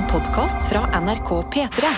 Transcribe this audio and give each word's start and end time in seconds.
En 0.00 0.06
podkast 0.08 0.64
fra 0.64 1.00
NRK 1.00 1.30
P3. 1.52 1.88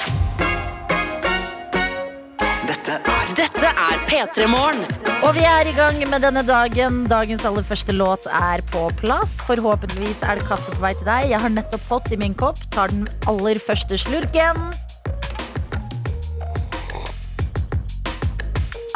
Dette 2.67 2.95
er 2.99 3.29
Dette 3.39 3.69
er 3.71 4.01
P3 4.09 4.47
Morgen. 4.51 4.81
Og 5.23 5.37
vi 5.37 5.45
er 5.47 5.69
i 5.71 5.75
gang 5.77 6.01
med 6.11 6.25
denne 6.25 6.43
dagen. 6.43 7.05
Dagens 7.07 7.45
aller 7.47 7.63
første 7.63 7.95
låt 7.95 8.27
er 8.27 8.65
på 8.73 8.89
plass. 8.99 9.31
Forhåpentligvis 9.47 10.25
er 10.27 10.41
det 10.41 10.49
kaffe 10.49 10.75
på 10.75 10.83
vei 10.83 10.91
til 10.99 11.07
deg. 11.07 11.29
Jeg 11.31 11.39
har 11.45 11.53
nettopp 11.55 11.85
fått 11.93 12.11
i 12.11 12.19
min 12.19 12.35
kopp. 12.35 12.59
Tar 12.75 12.91
den 12.91 13.05
aller 13.31 13.61
første 13.63 14.01
slurken. 14.03 14.59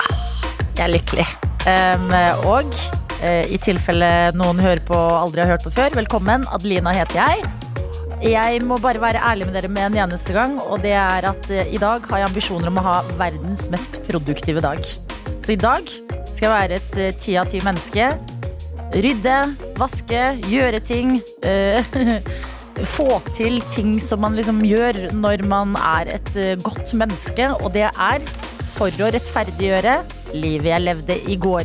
Ah, 0.02 0.16
Jeg 0.72 0.82
er 0.88 0.90
lykkelig. 0.96 1.28
Um, 1.62 2.10
og 2.56 2.74
uh, 3.22 3.46
i 3.46 3.62
tilfelle 3.62 4.10
noen 4.34 4.58
hører 4.66 4.82
på 4.90 4.98
og 4.98 5.20
aldri 5.28 5.46
har 5.46 5.54
hørt 5.54 5.68
på 5.68 5.74
før, 5.78 5.94
velkommen. 6.00 6.50
Adelina 6.58 6.96
heter 6.96 7.22
jeg. 7.22 7.65
Jeg 8.24 8.62
må 8.64 8.78
bare 8.80 9.00
være 9.02 9.20
ærlig 9.20 9.46
med 9.46 9.58
dere 9.58 9.68
med 9.68 9.90
en 9.90 9.98
eneste 10.06 10.32
gang, 10.32 10.56
og 10.62 10.80
det 10.84 10.94
er 10.96 11.26
at 11.28 11.50
eh, 11.52 11.68
i 11.74 11.80
dag 11.80 12.00
har 12.08 12.22
jeg 12.22 12.30
ambisjoner 12.30 12.70
om 12.70 12.80
å 12.80 12.86
ha 12.86 12.96
verdens 13.18 13.66
mest 13.72 14.00
produktive 14.08 14.64
dag. 14.64 14.80
Så 15.44 15.52
i 15.52 15.60
dag 15.60 15.84
skal 16.30 16.46
jeg 16.46 16.54
være 16.54 16.80
et 16.80 17.20
ti 17.20 17.36
av 17.36 17.52
ti 17.52 17.60
menneske. 17.64 18.08
Rydde, 18.96 19.36
vaske, 19.76 20.24
gjøre 20.48 20.80
ting. 20.80 21.20
eh, 21.44 21.84
få 22.96 23.20
til 23.36 23.60
ting 23.72 23.96
som 24.02 24.20
man 24.20 24.36
liksom 24.36 24.60
gjør 24.64 25.06
når 25.16 25.44
man 25.48 25.76
er 25.80 26.16
et 26.18 26.30
eh, 26.36 26.56
godt 26.60 26.92
menneske, 26.96 27.48
og 27.62 27.72
det 27.76 27.88
er 27.88 28.24
for 28.76 28.92
å 29.00 29.10
rettferdiggjøre 29.14 30.00
livet 30.36 30.72
jeg 30.72 30.84
levde 30.84 31.16
i 31.28 31.36
går. 31.40 31.64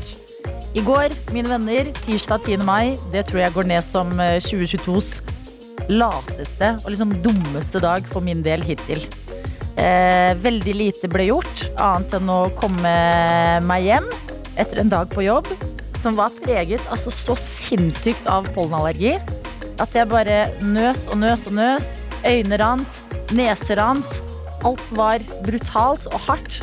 I 0.72 0.84
går, 0.88 1.12
mine 1.36 1.52
venner, 1.52 1.90
tirsdag 2.06 2.48
10. 2.48 2.64
mai, 2.64 2.96
det 3.12 3.26
tror 3.28 3.44
jeg 3.44 3.56
går 3.58 3.72
ned 3.74 3.84
som 3.84 4.14
eh, 4.24 4.40
2022s 4.44 5.20
lateste 5.90 6.76
og 6.84 6.92
liksom 6.92 7.16
dummeste 7.26 7.82
dag 7.84 8.08
for 8.10 8.24
min 8.26 8.44
del 8.46 8.64
hittil. 8.66 9.04
Eh, 9.80 10.36
veldig 10.44 10.74
lite 10.78 11.10
ble 11.12 11.30
gjort, 11.30 11.66
annet 11.80 12.18
enn 12.20 12.32
å 12.32 12.42
komme 12.60 12.96
meg 13.66 13.88
hjem 13.88 14.10
etter 14.60 14.84
en 14.84 14.92
dag 14.92 15.10
på 15.10 15.24
jobb 15.26 15.48
som 16.02 16.18
var 16.18 16.34
preget 16.42 16.82
altså 16.92 17.14
så 17.14 17.38
sinnssykt 17.40 18.28
av 18.30 18.50
pollenallergi 18.56 19.16
at 19.82 19.96
jeg 19.96 20.10
bare 20.12 20.44
nøs 20.62 21.08
og 21.10 21.18
nøs 21.22 21.48
og 21.50 21.56
nøs. 21.58 21.88
Øyne 22.28 22.58
rant, 22.62 23.00
nese 23.34 23.78
rant. 23.80 24.20
Alt 24.68 24.84
var 24.94 25.24
brutalt 25.46 26.06
og 26.12 26.20
hardt. 26.28 26.60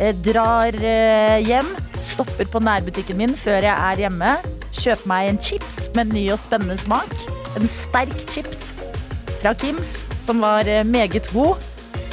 Eh, 0.00 0.14
drar 0.24 0.74
eh, 0.80 1.44
hjem, 1.44 1.68
stopper 2.02 2.48
på 2.50 2.62
nærbutikken 2.64 3.20
min 3.20 3.36
før 3.36 3.66
jeg 3.68 3.74
er 3.74 4.04
hjemme. 4.06 4.36
Kjøper 4.74 5.10
meg 5.10 5.28
en 5.28 5.42
chips 5.44 5.90
med 5.94 6.14
ny 6.16 6.24
og 6.32 6.40
spennende 6.46 6.78
smak. 6.80 7.12
En 7.54 7.68
sterk 7.70 8.24
chips 8.30 8.62
fra 9.40 9.52
Kims 9.54 9.90
som 10.24 10.40
var 10.42 10.66
eh, 10.68 10.84
meget 10.84 11.28
god. 11.32 11.62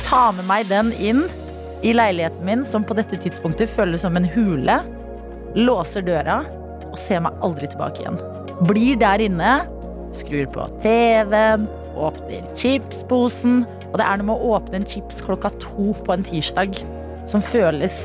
Ta 0.03 0.29
med 0.35 0.45
meg 0.49 0.67
den 0.69 0.91
inn 1.01 1.23
i 1.81 1.95
leiligheten 1.95 2.45
min, 2.45 2.65
som 2.67 2.85
på 2.85 2.93
dette 2.97 3.17
tidspunktet 3.23 3.71
føles 3.71 4.03
som 4.05 4.17
en 4.19 4.27
hule. 4.35 4.81
Låser 5.57 6.05
døra 6.05 6.41
og 6.91 6.97
ser 6.99 7.23
meg 7.25 7.41
aldri 7.41 7.71
tilbake 7.71 8.03
igjen. 8.03 8.19
Blir 8.69 8.99
der 9.01 9.23
inne, 9.25 9.55
skrur 10.13 10.45
på 10.53 10.67
TV-en, 10.83 11.65
åpner 11.97 12.45
chipsposen. 12.57 13.63
Og 13.91 13.97
det 13.99 14.05
er 14.05 14.21
noe 14.21 14.29
med 14.29 14.37
å 14.37 14.55
åpne 14.59 14.81
en 14.81 14.87
chips 14.87 15.23
klokka 15.25 15.49
to 15.63 15.91
på 16.05 16.13
en 16.13 16.25
tirsdag 16.27 16.77
som 17.29 17.41
føles 17.43 17.97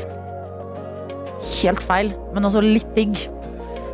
helt 1.60 1.82
feil, 1.84 2.14
men 2.32 2.48
også 2.48 2.64
litt 2.64 2.88
digg. 2.96 3.18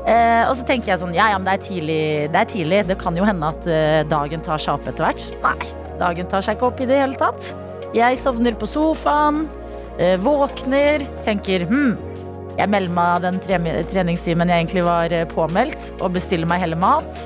Eh, 0.03 0.43
og 0.49 0.57
så 0.59 0.65
tenker 0.67 0.93
jeg 0.93 1.01
sånn, 1.03 1.15
ja, 1.15 1.29
ja, 1.31 1.39
men 1.39 1.47
det 1.47 1.57
er 1.59 1.67
tidlig. 1.67 2.03
Det 2.35 2.41
er 2.41 2.51
tidlig. 2.51 2.85
Det 2.91 2.99
kan 3.01 3.19
jo 3.19 3.27
hende 3.27 3.51
at 3.55 3.69
eh, 3.71 4.03
dagen 4.11 4.43
tar 4.45 4.63
seg 4.63 4.77
opp 4.77 4.89
etter 4.91 5.07
hvert. 5.07 5.27
Nei, 5.45 5.73
dagen 6.01 6.31
tar 6.31 6.45
seg 6.45 6.59
ikke 6.59 6.71
opp 6.73 6.83
i 6.83 6.89
det 6.91 6.99
hele 7.03 7.19
tatt. 7.19 7.53
Jeg 7.95 8.19
sovner 8.19 8.57
på 8.59 8.67
sofaen, 8.71 9.45
eh, 10.01 10.17
våkner, 10.21 11.05
tenker 11.23 11.67
hm, 11.69 11.95
jeg 12.59 12.69
melder 12.69 12.93
meg 12.93 13.23
den 13.25 13.39
tre 13.41 13.59
treningstimen 13.89 14.51
jeg 14.51 14.65
egentlig 14.65 14.85
var 14.85 15.13
eh, 15.15 15.29
påmeldt, 15.29 15.95
og 16.03 16.13
bestiller 16.19 16.49
meg 16.49 16.61
heller 16.65 16.81
mat. 16.81 17.25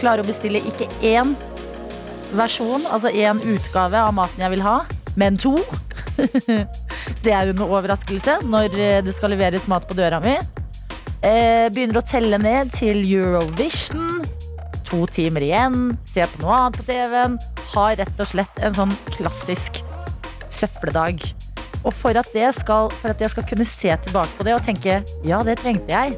Klarer 0.00 0.24
å 0.24 0.28
bestille 0.28 0.60
ikke 0.68 0.88
én 1.06 1.32
versjon, 2.36 2.84
altså 2.92 3.12
én 3.12 3.40
utgave 3.40 4.02
av 4.02 4.12
maten 4.16 4.44
jeg 4.44 4.54
vil 4.56 4.64
ha, 4.66 4.80
men 5.20 5.40
to. 5.40 5.56
Så 6.20 7.24
det 7.24 7.32
er 7.34 7.48
jo 7.48 7.54
en 7.56 7.66
overraskelse 7.66 8.40
når 8.48 8.76
eh, 8.76 8.98
det 9.04 9.16
skal 9.16 9.32
leveres 9.34 9.68
mat 9.70 9.88
på 9.88 9.96
døra 9.96 10.20
mi. 10.24 10.36
Eh, 11.20 11.68
begynner 11.68 12.00
å 12.00 12.06
telle 12.06 12.38
ned 12.40 12.70
til 12.72 13.02
Eurovision. 13.04 14.22
To 14.88 15.04
timer 15.12 15.44
igjen. 15.44 15.92
Ser 16.08 16.30
på 16.32 16.40
noe 16.46 16.56
annet 16.56 16.78
på 16.80 16.86
TV-en. 16.88 17.36
Har 17.74 17.98
rett 18.00 18.22
og 18.24 18.30
slett 18.30 18.62
en 18.64 18.76
sånn 18.78 18.94
klassisk 19.12 19.82
søppeldag. 20.48 21.20
Og 21.84 21.92
for 21.96 22.16
at, 22.16 22.32
skal, 22.56 22.88
for 23.00 23.12
at 23.12 23.20
jeg 23.20 23.32
skal 23.32 23.46
kunne 23.48 23.66
se 23.68 23.92
tilbake 24.04 24.32
på 24.36 24.44
det 24.48 24.56
og 24.56 24.64
tenke 24.64 25.00
ja, 25.24 25.40
det 25.44 25.58
trengte 25.60 25.92
jeg, 25.92 26.16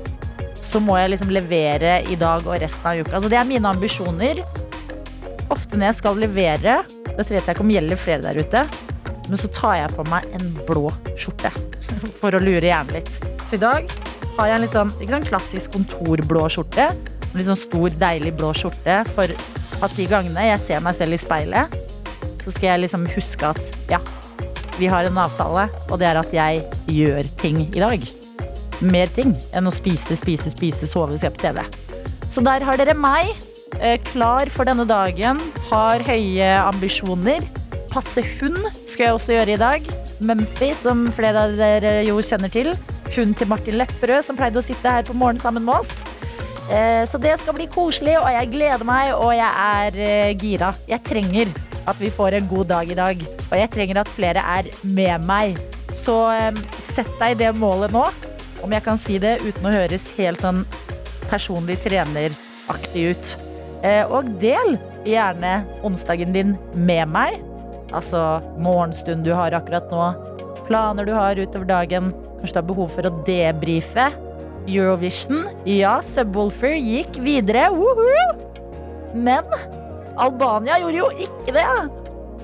så 0.58 0.80
må 0.82 0.96
jeg 0.98 1.12
liksom 1.12 1.34
levere 1.34 2.00
i 2.10 2.16
dag 2.18 2.46
og 2.46 2.62
resten 2.62 2.88
av 2.88 3.02
uka. 3.02 3.16
Altså, 3.18 3.30
det 3.30 3.38
er 3.38 3.50
mine 3.50 3.74
ambisjoner. 3.74 4.42
Ofte 5.52 5.78
når 5.78 5.90
jeg 5.90 5.98
skal 5.98 6.22
levere, 6.22 6.78
dette 7.10 7.28
vet 7.28 7.42
jeg 7.42 7.56
ikke 7.56 7.66
om 7.66 7.74
gjelder 7.74 8.00
flere 8.00 8.24
der 8.24 8.40
ute, 8.40 8.64
men 9.28 9.38
så 9.38 9.50
tar 9.54 9.76
jeg 9.82 9.94
på 9.98 10.06
meg 10.10 10.30
en 10.38 10.48
blå 10.66 10.86
skjorte 11.18 11.52
for 12.22 12.34
å 12.34 12.42
lure 12.42 12.70
hjernen 12.70 12.98
litt. 12.98 13.14
Så 13.46 13.58
i 13.58 13.62
dag 13.62 13.90
har 14.38 14.48
jeg 14.48 14.56
en 14.56 14.64
litt 14.64 14.76
sånn, 14.76 14.92
ikke 14.98 15.14
sånn 15.16 15.28
klassisk 15.28 15.74
kontorblå 15.76 16.46
skjorte. 16.52 16.88
Litt 17.36 17.48
sånn 17.48 17.58
stor, 17.58 17.92
deilig 18.00 18.34
blå 18.38 18.52
skjorte 18.56 19.02
for 19.12 19.30
at 19.82 19.94
de 19.96 20.06
gangene 20.08 20.48
jeg 20.50 20.62
ser 20.66 20.82
meg 20.84 20.96
selv 20.96 21.16
i 21.16 21.20
speilet, 21.20 21.78
så 22.42 22.52
skal 22.52 22.68
jeg 22.72 22.82
liksom 22.84 23.06
huske 23.14 23.52
at 23.52 23.88
ja, 23.90 24.00
vi 24.78 24.88
har 24.90 25.06
en 25.06 25.20
avtale, 25.20 25.68
og 25.90 26.00
det 26.00 26.08
er 26.08 26.20
at 26.20 26.34
jeg 26.34 26.62
gjør 26.90 27.28
ting 27.40 27.64
i 27.68 27.82
dag. 27.82 28.04
Mer 28.82 29.10
ting 29.14 29.34
enn 29.54 29.68
å 29.68 29.74
spise, 29.74 30.16
spise, 30.18 30.52
spise, 30.54 30.88
sove, 30.90 31.18
se 31.20 31.30
på 31.30 31.42
TV. 31.42 31.62
Så 32.30 32.44
der 32.44 32.64
har 32.66 32.78
dere 32.80 32.96
meg, 32.98 33.34
eh, 33.78 33.98
klar 34.12 34.50
for 34.50 34.68
denne 34.68 34.86
dagen, 34.88 35.40
har 35.68 36.02
høye 36.06 36.48
ambisjoner. 36.62 37.44
Passe 37.92 38.24
hund 38.40 38.58
skal 38.88 39.06
jeg 39.06 39.14
også 39.18 39.36
gjøre 39.36 39.54
i 39.54 39.60
dag. 39.60 39.92
Mumphy, 40.22 40.72
som 40.78 41.06
flere 41.12 41.46
av 41.46 41.56
dere 41.58 42.00
jo 42.06 42.16
kjenner 42.24 42.50
til. 42.52 42.72
Hunden 43.12 43.34
til 43.36 43.48
Martin 43.50 43.76
Lepperød, 43.76 44.22
som 44.24 44.38
pleide 44.38 44.60
å 44.60 44.64
sitte 44.64 44.88
her 44.88 45.04
på 45.06 45.16
morgenen 45.16 45.42
sammen 45.42 45.66
med 45.66 45.82
oss. 45.82 45.92
Eh, 46.70 47.04
Så 47.08 47.18
det 47.20 47.34
skal 47.40 47.56
bli 47.56 47.66
koselig, 47.68 48.16
og 48.20 48.30
jeg 48.32 48.50
gleder 48.54 48.84
meg, 48.88 49.12
og 49.14 49.34
jeg 49.36 49.52
er 49.52 49.98
eh, 50.00 50.34
gira. 50.40 50.72
Jeg 50.88 51.04
trenger 51.04 51.52
at 51.86 51.98
vi 52.00 52.10
får 52.14 52.38
en 52.38 52.48
god 52.48 52.70
dag 52.70 52.90
i 52.90 52.96
dag, 52.96 53.24
og 53.50 53.56
jeg 53.58 53.70
trenger 53.74 54.00
at 54.00 54.12
flere 54.12 54.44
er 54.56 54.70
med 54.82 55.26
meg. 55.26 55.58
Så 55.92 56.16
eh, 56.32 56.52
sett 56.94 57.10
deg 57.20 57.38
det 57.42 57.52
målet 57.58 57.92
nå, 57.92 58.06
om 58.62 58.72
jeg 58.72 58.84
kan 58.86 59.00
si 59.00 59.18
det 59.18 59.40
uten 59.42 59.66
å 59.66 59.74
høres 59.74 60.08
helt 60.16 60.40
sånn 60.40 60.64
personlig 61.28 61.80
treneraktig 61.82 63.08
ut. 63.10 63.30
Og 64.14 64.28
del 64.38 64.76
gjerne 65.08 65.64
onsdagen 65.82 66.30
din 66.30 66.52
med 66.78 67.08
meg. 67.10 67.40
Altså 67.90 68.38
morgenstund 68.62 69.26
du 69.26 69.32
har 69.34 69.56
akkurat 69.56 69.88
nå, 69.90 70.04
planer 70.68 71.08
du 71.08 71.10
har 71.16 71.40
utover 71.40 71.66
dagen. 71.66 72.12
Kanskje 72.42 72.56
du 72.56 72.58
har 72.58 72.68
behov 72.72 72.88
for 72.90 73.06
å 73.06 73.12
debrife. 73.26 74.08
Eurovision. 74.66 75.44
Ja, 75.66 76.00
Subwoolfer 76.02 76.74
gikk 76.74 77.20
videre. 77.22 77.68
Woohoo! 77.70 79.14
Men 79.14 79.46
Albania 80.18 80.80
gjorde 80.82 80.98
jo 80.98 81.06
ikke 81.22 81.54
det. 81.54 81.66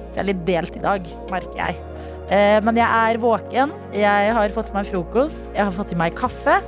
Så 0.08 0.20
jeg 0.20 0.22
er 0.22 0.28
litt 0.30 0.44
delt 0.46 0.78
i 0.78 0.82
dag, 0.86 1.10
merker 1.32 1.58
jeg. 1.58 1.80
Eh, 2.30 2.58
Men 2.62 2.78
jeg 2.78 2.86
er 2.86 3.18
våken. 3.18 3.74
Jeg 3.96 4.32
har 4.38 4.54
fått 4.54 4.70
i 4.70 4.76
meg 4.78 4.86
frokost. 4.86 5.50
Jeg 5.54 5.64
har 5.64 5.74
fått 5.74 5.94
i 5.96 5.98
meg 5.98 6.14
kaffe. 6.14 6.60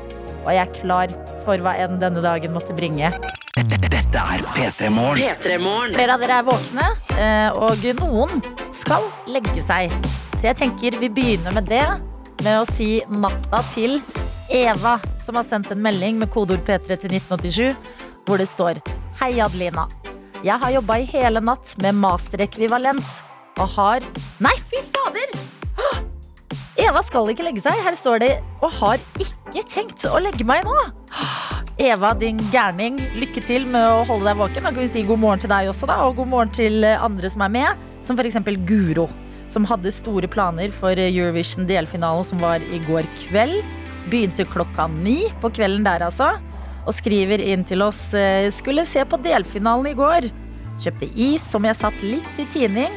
Og 0.42 0.50
jeg 0.50 0.64
er 0.66 0.74
klar 0.74 1.14
for 1.44 1.60
hva 1.62 1.76
enn 1.78 2.00
denne 2.00 2.22
dagen 2.24 2.54
måtte 2.56 2.74
bringe. 2.74 3.12
Dette 3.60 4.18
er 4.18 4.42
P3 4.42 4.91
Morgen. 4.91 5.94
Flere 5.94 6.14
av 6.16 6.22
dere 6.22 6.38
er 6.41 6.47
våkne, 6.47 6.86
eh, 7.14 7.50
og 7.54 7.84
noen 8.00 8.42
skal 8.74 9.06
legge 9.28 9.62
seg. 9.62 9.92
Så 10.41 10.48
jeg 10.48 10.56
tenker 10.56 10.97
vi 10.98 11.10
begynner 11.12 11.53
med 11.54 11.68
det, 11.68 11.84
med 12.45 12.63
å 12.63 12.69
si 12.75 13.01
natta 13.10 13.60
til 13.72 13.98
Eva, 14.51 14.97
som 15.22 15.39
har 15.39 15.47
sendt 15.47 15.71
en 15.72 15.83
melding 15.83 16.19
med 16.21 16.31
kodeord 16.33 16.63
P3 16.66 16.97
til 17.03 17.16
1987, 17.19 17.75
hvor 18.27 18.41
det 18.41 18.48
står 18.51 18.81
Hei, 19.21 19.34
Adelina. 19.42 19.87
Jeg 20.41 20.57
har 20.63 20.72
jobba 20.72 20.97
i 21.01 21.09
hele 21.10 21.42
natt 21.45 21.75
med 21.84 21.98
masterekvivalens 22.01 23.09
og 23.60 23.75
har 23.77 24.07
Nei, 24.41 24.54
fy 24.71 24.81
fader! 24.95 25.34
Eva 26.87 27.03
skal 27.04 27.28
ikke 27.28 27.45
legge 27.45 27.60
seg. 27.60 27.77
Her 27.84 27.97
står 27.98 28.22
det 28.22 28.31
og 28.63 28.72
har 28.78 29.01
ikke 29.21 29.66
tenkt 29.69 30.07
å 30.09 30.21
legge 30.22 30.47
meg 30.48 30.65
nå. 30.65 30.77
Eva, 31.91 32.15
din 32.16 32.41
gærning, 32.53 32.98
lykke 33.21 33.43
til 33.45 33.66
med 33.69 33.84
å 33.84 34.04
holde 34.09 34.31
deg 34.31 34.41
våken. 34.41 34.65
Da 34.65 34.72
kan 34.72 34.81
vi 34.83 34.89
si 34.89 35.04
god 35.09 35.21
morgen 35.21 35.45
til 35.45 35.53
deg 35.53 35.71
også, 35.72 35.89
da, 35.89 36.01
og 36.09 36.16
god 36.21 36.33
morgen 36.33 36.54
til 36.57 36.84
andre 36.91 37.31
som 37.33 37.45
er 37.45 37.53
med. 37.60 37.89
Som 38.04 38.16
f.eks. 38.16 38.41
Guro, 38.69 39.07
som 39.50 39.66
hadde 39.66 39.91
store 39.94 40.28
planer 40.30 40.70
for 40.74 40.94
Eurovision 41.00 41.66
delfinalen 41.68 42.26
som 42.26 42.41
var 42.42 42.62
i 42.62 42.78
går 42.86 43.08
kveld. 43.24 43.60
Begynte 44.10 44.47
klokka 44.48 44.86
ni 44.91 45.24
på 45.42 45.50
kvelden 45.52 45.84
der, 45.86 46.04
altså. 46.06 46.32
Og 46.86 46.94
skriver 46.97 47.42
inn 47.44 47.64
til 47.68 47.82
oss 47.84 47.98
eh, 48.16 48.48
skulle 48.54 48.86
se 48.88 49.02
på 49.04 49.18
delfinalen 49.22 49.91
i 49.91 49.97
går. 49.98 50.30
Kjøpte 50.80 51.10
is 51.20 51.42
som 51.52 51.66
jeg 51.68 51.76
satt 51.76 51.98
litt 52.06 52.38
i 52.41 52.47
tining. 52.54 52.94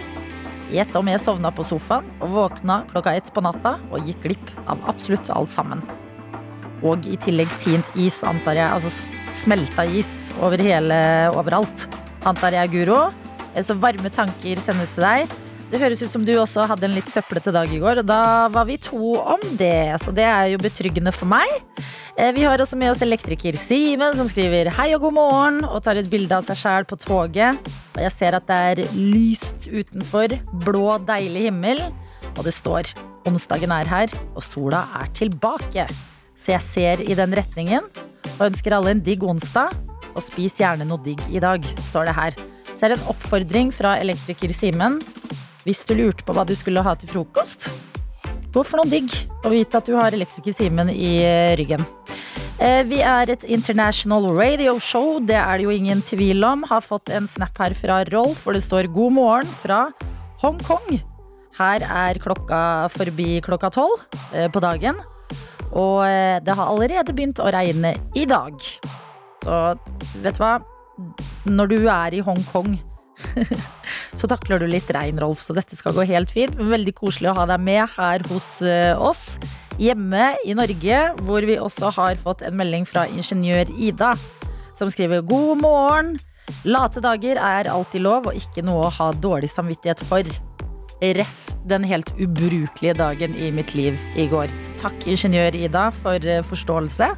Gjett 0.73 0.95
om 0.95 1.09
jeg 1.11 1.21
sovna 1.21 1.51
på 1.53 1.65
sofaen 1.67 2.07
og 2.23 2.31
våkna 2.33 2.79
klokka 2.94 3.11
ett 3.17 3.27
på 3.35 3.44
natta 3.44 3.75
og 3.91 4.07
gikk 4.07 4.23
glipp 4.23 4.53
av 4.63 4.79
absolutt 4.89 5.27
alt 5.35 5.51
sammen. 5.51 5.83
Og 6.83 7.05
i 7.07 7.17
tillegg 7.19 7.51
tint 7.63 7.89
is, 8.00 8.21
antar 8.27 8.57
jeg. 8.59 8.69
Altså 8.69 8.91
smelta 9.35 9.85
is 9.85 10.31
over 10.39 10.59
hele 10.63 10.97
overalt. 11.35 11.88
Antar 12.27 12.55
jeg, 12.55 12.71
Guro. 12.77 13.09
Eh, 13.53 13.63
Så 13.63 13.75
varme 13.75 14.09
tanker 14.09 14.61
sendes 14.63 14.94
til 14.95 15.03
deg. 15.03 15.39
Det 15.74 15.80
høres 15.81 16.04
ut 16.06 16.12
som 16.14 16.22
du 16.22 16.36
også 16.38 16.68
hadde 16.70 16.86
en 16.86 16.94
litt 16.94 17.08
søplete 17.10 17.50
dag 17.50 17.72
i 17.74 17.80
går, 17.81 18.04
og 18.04 18.06
da 18.06 18.46
var 18.54 18.68
vi 18.70 18.75
to 18.78 19.16
om 19.18 19.42
det. 19.58 19.96
Så 20.04 20.12
det 20.14 20.28
er 20.30 20.52
jo 20.52 20.60
betryggende 20.62 21.10
for 21.16 21.25
meg. 21.31 21.50
Eh, 22.14 22.30
Vi 22.36 22.44
har 22.46 22.62
også 22.62 22.78
med 22.78 22.92
oss 22.92 23.02
elektriker 23.02 23.58
Simen, 23.58 24.14
som 24.14 24.30
skriver 24.30 24.70
hei 24.78 24.92
og 24.94 25.02
god 25.08 25.16
morgen, 25.18 25.58
og 25.66 25.81
tar 25.81 25.98
et 25.98 26.12
bilde 26.12 26.38
av 26.38 26.46
seg 26.46 26.60
sjæl 26.62 26.86
på 26.86 27.00
toget. 27.02 27.58
Og 27.96 28.04
jeg 28.06 28.14
ser 28.14 28.38
at 28.38 28.46
det 28.46 28.60
er 28.70 28.84
lyst 28.94 29.66
utenfor, 29.66 30.38
blå, 30.62 31.00
deilig 31.10 31.48
himmel, 31.48 31.81
og 32.38 32.44
det 32.46 32.54
står 32.54 32.94
onsdagen 33.25 33.74
er 33.74 33.90
her, 33.90 34.14
og 34.36 34.46
sola 34.46 34.84
er 35.02 35.10
tilbake. 35.18 35.88
Så 36.38 36.54
jeg 36.54 36.68
ser 36.70 37.02
i 37.02 37.18
den 37.18 37.34
retningen, 37.34 37.90
og 38.38 38.46
ønsker 38.52 38.78
alle 38.78 38.94
en 38.94 39.02
digg 39.02 39.25
onsdag, 39.25 39.74
og 40.14 40.22
spis 40.22 40.62
gjerne 40.62 40.86
noe 40.86 41.02
digg 41.02 41.18
i 41.34 41.42
dag, 41.42 41.66
står 41.90 42.12
det 42.12 42.20
her. 42.20 42.38
Så 42.78 42.86
er 42.86 42.94
det 42.94 43.02
en 43.02 43.10
oppfordring 43.10 43.74
fra 43.74 43.98
elektriker 43.98 44.54
Simen. 44.54 45.02
Hvis 45.63 45.86
du 45.88 45.94
lurte 45.95 46.25
på 46.27 46.33
hva 46.36 46.44
du 46.44 46.51
skulle 46.60 46.81
ha 46.83 46.92
til 47.00 47.07
frokost, 47.07 47.69
gå 48.51 48.63
for 48.68 48.81
noe 48.81 48.89
digg, 48.92 49.13
og 49.45 49.54
vite 49.54 49.80
at 49.80 49.88
du 49.88 49.95
har 49.95 50.12
elektriker 50.12 50.56
Simen 50.56 50.92
i 50.92 51.13
eh, 51.24 51.54
ryggen. 51.56 51.86
Eh, 52.60 52.81
Vi 52.89 53.00
er 53.00 53.31
et 53.31 53.45
international 53.48 54.27
radio 54.36 54.75
show, 54.83 55.21
det 55.24 55.39
er 55.39 55.57
det 55.57 55.68
jo 55.69 55.71
ingen 55.71 56.04
tvil 56.04 56.44
om. 56.44 56.68
Har 56.68 56.83
fått 56.83 57.13
en 57.15 57.30
snap 57.31 57.57
her 57.63 57.77
fra 57.80 58.01
Rolf, 58.12 58.44
hvor 58.44 58.57
det 58.57 58.65
står 58.65 58.92
'God 58.92 59.15
morgen' 59.15 59.56
fra 59.63 59.88
Hongkong. 60.44 61.00
Her 61.56 61.80
er 61.88 62.19
klokka 62.19 62.92
forbi 62.92 63.39
klokka 63.42 63.71
tolv 63.71 64.04
eh, 64.36 64.51
på 64.51 64.60
dagen. 64.60 65.00
Og 65.71 66.04
det 66.45 66.54
har 66.54 66.69
allerede 66.69 67.15
begynt 67.15 67.39
å 67.42 67.50
regne 67.50 67.95
i 68.13 68.27
dag. 68.30 68.54
Så 69.42 69.77
vet 70.21 70.36
du 70.38 70.44
hva? 70.44 70.60
Når 71.50 71.71
du 71.71 71.88
er 71.89 72.13
i 72.13 72.21
Hongkong, 72.21 72.75
så 74.20 74.30
takler 74.30 74.62
du 74.62 74.68
litt 74.70 74.90
regn, 74.94 75.20
Rolf. 75.22 75.42
Så 75.44 75.56
dette 75.56 75.78
skal 75.78 75.96
gå 75.96 76.06
helt 76.10 76.31
fint. 76.34 76.56
Veldig 76.58 76.96
koselig 76.98 77.31
å 77.31 77.38
ha 77.42 77.48
deg 77.50 77.64
med 77.64 77.84
her 77.98 78.25
hos 78.31 78.50
eh, 78.66 78.94
oss. 78.98 79.24
Hjemme 79.81 80.34
i 80.46 80.54
Norge, 80.58 81.00
hvor 81.25 81.46
vi 81.48 81.58
også 81.58 81.94
har 81.96 82.20
fått 82.22 82.44
en 82.46 82.58
melding 82.60 82.86
fra 82.86 83.08
ingeniør 83.10 83.72
Ida, 83.74 84.12
som 84.78 84.92
skriver 84.94 85.25
god 85.25 85.64
morgen. 85.64 86.14
Late 86.68 87.02
dager 87.04 87.40
er 87.40 87.72
alltid 87.72 88.04
lov, 88.06 88.30
og 88.30 88.38
ikke 88.38 88.66
noe 88.66 88.88
å 88.88 88.94
ha 89.00 89.10
dårlig 89.24 89.50
samvittighet 89.54 90.04
for. 90.06 90.28
Ref 91.04 91.40
den 91.68 91.84
helt 91.88 92.14
ubrukelige 92.20 92.96
dagen 93.00 93.36
i 93.36 93.50
mitt 93.52 93.74
liv 93.75 93.98
i 94.20 94.28
går. 94.31 94.52
Så 94.64 94.78
takk, 94.86 95.08
ingeniør 95.10 95.58
Ida, 95.58 95.90
for 95.96 96.22
eh, 96.22 96.44
forståelse. 96.46 97.10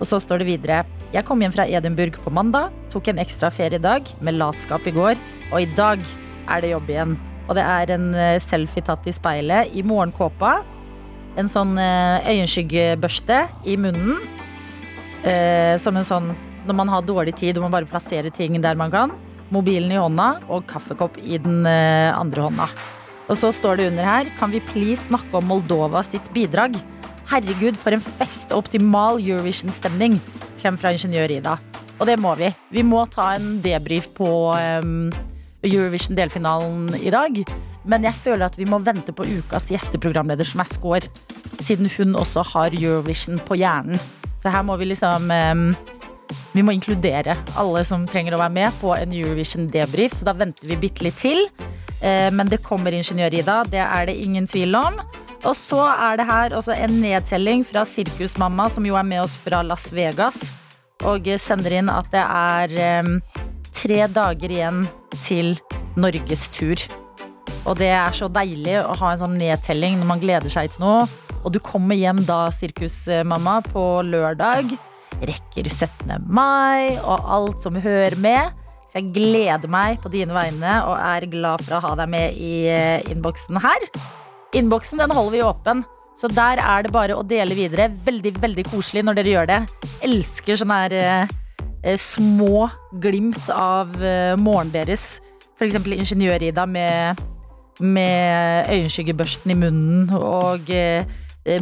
Og 0.00 0.08
så 0.08 0.20
står 0.22 0.40
det 0.40 0.50
videre. 0.54 0.84
Jeg 1.10 1.26
kom 1.26 1.40
hjem 1.42 1.50
fra 1.50 1.64
Edinburgh 1.66 2.20
på 2.22 2.30
mandag, 2.30 2.70
tok 2.92 3.08
en 3.10 3.18
ekstra 3.18 3.48
feriedag 3.50 4.06
med 4.22 4.36
latskap 4.38 4.84
i 4.86 4.92
går, 4.94 5.18
og 5.50 5.56
i 5.58 5.66
dag 5.74 6.04
er 6.46 6.62
det 6.62 6.70
jobb 6.70 6.92
igjen. 6.92 7.16
Og 7.48 7.56
det 7.58 7.64
er 7.66 7.90
en 7.96 8.12
eh, 8.14 8.36
selfie 8.38 8.84
tatt 8.86 9.08
i 9.10 9.14
speilet 9.14 9.72
i 9.74 9.82
morgenkåpa. 9.82 10.60
En 11.40 11.50
sånn 11.50 11.74
eh, 11.82 12.30
øyenskyggebørste 12.30 13.40
i 13.66 13.74
munnen. 13.82 14.22
Eh, 15.26 15.74
som 15.82 15.98
en 15.98 16.06
sånn 16.06 16.30
når 16.68 16.78
man 16.78 16.92
har 16.92 17.02
dårlig 17.02 17.34
tid 17.40 17.58
og 17.58 17.66
man 17.66 17.74
bare 17.74 17.90
plasserer 17.90 18.30
ting 18.30 18.54
der 18.62 18.78
man 18.78 18.94
kan. 18.94 19.18
Mobilen 19.50 19.90
i 19.90 19.98
hånda 19.98 20.30
og 20.46 20.68
kaffekopp 20.70 21.18
i 21.18 21.42
den 21.42 21.64
eh, 21.66 22.14
andre 22.14 22.46
hånda. 22.46 22.70
Og 23.30 23.38
så 23.38 23.52
står 23.54 23.78
det 23.78 23.90
under 23.92 24.06
her 24.06 24.30
Kan 24.40 24.50
vi 24.50 24.62
please 24.72 25.06
snakke 25.06 25.30
om 25.38 25.46
Moldova 25.50 26.02
sitt 26.06 26.26
bidrag? 26.34 26.74
Herregud, 27.30 27.76
for 27.78 27.94
en 27.94 28.02
fest 28.02 28.50
og 28.50 28.64
optimal 28.64 29.20
Eurovision-stemning. 29.22 30.16
Klem 30.58 30.78
fra 30.80 30.90
ingeniør 30.96 31.30
Ida. 31.30 31.52
Og 32.00 32.08
det 32.08 32.16
må 32.18 32.32
vi. 32.34 32.48
Vi 32.74 32.82
må 32.82 33.04
ta 33.06 33.36
en 33.36 33.60
debrief 33.62 34.08
på 34.16 34.26
um, 34.50 35.12
Eurovision-delfinalen 35.62 36.88
i 36.98 37.12
dag. 37.14 37.38
Men 37.86 38.08
jeg 38.08 38.18
føler 38.18 38.48
at 38.48 38.58
vi 38.58 38.66
må 38.66 38.80
vente 38.82 39.14
på 39.14 39.28
ukas 39.28 39.70
gjesteprogramleder, 39.70 40.48
som 40.48 40.64
er 40.64 40.72
Skår. 40.72 41.06
Siden 41.62 41.86
hun 41.94 42.18
også 42.18 42.42
har 42.50 42.74
Eurovision 42.74 43.38
på 43.46 43.60
hjernen. 43.62 44.00
Så 44.42 44.50
her 44.50 44.66
må 44.66 44.74
vi 44.80 44.90
liksom 44.90 45.30
um, 45.30 45.64
vi 46.52 46.64
må 46.66 46.74
inkludere 46.74 47.36
alle 47.60 47.82
som 47.86 48.06
trenger 48.10 48.34
å 48.34 48.40
være 48.42 48.56
med 48.56 48.78
på 48.80 48.94
en 48.96 49.12
Eurovision-debrief, 49.14 50.16
så 50.18 50.28
da 50.28 50.34
venter 50.36 50.70
vi 50.70 50.78
bitte 50.80 51.06
litt 51.06 51.18
til. 51.20 51.44
Eh, 52.00 52.30
Men 52.30 52.48
det 52.48 52.62
kommer 52.64 52.94
ingeniør 52.96 53.34
Ida, 53.40 53.62
det 53.64 53.82
er 53.84 54.06
det 54.06 54.16
ingen 54.16 54.46
tvil 54.50 54.74
om. 54.74 55.00
Og 55.44 55.54
så 55.56 55.80
er 55.88 56.18
det 56.20 56.26
her 56.28 56.56
også 56.56 56.74
en 56.76 56.98
nedtelling 57.00 57.62
fra 57.64 57.84
Sirkusmamma, 57.88 58.68
som 58.68 58.84
jo 58.84 58.96
er 58.98 59.06
med 59.08 59.22
oss 59.22 59.38
fra 59.40 59.62
Las 59.64 59.88
Vegas. 59.92 60.36
Og 61.08 61.24
sender 61.40 61.78
inn 61.78 61.88
at 61.88 62.10
det 62.12 62.24
er 62.24 62.74
eh, 62.76 63.14
tre 63.72 64.04
dager 64.12 64.52
igjen 64.52 64.82
til 65.22 65.54
Norges 65.96 66.48
tur. 66.52 66.82
Og 67.68 67.76
det 67.80 67.90
er 67.92 68.12
så 68.16 68.28
deilig 68.32 68.78
å 68.82 68.94
ha 69.00 69.12
en 69.12 69.22
sånn 69.24 69.40
nedtelling 69.40 69.98
når 70.00 70.08
man 70.12 70.22
gleder 70.22 70.52
seg 70.52 70.72
til 70.74 70.84
noe. 70.84 71.08
Og 71.40 71.54
du 71.54 71.60
kommer 71.64 71.96
hjem 71.96 72.20
da, 72.28 72.46
Sirkusmamma, 72.52 73.60
på 73.72 73.84
lørdag. 74.04 74.76
Rekker 75.20 75.68
17. 75.68 76.16
mai 76.32 76.96
og 77.02 77.28
alt 77.36 77.62
som 77.62 77.76
hører 77.76 78.16
med. 78.20 78.56
Så 78.90 78.98
jeg 78.98 79.12
gleder 79.14 79.70
meg 79.70 80.00
på 80.02 80.10
dine 80.10 80.34
vegne 80.34 80.80
og 80.88 80.96
er 80.96 81.28
glad 81.30 81.62
for 81.62 81.76
å 81.76 81.82
ha 81.84 81.92
deg 82.00 82.10
med 82.10 82.38
i 82.40 82.54
eh, 82.72 83.04
innboksen 83.12 83.60
her. 83.62 83.86
Innboksen 84.56 84.98
den 84.98 85.14
holder 85.14 85.36
vi 85.36 85.42
åpen, 85.46 85.84
så 86.18 86.26
der 86.32 86.58
er 86.58 86.82
det 86.82 86.90
bare 86.94 87.14
å 87.14 87.22
dele 87.22 87.54
videre. 87.54 87.86
Veldig, 88.06 88.34
veldig 88.42 88.64
koselig 88.66 89.04
når 89.06 89.20
dere 89.20 89.34
gjør 89.36 89.50
det. 89.52 89.60
Elsker 90.08 90.58
sånne 90.58 90.80
her 90.82 90.96
eh, 90.98 91.34
eh, 91.84 92.00
små 92.02 92.66
glimt 93.02 93.46
av 93.54 93.94
eh, 94.02 94.34
morgenen 94.40 94.74
deres. 94.74 95.06
Eksempel 95.60 95.98
Ingeniør-Ida 95.98 96.64
med, 96.66 97.20
med 97.84 98.70
øyenskyggebørsten 98.72 99.52
i 99.52 99.58
munnen 99.60 100.08
og 100.16 100.70
eh, 100.72 101.04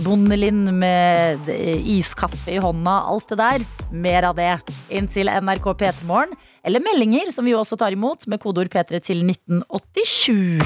Bondelin 0.03 0.65
med 0.75 1.47
eh, 1.53 1.79
iskaffe 1.99 2.51
i 2.51 2.59
hånda. 2.59 2.97
Alt 3.13 3.31
det 3.31 3.39
der. 3.39 3.67
Mer 3.95 4.27
av 4.33 4.39
det. 4.39 4.51
Inn 4.91 5.07
til 5.11 5.31
NRK 5.31 5.69
P3morgen. 5.79 6.35
Eller 6.69 6.83
meldinger, 6.85 7.31
som 7.33 7.47
vi 7.49 7.55
også 7.57 7.79
tar 7.81 7.95
imot, 7.97 8.27
med 8.29 8.43
kodeord 8.43 8.69
P3 8.69 9.01
til 9.01 9.23
1987. 9.25 10.61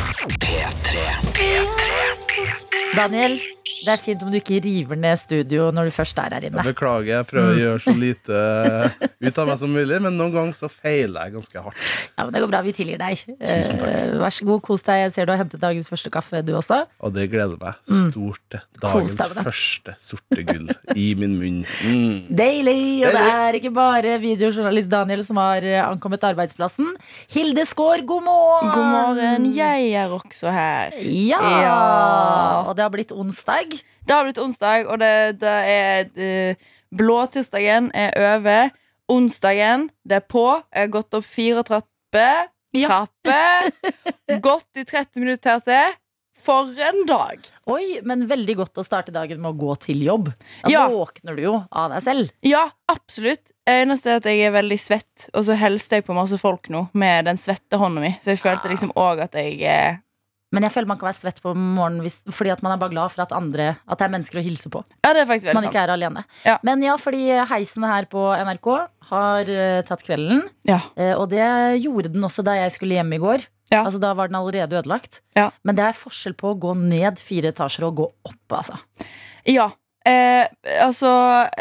Daniel, 2.92 3.38
det 3.82 3.88
er 3.94 4.00
fint 4.02 4.20
om 4.22 4.28
du 4.30 4.36
ikke 4.36 4.58
river 4.62 4.98
ned 5.00 5.16
studio 5.18 5.70
når 5.74 5.88
du 5.88 5.92
først 5.94 6.18
er 6.20 6.34
her 6.36 6.44
inne. 6.44 6.60
Jeg 6.60 6.74
beklager, 6.74 7.08
jeg 7.14 7.26
prøver 7.30 7.54
å 7.54 7.60
gjøre 7.62 7.80
så 7.86 7.94
lite 7.96 8.40
ut 9.26 9.38
av 9.40 9.48
meg 9.48 9.56
som 9.62 9.72
mulig, 9.72 9.96
men 10.04 10.18
noen 10.18 10.34
ganger 10.34 10.58
så 10.58 10.68
feiler 10.70 11.24
jeg 11.30 11.34
ganske 11.38 11.62
hardt. 11.64 11.80
Ja, 12.12 12.26
men 12.26 12.34
Det 12.36 12.42
går 12.44 12.50
bra, 12.52 12.60
vi 12.66 12.74
tilgir 12.76 13.00
deg. 13.00 13.22
Tusen 13.40 13.80
takk. 13.80 13.88
Eh, 13.88 14.12
Vær 14.20 14.34
så 14.36 14.46
god, 14.50 14.60
kos 14.68 14.84
deg. 14.86 15.00
Jeg 15.06 15.14
ser 15.16 15.26
du 15.26 15.32
har 15.32 15.40
hentet 15.40 15.62
dagens 15.62 15.88
første 15.90 16.12
kaffe, 16.12 16.42
du 16.46 16.52
også. 16.58 16.82
Og 17.00 17.14
det 17.16 17.24
gleder 17.32 17.56
meg 17.62 17.80
stort 18.10 18.42
til. 18.52 18.62
Dagens 18.82 19.12
Mm. 19.12 19.18
Deg 19.22 19.44
første 19.48 19.92
sorte 20.02 20.42
gull 20.50 20.68
i 20.98 21.08
min 21.18 21.34
munn. 21.40 21.58
Mm. 21.88 22.28
Deilig! 22.42 22.78
Og 23.08 23.16
det 23.16 23.24
er 23.32 23.58
ikke 23.58 23.72
bare 23.76 24.18
videojournalist 24.22 24.90
Daniel 24.92 25.24
som 25.26 25.40
har 25.40 25.64
eh, 25.64 25.80
ankommet 25.92 26.24
arbeidsplassen. 26.26 26.90
Hilde 27.32 27.64
Skaar, 27.68 28.04
god 28.08 28.24
morgen! 28.26 28.72
God 28.74 28.90
morgen, 28.90 29.48
jeg 29.54 29.90
er 29.96 30.12
også 30.16 30.52
her. 30.54 30.96
Ja. 31.00 31.40
Ja. 31.62 31.78
Og 32.66 32.76
det 32.76 32.86
har 32.86 32.92
blitt 32.94 33.12
onsdag. 33.12 33.76
Det 34.02 34.14
har 34.16 34.26
blitt 34.26 34.40
onsdag, 34.42 34.88
og 34.90 35.00
det, 35.02 35.40
det 35.40 35.56
er 35.72 36.08
eh, 36.16 36.70
Blåtirsdagen 36.92 37.90
er 37.94 38.12
over. 38.34 38.72
Onsdagen, 39.12 39.90
det 40.08 40.20
er 40.20 40.26
på. 40.28 40.46
Jeg 40.72 40.86
har 40.86 40.92
gått 40.92 41.16
opp 41.16 41.28
fire 41.28 41.64
trapper. 41.68 42.48
Ja. 42.72 42.88
Trapper. 42.88 43.72
Gått 44.46 44.80
i 44.80 44.84
30 44.88 45.20
minutter 45.20 45.60
til. 45.66 45.98
For 46.42 46.72
en 46.82 47.04
dag! 47.06 47.44
Oi, 47.70 48.00
men 48.02 48.24
veldig 48.26 48.56
godt 48.58 48.80
å 48.80 48.84
starte 48.86 49.12
dagen 49.14 49.38
med 49.42 49.52
å 49.52 49.58
gå 49.60 49.76
til 49.84 50.00
jobb. 50.02 50.32
Da 50.64 50.70
Ja. 50.72 50.88
våkner 50.90 51.36
du 51.38 51.42
jo 51.44 51.54
av 51.70 51.92
deg 51.94 52.02
selv. 52.02 52.30
Ja, 52.42 52.64
absolutt. 52.90 53.52
Eneste 53.68 54.10
er 54.10 54.16
at 54.18 54.24
jeg 54.26 54.40
er 54.48 54.50
veldig 54.50 54.78
svett, 54.82 55.28
og 55.34 55.44
så 55.46 55.54
hilste 55.54 56.00
jeg 56.00 56.06
på 56.08 56.14
masse 56.18 56.34
folk 56.40 56.66
nå 56.68 56.88
med 56.98 57.26
den 57.26 57.36
svette 57.38 57.78
hånda 57.78 58.00
mi. 58.02 58.16
Så 58.20 58.34
jeg 58.34 58.40
følte 58.42 58.68
liksom 58.72 58.90
òg 58.98 59.22
at 59.22 59.32
jeg 59.38 59.62
eh, 59.62 60.00
Men 60.52 60.64
jeg 60.66 60.72
føler 60.74 60.88
man 60.90 60.98
kan 60.98 61.08
være 61.08 61.20
svett 61.22 61.38
på 61.40 61.54
morgenen 61.56 62.02
hvis, 62.04 62.18
fordi 62.28 62.50
at 62.52 62.60
man 62.62 62.72
er 62.74 62.76
bare 62.82 62.90
glad 62.92 63.08
for 63.14 63.22
at 63.22 63.30
andre 63.32 63.78
At 63.88 63.96
det 64.02 64.04
er 64.04 64.10
mennesker 64.12 64.36
å 64.36 64.42
hilse 64.44 64.68
på. 64.68 64.82
Ja, 65.02 65.14
det 65.14 65.22
er 65.22 65.30
faktisk 65.30 65.46
veldig 65.48 65.54
Man 65.54 65.64
veldig 65.64 65.72
ikke 65.72 65.84
er 65.86 65.94
alene. 65.94 66.24
Ja. 66.44 66.58
Men 66.62 66.82
ja, 66.82 66.96
fordi 67.00 67.22
heisen 67.48 67.86
her 67.88 68.04
på 68.04 68.26
NRK 68.36 68.68
har 69.12 69.48
eh, 69.48 69.80
tatt 69.88 70.02
kvelden. 70.04 70.42
Ja. 70.68 70.80
Eh, 70.98 71.14
og 71.14 71.30
det 71.30 71.46
gjorde 71.80 72.12
den 72.12 72.26
også 72.28 72.44
da 72.44 72.58
jeg 72.58 72.72
skulle 72.74 72.98
hjem 72.98 73.14
i 73.14 73.22
går. 73.22 73.46
Ja. 73.72 73.84
Altså 73.86 74.00
Da 74.02 74.12
var 74.14 74.28
den 74.30 74.38
allerede 74.38 74.80
ødelagt. 74.80 75.22
Ja. 75.38 75.50
Men 75.64 75.78
det 75.78 75.86
er 75.88 75.96
forskjell 75.96 76.36
på 76.38 76.52
å 76.52 76.58
gå 76.60 76.74
ned 76.78 77.22
fire 77.22 77.52
etasjer 77.54 77.88
og 77.88 78.02
gå 78.02 78.10
opp, 78.28 78.58
altså. 78.58 78.78
Ja. 79.48 79.70
Eh, 80.02 80.48
altså 80.82 81.08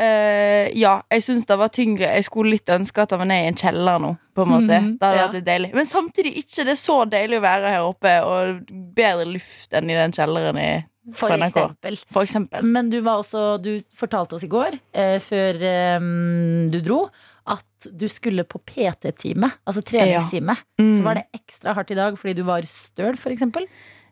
eh, 0.02 0.72
Ja, 0.74 0.96
jeg 1.14 1.24
syns 1.26 1.46
det 1.50 1.58
var 1.62 1.70
tyngre. 1.74 2.10
Jeg 2.10 2.26
skulle 2.26 2.56
litt 2.56 2.70
ønske 2.74 3.04
at 3.04 3.14
jeg 3.14 3.22
var 3.22 3.30
nede 3.30 3.46
i 3.46 3.52
en 3.52 3.60
kjeller 3.60 4.02
nå. 4.02 4.16
På 4.34 4.46
en 4.46 4.54
måte 4.56 4.80
mm, 4.82 4.94
Det 4.98 5.06
hadde 5.06 5.18
ja. 5.20 5.26
vært 5.26 5.36
litt 5.36 5.48
deilig 5.50 5.70
Men 5.76 5.90
samtidig 5.90 6.32
ikke 6.40 6.64
det 6.64 6.74
er 6.74 6.80
så 6.80 6.96
deilig 7.12 7.42
å 7.42 7.44
være 7.44 7.74
her 7.76 7.84
oppe, 7.84 8.14
og 8.24 8.72
bedre 8.96 9.28
luft 9.28 9.76
enn 9.78 9.92
i 9.92 9.98
den 10.00 10.16
kjelleren 10.16 10.58
i, 10.62 10.70
For 11.18 11.36
eksempel. 11.36 12.00
For 12.10 12.26
eksempel. 12.26 12.66
Men 12.66 12.90
du 12.94 13.02
var 13.06 13.22
også 13.22 13.60
Du 13.62 13.74
fortalte 13.98 14.40
oss 14.40 14.48
i 14.48 14.52
går, 14.52 14.80
eh, 14.96 15.18
før 15.22 15.62
eh, 15.68 16.10
du 16.74 16.80
dro, 16.82 17.04
at 17.50 17.90
du 17.98 18.06
skulle 18.12 18.46
på 18.46 18.62
PT-time. 18.68 19.50
Altså 19.66 19.82
treningstime. 19.86 20.56
Mm. 20.82 20.94
Så 20.98 21.06
var 21.06 21.18
det 21.20 21.28
ekstra 21.36 21.74
hardt 21.78 21.94
i 21.94 21.98
dag 21.98 22.20
fordi 22.20 22.38
du 22.38 22.46
var 22.48 22.68
støl, 22.70 23.18
eksempel. 23.18 23.68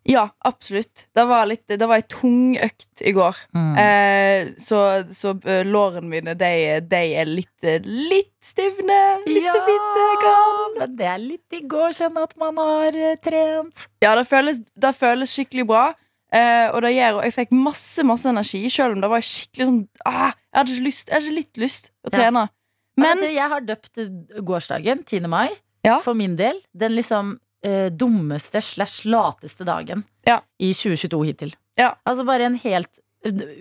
Ja, 0.08 0.30
absolutt. 0.40 1.08
Det 1.14 1.24
var, 1.28 1.46
litt, 1.50 1.66
det 1.68 1.86
var 1.86 2.00
ei 2.00 2.06
tung 2.10 2.56
økt 2.58 3.04
i 3.06 3.12
går. 3.14 3.38
Mm. 3.54 3.74
Eh, 3.84 4.52
så 4.62 4.80
så 5.14 5.34
eh, 5.44 5.66
lårene 5.68 6.08
mine, 6.10 6.36
de, 6.40 6.52
de 6.88 7.02
er 7.20 7.30
litt, 7.30 7.52
eh, 7.62 7.84
litt 7.84 8.34
stivne. 8.46 9.00
Litt 9.28 9.50
bitte 9.68 10.06
grann. 10.24 10.78
men 10.80 10.96
det 10.98 11.10
er 11.12 11.22
litt 11.22 11.46
digg 11.52 11.74
å 11.76 11.92
kjenne 11.96 12.24
at 12.26 12.38
man 12.40 12.58
har 12.62 12.96
eh, 12.96 13.18
trent. 13.22 13.90
Ja, 14.02 14.16
det 14.18 14.26
føles, 14.30 14.64
det 14.74 14.96
føles 14.98 15.36
skikkelig 15.36 15.68
bra. 15.70 15.90
Eh, 16.30 16.68
og 16.70 16.84
det 16.86 16.94
gjør, 16.94 17.20
og 17.20 17.24
jeg 17.26 17.34
fikk 17.34 17.54
masse 17.58 18.04
masse 18.06 18.30
energi, 18.30 18.62
selv 18.70 18.94
om 18.94 19.02
det 19.02 19.10
var 19.10 19.24
skikkelig 19.26 19.66
sånn 19.66 19.80
ah, 20.06 20.30
Jeg 20.30 20.60
hadde 20.60 20.76
ikke 20.76 20.86
lyst, 20.86 21.08
jeg 21.08 21.16
hadde 21.16 21.26
ikke 21.32 21.40
litt 21.40 21.62
lyst 21.66 21.90
å 22.06 22.14
trene. 22.14 22.44
Men 22.46 22.59
Men 23.02 23.18
du, 23.24 23.28
jeg 23.32 23.50
har 23.50 23.62
døpt 23.66 24.00
gårsdagen, 24.46 25.04
10. 25.06 25.28
mai, 25.32 25.50
Ja. 25.86 26.00
for 26.04 26.14
min 26.14 26.36
del. 26.36 26.60
Den 26.76 26.92
liksom 26.98 27.38
eh, 27.64 27.90
dummeste 27.92 28.62
slash 28.64 29.06
lateste 29.08 29.66
dagen 29.68 30.04
Ja. 30.28 30.42
i 30.60 30.74
2022 30.74 31.24
hittil. 31.26 31.54
Ja. 31.80 31.94
Altså 32.06 32.26
bare 32.28 32.46
en 32.48 32.56
helt 32.60 33.00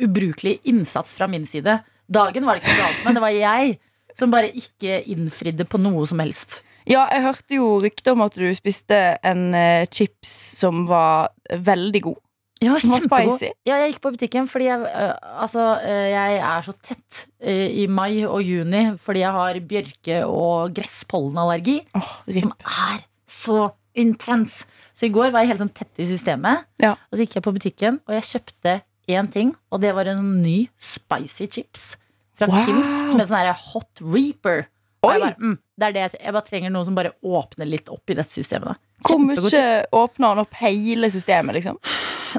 ubrukelig 0.00 0.58
innsats 0.64 1.16
fra 1.16 1.26
min 1.28 1.46
side. 1.46 1.78
Dagen 2.08 2.46
var 2.46 2.54
det 2.58 2.62
ikke 2.64 2.74
noe 2.76 2.84
galt 2.86 3.04
med, 3.04 3.14
det 3.18 3.22
var 3.24 3.34
jeg 3.36 3.78
som 4.18 4.30
bare 4.32 4.50
ikke 4.56 5.00
innfridde 5.12 5.66
på 5.68 5.78
noe 5.82 6.06
som 6.08 6.18
helst. 6.22 6.62
ja, 6.88 7.04
jeg 7.12 7.22
hørte 7.22 7.54
jo 7.58 7.66
rykter 7.82 8.12
om 8.16 8.22
at 8.24 8.34
du 8.34 8.46
spiste 8.56 9.18
en 9.22 9.54
eh, 9.54 9.84
chips 9.92 10.30
som 10.58 10.86
var 10.88 11.28
veldig 11.52 12.02
god. 12.02 12.16
Ja, 12.64 12.74
kjempegod. 12.82 13.42
Ja, 13.68 13.76
jeg 13.84 13.92
gikk 13.92 14.00
på 14.02 14.10
butikken 14.16 14.48
fordi 14.50 14.66
jeg, 14.66 14.80
øh, 14.82 15.12
altså, 15.44 15.64
øh, 15.78 16.06
jeg 16.10 16.38
er 16.42 16.64
så 16.66 16.74
tett 16.82 17.26
øh, 17.38 17.68
i 17.82 17.86
mai 17.86 18.24
og 18.26 18.40
juni 18.42 18.96
fordi 18.98 19.22
jeg 19.22 19.34
har 19.36 19.60
bjørke- 19.70 20.24
og 20.26 20.74
gresspollenallergi, 20.74 21.80
Oh, 21.94 22.10
som 22.26 22.52
er 22.58 23.04
så 23.28 23.68
intens. 23.98 24.64
Så 24.94 25.06
i 25.06 25.12
går 25.14 25.30
var 25.30 25.44
jeg 25.44 25.52
helt 25.52 25.62
sånn 25.62 25.74
tett 25.74 26.02
i 26.02 26.06
systemet, 26.08 26.64
Ja. 26.82 26.92
og 26.96 27.14
så 27.14 27.24
gikk 27.24 27.38
jeg 27.38 27.46
på 27.46 27.54
butikken, 27.54 28.00
og 28.08 28.14
jeg 28.18 28.26
kjøpte 28.32 28.80
én 29.08 29.30
ting, 29.32 29.54
og 29.72 29.80
det 29.80 29.94
var 29.94 30.10
en 30.10 30.18
sånn 30.18 30.42
ny 30.42 30.58
spicy 30.76 31.46
chips 31.46 31.96
fra 32.38 32.46
Wow. 32.50 32.64
Kims, 32.66 33.10
som 33.10 33.20
er 33.20 33.30
sånn 33.30 33.54
hot 33.72 34.02
reaper. 34.02 34.66
Bare, 35.02 35.34
mm, 35.38 35.58
det 35.78 35.94
det 35.94 36.00
jeg, 36.02 36.20
jeg 36.24 36.32
bare 36.34 36.46
trenger 36.46 36.70
noe 36.74 36.84
som 36.84 36.94
bare 36.94 37.12
åpner 37.22 37.68
litt 37.70 37.88
opp 37.88 38.10
i 38.10 38.14
dette 38.18 38.34
systemet. 38.34 38.78
Hvor 39.06 39.20
mye 39.22 39.84
åpner 39.94 40.32
han 40.32 40.40
opp 40.42 40.54
hele 40.58 41.06
systemet, 41.10 41.54
liksom? 41.54 41.78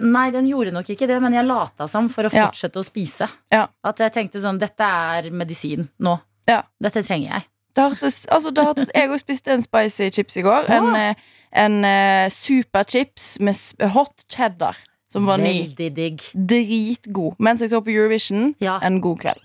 Nei, 0.01 0.29
den 0.31 0.48
gjorde 0.48 0.72
nok 0.74 0.89
ikke 0.89 1.08
det, 1.08 1.22
men 1.22 1.34
jeg 1.34 1.46
lata 1.46 1.88
som 1.88 2.10
for 2.10 2.24
å 2.24 2.34
Ja. 2.34 2.46
fortsette 2.48 2.79
å 2.79 2.84
spise. 2.86 3.27
Ja. 3.51 3.67
At 3.84 3.98
jeg 4.00 4.13
tenkte 4.13 4.41
sånn, 4.41 4.60
dette 4.60 4.81
er 4.84 5.29
medisin 5.31 5.89
nå. 6.00 6.19
Ja. 6.48 6.62
Dette 6.81 7.03
trenger 7.03 7.31
jeg. 7.34 7.43
Det 7.75 7.84
hørtes, 7.91 8.25
altså 8.27 8.51
det 8.53 8.63
hørtes, 8.65 8.89
jeg 8.96 9.10
også 9.10 9.19
spiste 9.24 9.48
en 9.53 9.62
spicy 9.62 10.10
chips 10.12 10.38
i 10.38 10.41
går. 10.41 10.65
En, 10.69 10.96
eh, 10.96 11.13
en 11.53 11.86
eh, 11.86 12.29
superchips 12.29 13.39
med 13.39 13.55
s- 13.55 13.75
hot 13.93 14.24
cheddar, 14.29 14.75
som 15.12 15.25
var 15.25 15.38
ny. 15.38 15.63
Veldig 15.63 15.93
digg. 15.96 16.17
Dritgod. 16.36 17.36
Mens 17.39 17.60
jeg 17.62 17.69
så 17.69 17.81
på 17.81 17.93
Eurovision, 17.93 18.55
Ja. 18.60 18.79
en 18.81 19.00
god 19.01 19.19
kveld. 19.19 19.38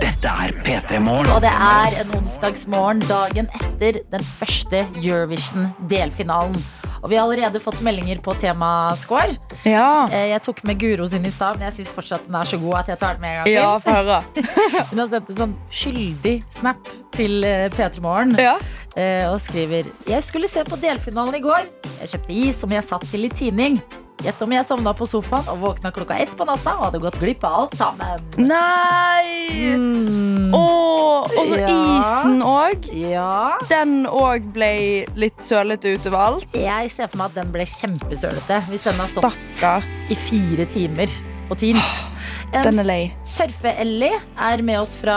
Dette 0.00 0.28
er 0.28 0.52
P3 0.64 0.98
Morgen. 1.00 1.30
Og 1.32 1.40
det 1.40 1.50
er 1.50 2.00
en 2.02 2.10
onsdagsmorgen 2.18 3.00
dagen 3.08 3.48
etter 3.54 4.00
den 4.10 4.20
første 4.20 4.82
Eurovision-delfinalen. 5.02 6.56
Og 7.06 7.10
vi 7.12 7.18
har 7.20 7.22
allerede 7.28 7.60
fått 7.62 7.78
meldinger 7.86 8.18
på 8.18 8.32
temascore. 8.42 9.36
Ja. 9.62 10.08
Eh, 10.10 10.32
Jeg 10.32 10.42
tok 10.42 10.64
med 10.66 10.80
Guro 10.80 11.06
sin 11.06 11.22
i 11.22 11.30
stad, 11.30 11.54
men 11.60 11.68
jeg 11.70 11.76
syns 11.78 11.92
fortsatt 11.94 12.24
den 12.26 12.34
er 12.34 12.48
så 12.50 12.58
god 12.58 12.80
at 12.80 12.88
jeg 12.90 12.98
tar 12.98 13.14
den 13.14 13.22
med 13.22 13.30
en 13.30 13.36
gang 13.38 13.46
til. 13.46 13.54
Ja, 13.54 13.76
for 13.78 13.94
høre. 13.94 14.16
Hun 14.90 15.02
har 15.04 15.12
sendt 15.12 15.30
en 15.30 15.38
sånn 15.38 15.54
skyldig 15.70 16.34
snap 16.58 16.90
til 17.14 17.46
eh, 17.46 17.68
P3 17.76 18.02
Morgen. 18.02 18.34
Ja. 18.42 18.56
eh, 18.98 19.22
og 19.30 19.38
skriver 19.44 19.86
Jeg 20.10 20.26
skulle 20.26 20.50
se 20.50 20.66
på 20.66 20.80
delfinalen 20.82 21.38
i 21.38 21.44
går. 21.46 21.70
Jeg 22.02 22.10
kjøpte 22.16 22.40
is 22.42 22.58
som 22.58 22.74
jeg 22.74 22.84
satt 22.90 23.06
til 23.12 23.28
i 23.28 23.30
tining. 23.30 23.78
Gjett 24.24 24.40
om 24.42 24.52
jeg 24.54 24.64
sovna 24.64 24.92
på 24.96 25.06
sofaen 25.06 25.44
og 25.52 25.58
våkna 25.60 25.90
klokka 25.94 26.16
ett 26.22 26.32
på 26.38 26.46
natta 26.48 26.72
og 26.78 26.86
hadde 26.86 27.00
gått 27.02 27.18
glipp 27.20 27.44
av 27.44 27.56
alt 27.60 27.74
sammen. 27.76 28.22
Nei! 28.40 29.74
Mm. 29.76 30.54
Og 30.56 31.28
så 31.34 31.58
Ja. 31.60 31.68
isen 31.68 32.40
òg. 32.42 32.88
Ja. 32.96 33.58
Den 33.68 34.06
òg 34.06 34.48
ble 34.54 35.04
litt 35.16 35.38
sølete 35.44 35.94
utover 35.98 36.18
alt. 36.18 36.48
Jeg 36.56 36.90
ser 36.90 37.08
for 37.08 37.18
meg 37.18 37.26
at 37.26 37.34
den 37.42 37.52
ble 37.52 37.66
kjempesølete 37.66 38.62
hvis 38.70 38.82
den 38.88 38.94
har 38.96 39.10
stått 39.12 39.36
Stakkar. 39.56 39.84
i 40.10 40.14
fire 40.14 40.64
timer 40.66 41.08
og 41.50 41.58
tint. 41.58 41.82
Den 42.52 42.78
er 42.78 42.84
lei. 42.84 43.12
Surfe-Ellie 43.36 44.16
er 44.40 44.62
med 44.64 44.80
oss 44.80 44.94
fra 44.96 45.16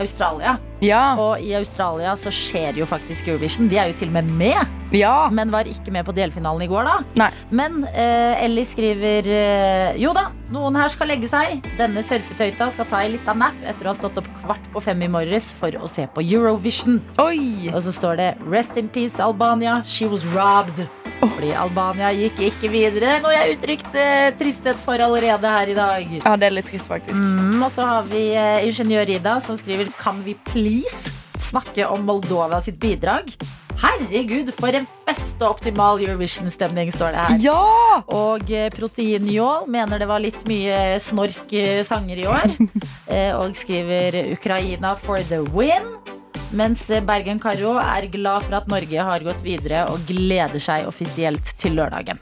Australia. 0.00 0.56
Ja. 0.80 1.16
Og 1.18 1.42
i 1.42 1.52
Australia 1.58 2.14
så 2.16 2.30
skjer 2.32 2.78
jo 2.78 2.86
faktisk 2.88 3.28
Eurovision. 3.28 3.68
De 3.68 3.78
er 3.80 3.90
jo 3.90 3.98
til 3.98 4.12
og 4.12 4.18
med 4.20 4.30
med. 4.38 4.74
Ja. 4.88 5.28
men 5.28 5.50
var 5.52 5.68
ikke 5.68 5.92
med 5.92 6.06
på 6.06 6.14
delfinalen 6.16 6.62
i 6.64 6.68
går, 6.70 6.86
da. 6.88 6.94
Nei. 7.20 7.28
Men 7.52 7.82
eh, 7.90 8.40
Ellie 8.46 8.64
skriver 8.64 9.26
eh, 9.28 9.98
Jo 10.00 10.14
da, 10.16 10.30
noen 10.54 10.78
her 10.80 10.88
skal 10.88 11.10
legge 11.12 11.28
seg. 11.28 11.60
Denne 11.76 12.00
surfetøyta 12.06 12.70
skal 12.72 12.88
ta 12.88 13.02
ei 13.04 13.10
lita 13.18 13.34
nap 13.36 13.58
etter 13.68 13.84
å 13.84 13.92
ha 13.92 13.98
stått 13.98 14.22
opp 14.22 14.30
kvart 14.40 14.70
på 14.72 14.80
fem 14.86 15.04
i 15.04 15.10
morges 15.12 15.50
for 15.58 15.76
å 15.76 15.90
se 15.90 16.06
på 16.14 16.24
Eurovision. 16.24 17.02
Oi. 17.20 17.68
Og 17.74 17.82
så 17.84 17.92
står 17.92 18.22
det 18.22 18.30
Rest 18.48 18.80
in 18.80 18.88
peace, 18.88 19.20
Albania. 19.20 19.82
She 19.84 20.08
was 20.08 20.24
robbed. 20.32 20.86
Fordi 21.18 21.50
Albania 21.58 22.12
gikk 22.14 22.38
ikke 22.48 22.70
videre, 22.70 23.16
noe 23.22 23.34
jeg 23.34 23.56
uttrykte 23.56 24.02
tristhet 24.38 24.78
for 24.80 25.02
allerede 25.02 25.50
her 25.50 25.72
i 25.72 25.74
dag. 25.76 26.12
Ja, 26.22 26.36
det 26.38 26.48
er 26.48 26.54
litt 26.60 26.70
trist, 26.70 26.86
faktisk. 26.90 27.17
Mm, 27.18 27.62
og 27.62 27.70
så 27.74 27.86
har 27.86 28.08
vi 28.10 28.24
eh, 28.38 28.64
ingeniør 28.68 29.10
Ida 29.18 29.38
som 29.42 29.58
skriver 29.58 29.90
Kan 29.98 30.22
vi 30.26 30.36
please 30.48 31.16
snakke 31.38 31.86
om 31.88 32.04
Moldova 32.06 32.60
sitt 32.62 32.78
bidrag? 32.82 33.32
Herregud, 33.78 34.50
for 34.58 34.74
en 34.74 34.88
fest 35.06 35.38
og 35.38 35.52
optimal 35.52 36.00
Eurovision-stemning, 36.02 36.90
står 36.90 37.14
det 37.14 37.24
her. 37.24 37.36
Ja! 37.44 38.00
Og 38.10 38.50
eh, 38.50 38.66
Proteinjål 38.74 39.68
mener 39.70 40.02
det 40.02 40.08
var 40.10 40.22
litt 40.22 40.40
mye 40.50 40.98
snork 41.02 41.54
eh, 41.54 41.84
sanger 41.86 42.24
i 42.24 42.28
år. 42.30 42.54
Eh, 43.08 43.32
og 43.32 43.54
skriver 43.56 44.18
Ukraina 44.34 44.90
for 45.00 45.22
the 45.30 45.38
win. 45.56 45.86
Mens 46.52 46.82
eh, 46.92 47.00
Bergen 47.00 47.40
Karo 47.40 47.78
er 47.80 48.04
glad 48.12 48.44
for 48.44 48.58
at 48.58 48.68
Norge 48.68 49.06
har 49.08 49.24
gått 49.24 49.40
videre 49.46 49.86
og 49.88 50.04
gleder 50.10 50.60
seg 50.60 50.84
offisielt 50.90 51.54
til 51.56 51.78
lørdagen. 51.80 52.20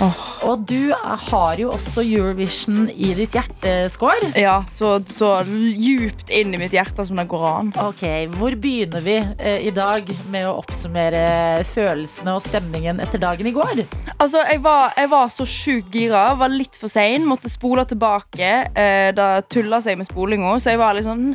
Åh. 0.00 0.22
Og 0.46 0.64
du 0.68 0.92
har 0.92 1.56
jo 1.60 1.70
også 1.72 2.02
Eurovision 2.04 2.90
i 2.92 3.14
ditt 3.16 3.34
hjerteskår. 3.36 4.26
Ja, 4.38 4.58
så, 4.68 4.96
så 5.08 5.30
djupt 5.48 6.30
inn 6.30 6.52
i 6.54 6.60
mitt 6.60 6.74
hjerte 6.76 7.06
som 7.08 7.16
det 7.16 7.26
går 7.30 7.46
an. 7.48 7.72
Ok, 7.80 8.04
Hvor 8.36 8.56
begynner 8.60 9.04
vi 9.04 9.16
eh, 9.16 9.66
i 9.66 9.72
dag 9.74 10.08
med 10.32 10.48
å 10.48 10.58
oppsummere 10.60 11.64
følelsene 11.66 12.36
og 12.36 12.44
stemningen 12.44 13.00
etter 13.02 13.22
dagen 13.22 13.48
i 13.48 13.54
går? 13.56 13.86
Altså, 14.18 14.44
jeg 14.50 14.62
var, 14.64 14.92
jeg 15.00 15.12
var 15.12 15.32
så 15.32 15.48
sjukt 15.48 15.96
gira. 15.96 16.28
Var 16.38 16.52
litt 16.52 16.76
for 16.78 16.92
sein. 16.92 17.24
Måtte 17.28 17.52
spole 17.52 17.86
tilbake. 17.88 18.52
Eh, 18.76 19.10
det 19.16 19.30
tulla 19.52 19.80
seg 19.84 19.98
med 20.00 20.10
spolinga, 20.10 20.58
så 20.60 20.74
jeg 20.74 20.82
var 20.82 20.96
litt 20.96 21.08
sånn 21.08 21.30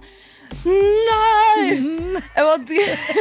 Nei! 0.66 1.78
Jeg 2.36 2.46
var 2.46 2.64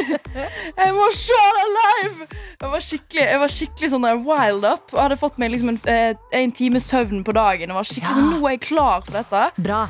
Jeg 0.81 0.93
må 0.95 1.07
se 1.15 1.39
deg 1.57 1.71
live! 1.77 2.27
Jeg 2.61 2.69
var 2.69 2.83
skikkelig, 2.85 3.23
jeg 3.25 3.39
var 3.41 3.51
skikkelig 3.51 3.89
sånn 3.93 4.05
wild 4.27 4.65
up. 4.69 4.91
Og 4.93 4.99
hadde 5.01 5.17
fått 5.17 5.39
meg 5.41 5.51
liksom 5.53 5.73
en, 5.73 5.79
eh, 5.89 6.13
en 6.37 6.51
time 6.55 6.79
søvn 6.83 7.23
på 7.25 7.33
dagen. 7.33 7.71
Og 7.73 7.79
var 7.81 7.87
skikkelig 7.89 8.11
Ja. 8.13 8.19
sånn, 8.19 8.29
Nå 8.35 8.45
er 8.45 8.55
jeg 8.55 8.61
klar 8.67 9.01
for 9.05 9.17
dette. 9.17 9.41
Bra. 9.57 9.81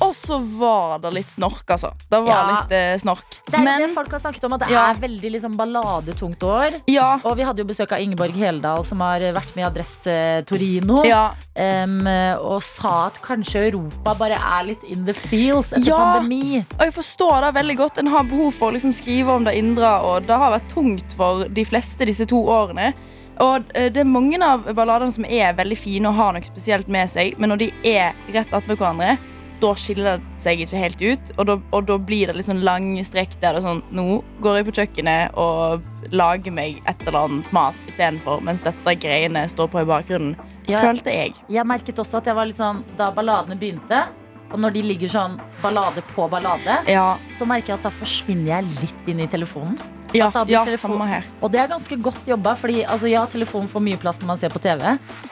Og 0.00 0.14
så 0.16 0.38
var 0.58 0.98
det 1.02 1.10
litt 1.12 1.30
snork, 1.30 1.64
altså. 1.68 1.90
Det 2.10 2.20
var 2.24 2.28
Ja. 2.30 2.44
litt 2.62 2.72
eh, 2.72 2.96
snork. 2.98 3.24
Det 3.46 3.54
er 3.58 3.62
Men 3.64 3.80
det 3.82 3.90
folk 3.94 4.10
har 4.10 4.20
snakket 4.20 4.44
om, 4.44 4.52
at 4.54 4.60
det 4.60 4.70
Ja. 4.70 4.90
er 4.90 4.94
veldig 4.94 5.30
liksom, 5.32 5.56
balladetungt 5.56 6.38
år. 6.42 6.80
ja. 6.88 7.20
Og 7.24 7.36
vi 7.36 7.42
hadde 7.42 7.58
jo 7.58 7.64
besøk 7.64 7.92
av 7.92 7.98
Ingeborg 8.00 8.32
Heldal, 8.34 8.84
som 8.84 9.00
har 9.00 9.20
vært 9.20 9.54
med 9.56 9.64
i 9.64 9.68
Adresse 9.68 10.44
Torino. 10.46 11.02
Ja, 11.04 11.32
em, 11.54 12.06
og 12.40 12.62
sa 12.62 13.06
at 13.06 13.20
kanskje 13.20 13.70
Europa 13.72 14.14
bare 14.14 14.38
er 14.40 14.64
litt 14.66 14.82
in 14.84 15.04
the 15.04 15.12
feels 15.12 15.70
etter 15.72 15.86
Ja. 15.88 15.96
pandemi. 16.14 16.64
Og 16.78 16.86
jeg 16.86 16.94
forstår 16.94 17.40
det 17.52 17.54
veldig 17.62 17.76
godt. 17.76 17.98
En 17.98 18.06
har 18.06 18.24
behov 18.24 18.54
for 18.54 18.70
å 18.70 18.74
liksom 18.74 18.94
skrive 18.94 19.28
om 19.28 19.44
det 19.44 19.54
indre, 19.56 20.00
og 20.02 20.26
det 20.26 20.36
har 20.36 20.58
vært 20.58 20.68
tungt 20.72 21.12
for 21.12 21.44
de 21.44 21.64
fleste 21.64 22.06
disse 22.06 22.26
to 22.26 22.36
årene. 22.46 22.94
Og 23.40 23.64
eh, 23.74 23.88
det 23.88 23.98
er 23.98 24.04
mange 24.04 24.40
av 24.42 24.64
balladene 24.74 25.12
som 25.12 25.24
er 25.24 25.54
veldig 25.54 25.76
fine 25.78 26.06
og 26.08 26.14
har 26.14 26.32
noe 26.32 26.42
spesielt 26.42 26.88
med 26.88 27.08
seg, 27.08 27.38
men 27.38 27.50
når 27.50 27.58
de 27.58 27.72
er 27.84 28.12
rett 28.32 28.52
attmed 28.52 28.76
hverandre, 28.78 29.18
da 29.60 29.70
skiller 29.76 30.18
det 30.18 30.40
seg 30.42 30.60
ikke 30.64 30.80
helt 30.80 31.02
ut. 31.04 31.32
Og 31.38 31.46
da, 31.48 31.56
og 31.76 31.86
da 31.88 31.96
blir 31.98 32.30
det 32.30 32.36
litt 32.38 32.48
sånn 32.48 32.62
lange 32.66 33.02
strekk 33.06 33.36
der 33.42 33.54
det 33.56 33.60
er 33.62 33.66
sånn 33.66 33.82
Nå 33.94 34.22
går 34.44 34.60
jeg 34.60 34.66
på 34.70 34.74
kjøkkenet 34.80 35.36
og 35.40 35.84
lager 36.16 36.54
meg 36.54 36.80
et 36.88 37.02
eller 37.06 37.18
annet 37.26 37.50
mat 37.54 37.76
istedenfor, 37.90 38.40
mens 38.46 38.62
dette 38.64 38.94
greiene 39.02 39.44
står 39.50 39.68
på 39.72 39.82
i 39.82 39.88
bakgrunnen. 39.88 40.34
Ja. 40.70 40.80
følte 40.84 41.10
jeg. 41.10 41.34
Jeg 41.50 41.66
merket 41.66 41.98
også 41.98 42.20
at 42.20 42.28
jeg 42.30 42.36
var 42.36 42.46
litt 42.46 42.58
sånn 42.60 42.84
Da 42.98 43.08
balladene 43.10 43.56
begynte, 43.58 44.04
og 44.52 44.58
når 44.62 44.74
de 44.76 44.82
ligger 44.86 45.10
sånn 45.10 45.38
ballade 45.62 46.02
på 46.14 46.28
ballade, 46.30 46.80
Ja, 46.90 47.16
så 47.38 47.46
merker 47.48 47.74
jeg 47.74 47.78
at 47.80 47.88
da 47.88 47.90
forsvinner 47.94 48.52
jeg 48.56 48.68
litt 48.80 49.08
inn 49.10 49.20
i 49.20 49.26
telefonen. 49.26 49.78
ja, 50.14 50.30
ja 50.46 50.64
telefon- 50.64 50.96
samme 50.98 51.06
her. 51.08 51.24
Og 51.42 51.50
det 51.52 51.60
er 51.60 51.68
ganske 51.68 51.96
godt 52.02 52.26
jobba, 52.26 52.56
fordi 52.56 52.84
altså, 52.84 53.08
ja, 53.10 53.26
telefonen 53.26 53.68
får 53.68 53.80
mye 53.82 53.96
plass 53.98 54.18
når 54.18 54.26
man 54.26 54.38
ser 54.38 54.48
på 54.50 54.58
TV, 54.62 54.82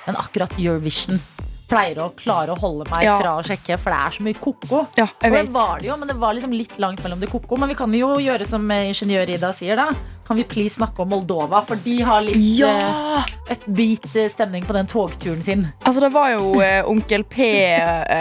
men 0.06 0.16
akkurat 0.16 0.52
Eurovision 0.58 1.18
pleier 1.68 1.98
å 2.00 2.08
klare 2.16 2.54
å 2.54 2.58
holde 2.58 2.86
meg 2.90 3.04
Ja. 3.04 3.18
fra 3.20 3.36
å 3.38 3.42
sjekke, 3.44 3.76
for 3.78 3.92
det 3.92 3.98
er 3.98 4.10
så 4.16 4.22
mye 4.24 4.38
ko-ko. 4.40 4.86
Ja, 4.96 5.04
Og 5.22 5.32
det 5.32 5.48
var 5.52 5.78
det 5.78 5.88
jo, 5.90 5.96
men 6.00 6.08
det 6.08 6.16
var 6.16 6.34
liksom 6.34 6.52
litt 6.56 6.78
langt 6.78 7.02
mellom 7.04 7.20
det 7.20 7.28
ko-ko. 7.30 7.58
Men 7.58 7.68
vi 7.68 7.74
kan 7.74 7.92
jo 7.92 8.14
gjøre 8.16 8.46
som 8.48 8.70
eh, 8.70 8.88
ingeniør 8.88 9.28
Ida 9.36 9.52
sier, 9.52 9.76
da. 9.76 9.90
Kan 10.28 10.36
vi 10.36 10.44
please 10.44 10.74
snakke 10.76 11.00
om 11.02 11.08
Moldova? 11.08 11.62
For 11.64 11.76
de 11.80 12.02
har 12.04 12.20
litt 12.20 12.36
Ja! 12.58 12.68
eh, 13.48 13.54
upbeat 13.54 14.04
eh, 14.16 14.26
stemning 14.28 14.64
på 14.68 14.72
den 14.76 14.86
togturen 14.86 15.42
sin. 15.42 15.62
Altså, 15.88 16.02
det 16.04 16.10
var 16.12 16.28
jo 16.34 16.60
eh, 16.60 16.84
Onkel 16.90 17.24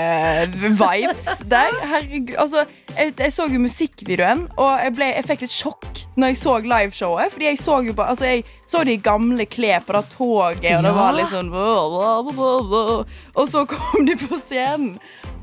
P-vibes 0.08 1.28
der. 1.52 1.68
Herregud. 1.92 2.32
Altså, 2.40 2.64
jeg, 2.96 3.12
jeg 3.20 3.34
så 3.36 3.48
jo 3.52 3.60
musikkvideoen, 3.60 4.46
og 4.56 4.80
jeg, 4.86 4.94
ble, 4.96 5.06
jeg 5.18 5.26
fikk 5.28 5.42
litt 5.44 5.52
sjokk 5.58 5.86
når 6.16 6.28
jeg 6.32 6.38
så 6.46 6.54
liveshowet. 6.64 7.32
Fordi 7.36 7.46
jeg 7.52 7.60
så 7.62 7.76
jo 7.90 7.94
bare 7.98 8.10
Altså, 8.16 8.26
jeg 8.32 8.44
så 8.72 8.84
de 8.88 8.96
gamle 9.04 9.46
klær 9.52 9.84
på 9.84 9.92
det 9.98 10.06
toget, 10.16 10.78
og 10.78 10.84
det 10.88 10.94
var 10.96 11.12
litt 11.18 11.32
sånn. 11.34 11.52
Og 13.36 13.44
så 13.52 13.66
kom 13.68 14.08
de 14.08 14.16
på 14.22 14.40
scenen, 14.46 14.96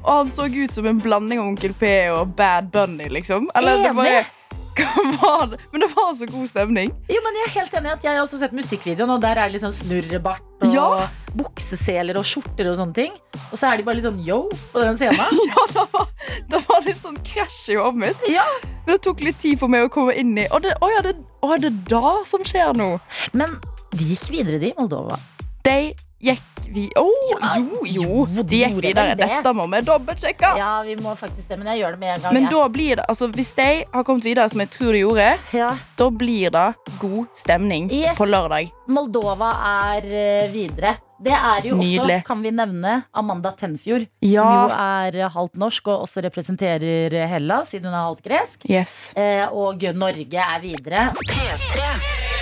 og 0.04 0.12
han 0.22 0.32
så 0.32 0.48
ut 0.48 0.72
som 0.72 0.86
en 0.88 1.00
blanding 1.00 1.38
av 1.40 1.46
Onkel 1.52 1.74
P 1.76 1.92
og 2.12 2.32
Bad 2.36 2.64
Bunny, 2.72 3.08
liksom. 3.12 3.50
Eller 3.56 3.84
det 3.84 3.92
var, 3.96 4.06
var 5.22 5.46
det? 5.52 5.58
Men 5.72 5.80
det 5.84 5.88
var 5.94 6.14
så 6.18 6.26
god 6.26 6.48
stemning. 6.50 6.90
Jo, 7.10 7.20
men 7.24 7.36
Jeg 7.38 7.46
er 7.46 7.52
helt 7.60 7.76
enig 7.78 7.92
at 7.92 8.04
jeg 8.04 8.16
har 8.16 8.22
også 8.24 8.38
sett 8.40 8.54
musikkvideoen, 8.56 9.10
og 9.14 9.20
der 9.22 9.38
er 9.38 9.48
det 9.50 9.56
liksom 9.58 9.72
snurrebart 9.76 10.42
og 10.64 10.72
Ja. 10.74 11.08
bukseseler 11.36 12.16
og 12.18 12.24
skjorter 12.26 12.70
og 12.70 12.76
sånne 12.78 12.94
ting. 12.96 13.12
Og 13.52 13.58
så 13.58 13.68
er 13.72 13.76
de 13.80 13.86
bare 13.86 13.98
litt 13.98 14.06
sånn 14.06 14.22
yo 14.24 14.48
på 14.72 14.80
den 14.82 14.96
scenen. 14.98 15.20
Ja, 15.50 15.66
det 15.74 15.84
var, 15.92 16.08
det 16.50 16.62
var 16.68 16.84
litt 16.86 17.00
sånn 17.02 17.18
krasj 17.26 17.74
i 17.74 17.78
hodet 17.78 18.00
mitt. 18.06 18.26
Ja. 18.32 18.46
Men 18.86 18.96
det 18.96 19.02
tok 19.06 19.20
litt 19.24 19.38
tid 19.42 19.58
for 19.60 19.68
meg 19.72 19.86
å 19.86 19.92
komme 19.92 20.12
inn 20.20 20.34
i 20.36 20.44
Og 20.52 20.60
det, 20.64 20.74
å 20.84 20.90
ja, 20.92 21.00
det, 21.06 21.14
å, 21.44 21.54
det 21.60 21.70
da 21.88 22.18
som 22.28 22.42
skjer 22.44 22.74
nå? 22.76 22.88
Men 23.32 23.56
de 23.94 24.10
gikk 24.14 24.26
videre, 24.32 24.58
de, 24.62 24.72
Moldova. 24.78 25.16
De 25.64 25.94
gikk 26.24 26.50
vi 26.74 26.88
oh, 26.98 27.10
jo, 27.30 27.84
jo, 27.86 28.04
jo, 28.26 28.42
de 28.42 28.58
gikk 28.64 28.78
videre. 28.82 29.14
det. 29.14 29.28
Dette 29.30 29.52
må 29.54 29.66
vi 29.70 29.80
dobbeltsjekke. 29.86 30.54
Ja, 30.58 30.70
vi 30.86 30.96
må 30.98 31.12
faktisk 31.18 31.46
det, 31.50 31.58
men 31.60 31.68
jeg 31.70 31.84
gjør 31.84 31.94
det 31.94 32.00
med 32.00 32.12
en 32.16 32.24
gang. 32.24 32.34
Men 32.34 32.48
da 32.50 32.62
blir 32.72 32.98
det, 32.98 33.04
altså 33.12 33.28
hvis 33.30 33.52
de 33.58 33.68
har 33.92 34.06
kommet 34.08 34.26
videre, 34.26 34.48
som 34.50 34.62
jeg 34.64 34.72
tror 34.74 34.96
de 34.96 35.02
gjorde, 35.04 35.28
ja. 35.54 35.70
da 36.00 36.08
blir 36.10 36.54
det 36.54 36.66
god 37.02 37.24
stemning 37.38 37.90
Yes. 37.94 38.16
på 38.18 38.26
lørdag. 38.26 38.72
Moldova 38.90 39.52
er 39.92 40.08
eh, 40.08 40.48
videre. 40.52 40.96
Det 41.24 41.34
er 41.34 41.68
jo 41.70 41.78
Nydelig. 41.80 42.00
også, 42.20 42.26
kan 42.28 42.42
vi 42.44 42.52
nevne, 42.54 42.96
Amanda 43.16 43.54
Tenfjord. 43.56 44.06
Ja. 44.24 44.44
Som 44.44 44.58
jo 44.58 44.74
er 44.84 45.32
halvt 45.38 45.56
norsk 45.62 45.88
og 45.88 46.04
også 46.08 46.24
representerer 46.26 47.16
Hellas, 47.30 47.72
siden 47.72 47.88
hun 47.88 47.96
er 47.96 48.08
halvt 48.10 48.26
gresk. 48.28 48.68
Yes. 48.68 49.14
Eh, 49.16 49.46
og 49.48 49.82
Norge 49.96 50.44
er 50.44 50.60
videre. 50.62 51.08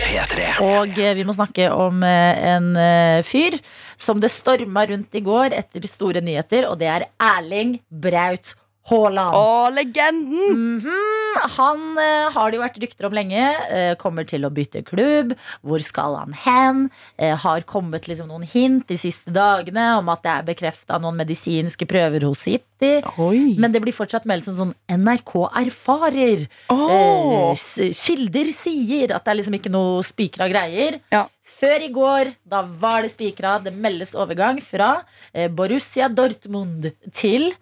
P3. 0.02 0.48
Og 0.62 0.98
eh, 0.98 1.14
vi 1.16 1.24
må 1.26 1.34
snakke 1.36 1.68
om 1.72 2.02
eh, 2.04 2.40
en 2.52 2.72
eh, 2.76 3.22
fyr 3.26 3.56
som 4.00 4.20
det 4.20 4.32
storma 4.34 4.84
rundt 4.90 5.14
i 5.14 5.22
går 5.24 5.54
etter 5.56 5.86
store 5.88 6.22
nyheter, 6.24 6.66
og 6.68 6.80
det 6.82 6.90
er 6.90 7.06
Erling 7.22 7.76
Braut 7.88 8.56
Haaland. 8.90 9.36
Å, 9.38 9.70
legenden! 9.74 10.56
Mhm. 10.82 11.08
Han 11.56 11.96
eh, 11.96 12.26
har 12.34 12.50
det 12.52 12.58
jo 12.58 12.62
vært 12.62 12.78
rykter 12.82 13.06
om 13.08 13.14
lenge. 13.16 13.40
eh, 13.72 13.94
kommer 13.96 14.26
til 14.28 14.44
å 14.44 14.50
bytte 14.52 14.82
klubb. 14.84 15.32
Hvor 15.64 15.80
skal 15.84 16.16
han 16.18 16.34
hen? 16.36 16.82
Eh, 17.16 17.32
har 17.40 17.64
kommet 17.68 18.04
liksom 18.10 18.28
noen 18.28 18.44
hint 18.44 18.84
de 18.90 18.98
siste 19.00 19.32
dagene 19.32 19.86
om 19.96 20.10
at 20.12 20.22
det 20.26 20.32
er 20.34 20.48
bekrefta 20.50 20.98
noen 21.00 21.16
medisinske 21.22 21.88
prøver 21.88 22.26
hos 22.28 22.42
City. 22.44 22.92
Oi. 23.22 23.54
Men 23.56 23.72
det 23.72 23.80
blir 23.84 23.96
fortsatt 23.96 24.26
meldt 24.28 24.44
som 24.50 24.58
sånn 24.58 24.74
NRK 24.90 25.34
erfarer. 25.62 26.44
Oh. 26.68 27.52
Eh, 27.54 27.92
kilder 27.96 28.52
sier 28.52 29.14
at 29.16 29.24
det 29.24 29.32
er 29.32 29.40
liksom 29.40 29.56
ikke 29.56 29.72
noe 29.72 30.02
spikra 30.04 30.50
greier. 30.52 31.00
Ja. 31.14 31.24
Før 31.62 31.84
i 31.86 31.90
går, 31.94 32.32
da 32.44 32.62
var 32.66 33.04
det 33.06 33.12
spikra. 33.14 33.56
Det 33.62 33.72
meldes 33.72 34.16
overgang 34.18 34.58
fra 34.64 34.96
eh, 35.32 35.48
Borussia 35.48 36.08
Dortmund 36.12 36.90
til 37.14 37.52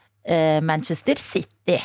Manchester 0.63 1.17
City. 1.21 1.79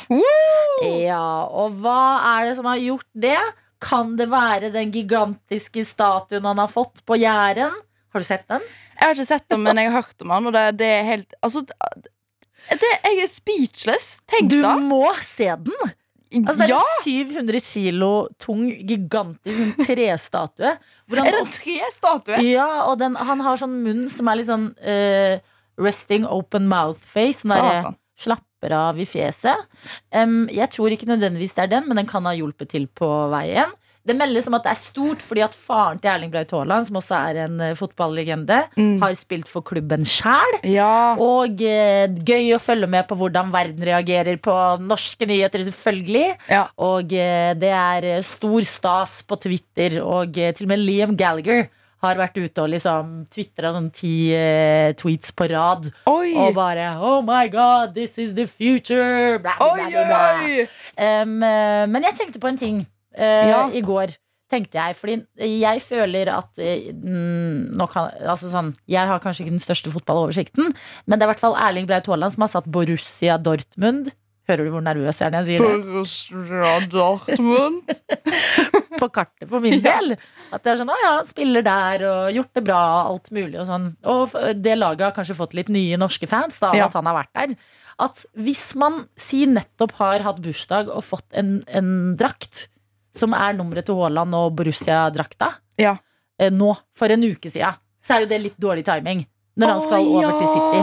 Ja, 1.06 1.46
og 1.48 1.78
hva 1.80 2.00
er 2.36 2.50
det 2.50 2.56
som 2.58 2.68
har 2.68 2.80
gjort 2.82 3.08
det? 3.16 3.38
Kan 3.82 4.14
det 4.18 4.26
være 4.32 4.70
den 4.74 4.90
gigantiske 4.92 5.84
statuen 5.88 6.44
han 6.48 6.60
har 6.60 6.68
fått 6.72 7.02
på 7.08 7.16
Jæren? 7.20 7.74
Har 8.12 8.22
du 8.22 8.26
sett 8.28 8.46
den? 8.48 8.64
Jeg 8.96 9.02
har 9.04 9.14
ikke 9.16 9.28
sett 9.28 9.48
den, 9.52 9.62
men 9.64 9.76
jeg 9.80 9.90
har 9.92 10.02
hørt 10.02 10.22
om 10.24 10.32
den, 10.32 10.48
og 10.48 10.56
det, 10.56 10.64
det 10.80 10.88
er 10.88 11.02
helt 11.04 11.34
Altså, 11.44 11.60
det, 11.64 12.90
jeg 13.04 13.22
er 13.22 13.28
speechless. 13.30 14.06
Tenk 14.28 14.50
Du 14.54 14.60
da. 14.64 14.76
må 14.80 15.04
se 15.24 15.50
den! 15.52 15.92
Altså, 16.36 16.56
det 16.58 16.64
er 16.66 16.72
ja! 16.72 16.80
en 16.80 17.04
700 17.36 17.60
kilo 17.62 18.08
tung, 18.42 18.64
gigantisk 18.88 19.60
sånn 19.60 19.86
trestatue. 19.86 20.72
Er 20.74 21.20
det 21.20 21.36
en 21.38 21.52
tre 21.54 21.76
statuer? 21.94 22.42
Ja, 22.42 22.66
og 22.88 22.96
den, 23.00 23.14
han 23.16 23.44
har 23.44 23.60
sånn 23.60 23.76
munn 23.84 24.08
som 24.12 24.32
er 24.32 24.40
litt 24.40 24.48
sånn 24.48 24.66
uh, 24.80 25.36
resting 25.78 26.26
open 26.26 26.66
mouth-face. 26.72 27.46
Satan. 27.46 27.94
Slapper 28.18 28.72
av 28.72 28.98
i 28.98 29.04
fjeset. 29.06 29.66
Um, 30.14 30.46
jeg 30.50 30.70
tror 30.72 30.90
ikke 30.94 31.08
nødvendigvis 31.10 31.52
det 31.56 31.66
er 31.66 31.74
den, 31.78 31.88
men 31.88 31.96
den 32.00 32.08
kan 32.10 32.24
ha 32.26 32.32
hjulpet 32.36 32.70
til 32.72 32.86
på 32.96 33.08
veien. 33.34 33.74
Det 34.06 34.14
meldes 34.14 34.46
om 34.46 34.54
at 34.54 34.62
det 34.62 34.70
er 34.70 34.78
stort 34.78 35.22
fordi 35.26 35.42
at 35.42 35.54
faren 35.58 35.98
til 35.98 36.12
Erling 36.12 36.30
Braut 36.30 36.52
Haaland, 36.54 36.84
som 36.86 36.98
også 37.00 37.16
er 37.26 37.40
en 37.48 37.56
eh, 37.60 37.72
fotballegende, 37.74 38.60
Mm. 38.78 39.00
har 39.02 39.14
spilt 39.18 39.48
for 39.50 39.64
klubben 39.66 40.04
sjæl. 40.06 40.60
Ja. 40.70 41.16
Og 41.18 41.58
eh, 41.60 42.06
gøy 42.22 42.52
å 42.54 42.60
følge 42.62 42.86
med 42.86 43.08
på 43.10 43.16
hvordan 43.18 43.50
verden 43.50 43.82
reagerer 43.82 44.38
på 44.38 44.54
norske 44.86 45.26
nyheter, 45.26 45.64
selvfølgelig. 45.66 46.36
Ja. 46.48 46.68
Og 46.78 47.10
eh, 47.18 47.50
det 47.58 47.72
er 47.74 48.06
eh, 48.14 48.22
stor 48.22 48.62
stas 48.62 49.18
på 49.26 49.40
Twitter, 49.42 49.98
og 50.06 50.38
eh, 50.38 50.54
til 50.54 50.68
og 50.68 50.74
med 50.76 50.86
Liam 50.86 51.16
Gallagher 51.18 51.66
har 52.04 52.18
vært 52.20 52.36
ute 52.38 52.62
og 52.64 52.70
liksom 52.74 53.14
tvitra 53.32 53.72
sånn 53.76 53.88
ti 53.94 54.12
uh, 54.36 54.90
tweets 54.98 55.32
på 55.36 55.48
rad. 55.52 55.88
Oi. 56.10 56.34
Og 56.36 56.52
bare 56.56 56.90
Oh 57.00 57.22
my 57.24 57.46
God, 57.52 57.94
this 57.96 58.18
is 58.22 58.34
the 58.36 58.46
future! 58.50 59.38
Bla, 59.42 59.56
bla, 59.60 59.88
bla. 59.88 60.20
Um, 60.96 61.38
men 61.40 62.06
jeg 62.08 62.18
tenkte 62.20 62.42
på 62.42 62.52
en 62.52 62.60
ting 62.60 62.84
uh, 63.18 63.44
Ja. 63.48 63.66
i 63.72 63.82
går. 63.84 64.16
Tenkte 64.46 64.78
jeg, 64.78 64.94
fordi 64.94 65.14
jeg 65.58 65.80
føler 65.82 66.28
at 66.30 66.54
kan, 66.54 68.12
altså 68.30 68.46
sånn, 68.52 68.68
Jeg 68.86 69.10
har 69.10 69.18
kanskje 69.18 69.42
ikke 69.42 69.56
den 69.56 69.64
største 69.64 69.90
fotballoversikten, 69.90 70.70
men 70.70 71.18
det 71.18 71.26
er 71.26 71.26
i 71.26 71.32
hvert 71.32 71.42
fall 71.42 71.58
Erling 71.58 71.88
Braut 71.88 72.06
Haaland 72.06 72.36
som 72.36 72.44
har 72.46 72.52
satt 72.52 72.68
Borussia 72.70 73.40
Dortmund 73.42 74.12
Hører 74.46 74.68
du 74.68 74.70
hvor 74.76 74.84
nervøs 74.86 75.18
jeg 75.18 75.26
er 75.26 75.32
når 75.34 75.42
jeg 75.42 75.48
sier 75.48 75.58
det? 75.58 75.70
Borussia 75.82 76.74
Dortmund. 76.92 77.80
På 78.98 79.08
kartet 79.12 79.48
for 79.50 79.60
min 79.64 79.80
del. 79.84 80.16
At 80.52 80.62
det 80.64 80.72
er 80.72 80.80
sånn, 80.80 80.90
å 80.92 80.96
ja, 81.02 81.14
spiller 81.28 81.64
der 81.66 82.04
og 82.08 82.32
gjort 82.36 82.52
det 82.54 82.62
bra, 82.64 82.80
alt 83.10 83.30
mulig 83.34 83.58
og 83.60 83.66
sånn. 83.68 83.88
Og 84.12 84.36
det 84.62 84.76
laget 84.78 85.06
har 85.08 85.14
kanskje 85.16 85.36
fått 85.38 85.54
litt 85.58 85.68
nye 85.72 85.98
norske 86.00 86.28
fans 86.30 86.58
da, 86.62 86.70
av 86.70 86.76
Ja. 86.78 86.86
at 86.86 86.94
han 86.98 87.06
har 87.10 87.18
vært 87.24 87.32
der. 87.34 87.56
At 87.98 88.24
hvis 88.36 88.74
man 88.76 89.06
si 89.16 89.44
nettopp 89.48 89.92
har 90.00 90.20
hatt 90.26 90.40
bursdag 90.44 90.88
og 90.92 91.02
fått 91.04 91.24
en, 91.32 91.62
en 91.68 92.14
drakt 92.16 92.66
som 93.16 93.32
er 93.32 93.54
nummeret 93.56 93.86
til 93.88 93.96
Haaland 93.96 94.34
og 94.36 94.54
Borussia-drakta, 94.58 95.54
Ja. 95.80 95.96
eh, 96.38 96.50
nå, 96.50 96.74
for 96.94 97.08
en 97.08 97.22
uke 97.24 97.48
siden, 97.50 97.74
så 98.04 98.16
er 98.16 98.20
jo 98.20 98.26
det 98.34 98.42
litt 98.42 98.58
dårlig 98.60 98.84
timing. 98.84 99.26
Når 99.56 99.66
han 99.72 99.80
skal 99.86 100.06
over 100.12 100.38
til 100.38 100.48
City. 100.52 100.80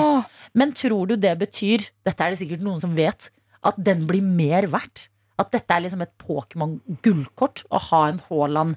Men 0.55 0.71
tror 0.73 1.07
du 1.07 1.15
det 1.15 1.37
betyr, 1.37 1.83
dette 2.03 2.21
er 2.25 2.31
det 2.33 2.39
sikkert 2.39 2.61
noen 2.65 2.81
som 2.81 2.95
vet, 2.97 3.29
at 3.63 3.75
den 3.77 4.07
blir 4.09 4.21
mer 4.25 4.65
verdt? 4.67 5.07
At 5.43 5.51
dette 5.53 5.75
er 5.77 5.83
liksom 5.85 6.01
et 6.05 6.13
Pokémon-gullkort 6.23 7.65
å 7.69 7.81
ha 7.91 8.01
en 8.09 8.21
Haaland 8.29 8.75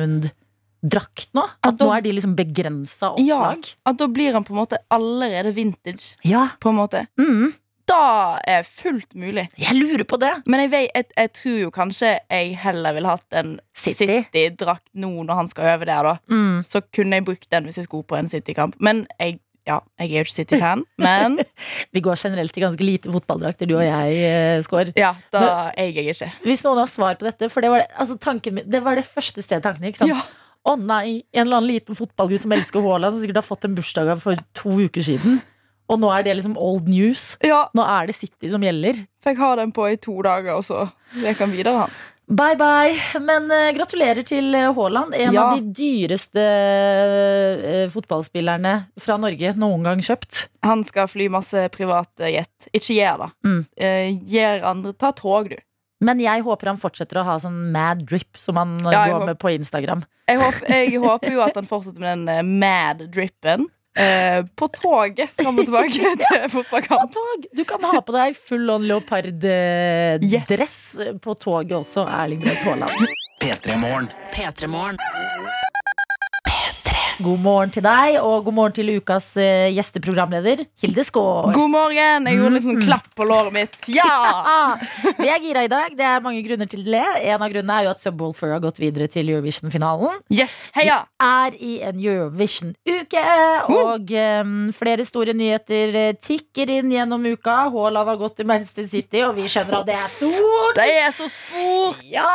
Dortmund-drakt 0.00 1.30
nå? 1.36 1.42
At 1.44 1.72
At 1.72 1.78
da- 1.78 1.86
nå 1.86 1.96
er 1.96 2.00
de 2.02 2.12
liksom 2.12 2.36
begrensa 2.36 3.14
Ja. 3.18 3.54
At 3.86 3.96
da 3.98 4.06
blir 4.08 4.32
han 4.32 4.44
på 4.44 4.50
en 4.54 4.60
måte 4.64 4.78
allerede 4.90 5.52
vintage. 5.54 6.16
Ja. 6.24 6.48
På 6.60 6.70
en 6.70 6.76
måte. 6.76 7.06
Mm, 7.18 7.52
Da 7.86 8.38
er 8.46 8.62
fullt 8.62 9.14
mulig. 9.16 9.48
jeg 9.58 9.74
lurer 9.74 10.04
på 10.04 10.16
det. 10.20 10.46
Men 10.46 10.60
jeg, 10.60 10.70
vet, 10.70 10.90
jeg, 10.94 11.06
jeg 11.16 11.32
tror 11.32 11.58
jo 11.60 11.70
kanskje 11.72 12.20
jeg 12.30 12.56
heller 12.56 12.92
ville 12.94 13.08
hatt 13.08 13.26
en 13.32 13.58
City. 13.74 14.06
City-drakt 14.30 14.86
nå 14.94 15.24
når 15.26 15.34
han 15.34 15.48
skal 15.48 15.64
øve 15.76 15.86
der, 15.86 16.02
da. 16.04 16.18
Mm. 16.30 16.62
Så 16.62 16.82
kunne 16.94 17.14
jeg 17.18 17.24
brukt 17.24 17.50
den 17.50 17.64
hvis 17.64 17.76
jeg 17.80 17.86
skulle 17.88 18.04
på 18.04 18.16
en 18.16 18.28
City-kamp. 18.28 18.76
Men 18.80 19.08
jeg, 19.18 19.40
ja, 19.70 19.78
jeg 20.02 20.10
er 20.10 20.18
jo 20.18 20.26
ikke 20.26 20.34
City-fan. 20.34 20.82
Men 21.00 21.38
Vi 21.94 22.02
går 22.04 22.18
generelt 22.20 22.56
i 22.58 22.64
ganske 22.64 22.86
lite 22.86 23.12
fotballdrakter, 23.14 23.70
du 23.70 23.76
og 23.78 23.84
jeg, 23.86 24.18
eh, 24.26 24.58
Skår. 24.66 24.92
ja, 24.98 25.14
da 25.34 25.44
eier 25.78 26.02
jeg 26.02 26.16
ikke. 26.16 26.30
Hvis 26.44 26.64
noen 26.66 26.82
har 26.82 26.90
svar 26.90 27.16
på 27.20 27.28
dette, 27.28 27.48
for 27.52 27.64
det 27.64 27.70
var 27.72 27.84
det, 27.84 27.88
altså, 27.94 28.18
tanken 28.20 28.58
min, 28.58 28.68
det, 28.70 28.82
var 28.84 28.98
det 28.98 29.06
første 29.08 29.44
stedet 29.44 29.62
tanken 29.66 29.88
gikk. 29.90 30.02
Ja. 30.10 30.18
Å 30.68 30.74
nei, 30.76 31.22
en 31.32 31.46
eller 31.46 31.62
annen 31.62 31.70
liten 31.70 31.96
fotballgutt 31.96 32.42
som 32.42 32.52
elsker 32.52 32.84
Haaland, 32.84 33.14
som 33.14 33.22
sikkert 33.22 33.40
har 33.40 33.46
fått 33.46 33.64
en 33.64 33.78
bursdag 33.78 34.10
for 34.20 34.42
to 34.58 34.76
uker 34.84 35.06
siden. 35.06 35.40
Og 35.90 35.98
nå 35.98 36.10
er 36.14 36.22
det 36.26 36.36
liksom 36.38 36.54
old 36.60 36.86
news. 36.90 37.32
ja, 37.42 37.64
Nå 37.74 37.82
er 37.82 38.10
det 38.10 38.14
City 38.14 38.50
som 38.52 38.62
gjelder. 38.62 39.00
fikk 39.24 39.40
ha 39.42 39.54
den 39.58 39.72
på 39.74 39.88
i 39.90 39.96
to 39.98 40.14
dager, 40.22 40.60
og 40.60 40.62
så 40.66 40.84
gikk 41.18 41.40
han 41.42 41.54
videre, 41.54 41.86
han. 41.86 41.96
Bye 42.30 42.54
bye. 42.54 42.94
Men 43.26 43.48
uh, 43.50 43.72
gratulerer 43.74 44.22
til 44.26 44.54
eh, 44.54 44.68
Haaland. 44.76 45.14
En 45.18 45.32
Ja. 45.34 45.48
av 45.50 45.58
de 45.58 45.72
dyreste 45.74 46.44
uh, 46.44 47.88
fotballspillerne 47.90 48.74
fra 49.02 49.16
Norge 49.18 49.50
noen 49.58 49.82
gang 49.88 50.04
kjøpt. 50.04 50.44
Han 50.66 50.84
skal 50.86 51.08
fly 51.10 51.26
masse 51.32 51.64
privatjet. 51.74 52.70
Ikke 52.70 52.94
gjør 53.00 53.24
det. 53.24 53.30
Mm. 53.46 53.60
Gjør 54.30 54.64
andre 54.70 54.94
Ta 55.00 55.10
tog, 55.16 55.50
du. 55.50 55.58
Men 56.00 56.20
jeg 56.22 56.40
håper 56.46 56.70
han 56.70 56.78
fortsetter 56.80 57.18
å 57.20 57.26
ha 57.26 57.34
sånn 57.42 57.58
mad 57.74 58.06
drip 58.08 58.38
som 58.40 58.56
han 58.56 58.76
Ja, 58.86 59.02
går 59.10 59.18
håper- 59.18 59.26
med 59.32 59.38
på 59.42 59.50
Instagram. 59.52 60.04
Jeg 60.30 60.38
håper, 60.40 60.68
jeg 60.70 61.00
håper 61.02 61.32
jo 61.34 61.42
at 61.44 61.58
han 61.58 61.66
fortsetter 61.68 62.00
med 62.00 62.22
den 62.30 62.54
mad 62.62 63.02
drippen. 63.12 63.66
Eh, 63.98 64.42
på 64.56 64.68
toget 64.68 65.30
fram 65.40 65.58
og 65.58 65.66
tilbake 65.66 66.12
til 66.24 66.46
fotballkamp. 66.52 67.12
Tog. 67.16 67.46
Du 67.56 67.64
kan 67.68 67.82
ha 67.90 68.00
på 68.00 68.12
deg 68.16 68.36
full 68.38 68.70
on 68.70 68.86
leoparddress 68.88 70.76
Yes. 70.98 71.18
på 71.22 71.34
toget 71.40 71.72
også, 71.80 72.06
Erling 72.06 72.44
Braut 72.44 72.64
Haaland. 72.68 73.16
P3 73.40 74.66
Morgen. 74.68 74.98
P3morgen. 77.20 77.30
God 77.30 77.40
morgen 77.44 77.70
til 77.70 77.84
deg, 77.84 78.18
og 78.20 78.44
god 78.44 78.54
morgen 78.54 78.74
til 78.74 78.90
ukas 78.98 79.30
uh, 79.36 79.68
gjesteprogramleder, 79.74 80.64
Hilde 80.80 81.04
Skår. 81.04 81.52
God 81.54 81.70
morgen! 81.70 82.26
Jeg 82.26 82.38
gjorde 82.38 82.54
litt 82.54 82.64
sånn 82.64 82.80
klapp 82.82 83.08
på 83.16 83.26
låret 83.28 83.52
mitt. 83.54 83.76
Ja! 83.90 84.76
Vi 85.18 85.28
er 85.28 85.40
gira 85.42 85.64
i 85.66 85.70
dag. 85.70 85.92
Det 85.96 86.04
er 86.06 86.22
mange 86.22 86.40
grunner 86.46 86.68
til 86.70 86.84
det. 86.86 87.02
En 87.02 87.42
av 87.42 87.50
grunnene 87.50 87.76
er 87.80 87.86
jo 87.88 87.92
at 87.92 88.02
Subwoolfer 88.02 88.54
har 88.54 88.62
gått 88.62 88.78
videre 88.80 89.08
til 89.10 89.28
Eurovision-finalen. 89.32 90.20
Yes, 90.32 90.68
heia! 90.76 91.02
Vi 91.04 91.26
Er 91.30 91.56
i 91.60 91.72
en 91.84 91.98
Eurovision-uke, 92.00 93.24
og 93.74 94.12
um, 94.40 94.54
flere 94.74 95.04
store 95.04 95.34
nyheter 95.36 95.96
eh, 96.00 96.14
tikker 96.16 96.70
inn 96.78 96.92
gjennom 96.94 97.26
uka. 97.28 97.56
Haaland 97.74 98.08
har 98.14 98.20
gått 98.20 98.38
til 98.40 98.48
Manchester 98.48 98.86
City, 98.88 99.20
og 99.26 99.34
vi 99.36 99.48
skjønner 99.50 99.80
at 99.82 99.90
det 99.90 99.98
er 99.98 100.08
stort. 100.14 100.80
Det 100.80 100.88
er 101.02 101.12
så 101.14 101.28
stort! 101.32 102.00
Ja, 102.08 102.30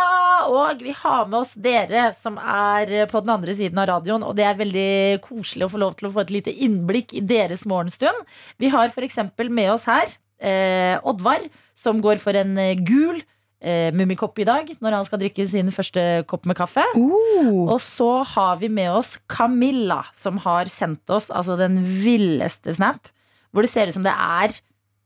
og 0.52 0.84
vi 0.86 0.94
har 0.96 1.26
med 1.32 1.42
oss 1.42 1.56
dere 1.58 2.12
som 2.18 2.38
er 2.38 2.94
eh, 3.02 3.10
på 3.10 3.24
den 3.26 3.34
andre 3.38 3.58
siden 3.58 3.82
av 3.82 3.90
radioen, 3.96 4.26
og 4.28 4.38
det 4.38 4.46
er 4.46 4.60
veldig 4.60 4.75
koselig 5.24 5.68
å 5.68 5.72
få 5.74 5.82
lov 5.82 5.96
til 6.00 6.10
å 6.10 6.14
få 6.16 6.26
et 6.26 6.34
lite 6.34 6.54
innblikk 6.54 7.14
i 7.16 7.24
deres 7.24 7.66
morgenstund. 7.70 8.26
Vi 8.62 8.72
har 8.74 8.92
f.eks. 8.92 9.22
med 9.48 9.72
oss 9.74 9.88
her 9.90 10.12
eh, 10.42 10.98
Oddvar, 11.06 11.46
som 11.78 12.02
går 12.04 12.20
for 12.24 12.38
en 12.38 12.58
eh, 12.62 12.76
gul 12.76 13.22
eh, 13.62 13.92
mummikopp 13.96 14.40
i 14.42 14.48
dag 14.48 14.70
når 14.84 15.00
han 15.00 15.08
skal 15.08 15.22
drikke 15.22 15.48
sin 15.50 15.72
første 15.76 16.24
kopp 16.30 16.48
med 16.50 16.58
kaffe. 16.60 16.84
Uh. 16.98 17.66
Og 17.66 17.80
så 17.84 18.10
har 18.36 18.62
vi 18.62 18.70
med 18.72 18.92
oss 18.94 19.16
Camilla, 19.32 20.04
som 20.16 20.40
har 20.46 20.72
sendt 20.72 21.10
oss 21.14 21.32
altså 21.32 21.58
den 21.60 21.82
villeste 21.84 22.76
snap. 22.76 23.12
Hvor 23.56 23.66
det 23.66 23.72
ser 23.72 23.88
ut 23.88 23.96
som 23.96 24.04
det 24.04 24.12
er 24.12 24.52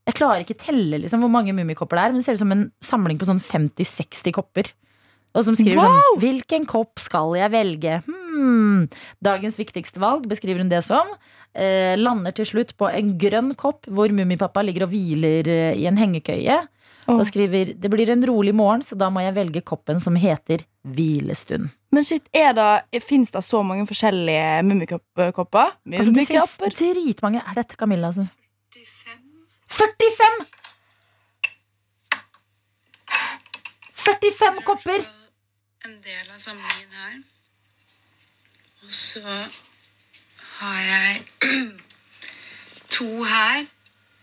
Jeg 0.09 0.15
klarer 0.17 0.41
ikke 0.41 0.57
telle 0.57 0.97
liksom, 0.97 1.21
hvor 1.21 1.29
mange 1.29 1.53
mummikopper 1.53 1.99
det 1.99 2.03
er, 2.03 2.13
men 2.13 2.21
det 2.21 2.25
ser 2.25 2.37
ut 2.39 2.41
som 2.41 2.53
en 2.55 2.69
samling 2.81 3.19
på 3.21 3.27
sånn 3.29 3.41
50-60 3.43 4.33
kopper. 4.33 4.71
Og 5.37 5.45
som 5.45 5.57
skriver 5.57 5.85
sånn 5.85 6.21
Hvilken 6.23 6.65
kopp 6.69 7.01
skal 7.03 7.35
jeg 7.37 7.53
velge? 7.53 7.99
Hmm. 8.29 8.87
Dagens 9.23 9.57
viktigste 9.59 10.01
valg 10.01 10.27
beskriver 10.29 10.61
hun 10.63 10.71
det 10.71 10.81
som. 10.85 11.09
Eh, 11.57 11.95
lander 11.97 12.35
til 12.35 12.47
slutt 12.47 12.75
på 12.77 12.89
en 12.91 13.15
grønn 13.19 13.53
kopp 13.59 13.87
hvor 13.89 14.11
Mummipappa 14.13 14.63
ligger 14.65 14.85
og 14.85 14.93
hviler 14.93 15.49
eh, 15.49 15.79
i 15.79 15.87
en 15.89 15.97
hengekøye. 15.99 16.59
Og 17.09 17.23
skriver 17.25 17.71
det 17.73 17.89
blir 17.89 18.11
en 18.13 18.21
rolig 18.27 18.51
morgen, 18.53 18.83
så 18.85 18.93
da 18.99 19.07
må 19.09 19.23
jeg 19.23 19.33
velge 19.33 19.63
koppen 19.65 19.97
som 20.03 20.13
heter 20.19 20.61
hvilestund. 20.85 21.71
Men 21.95 22.05
shit, 22.05 22.27
er 22.29 22.53
det, 22.53 23.01
Fins 23.01 23.33
det 23.33 23.41
så 23.47 23.63
mange 23.65 23.87
forskjellige 23.89 24.61
mummikopper? 24.67 25.33
Altså, 25.33 25.73
det 25.89 26.05
Mummikopper? 26.05 26.75
dritmange. 26.77 27.41
Er 27.41 27.57
dette 27.57 27.79
Camilla? 27.79 28.13
Altså? 28.13 28.27
45! 29.73 30.45
45 34.05 34.61
kopper! 34.67 35.09
en 35.85 36.01
del 36.03 36.31
av 36.33 36.37
samlingen 36.37 36.91
her. 36.91 37.19
Og 38.83 38.91
så 38.91 39.21
har 40.59 40.79
jeg 40.79 41.21
to 42.95 43.23
her. 43.23 43.65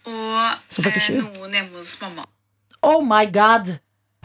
Og 0.05 0.51
eh, 0.87 1.11
noen 1.11 1.53
hjemme 1.53 1.79
hos 1.79 1.97
mamma. 2.01 2.25
Oh 2.83 3.03
my 3.03 3.27
god! 3.33 3.77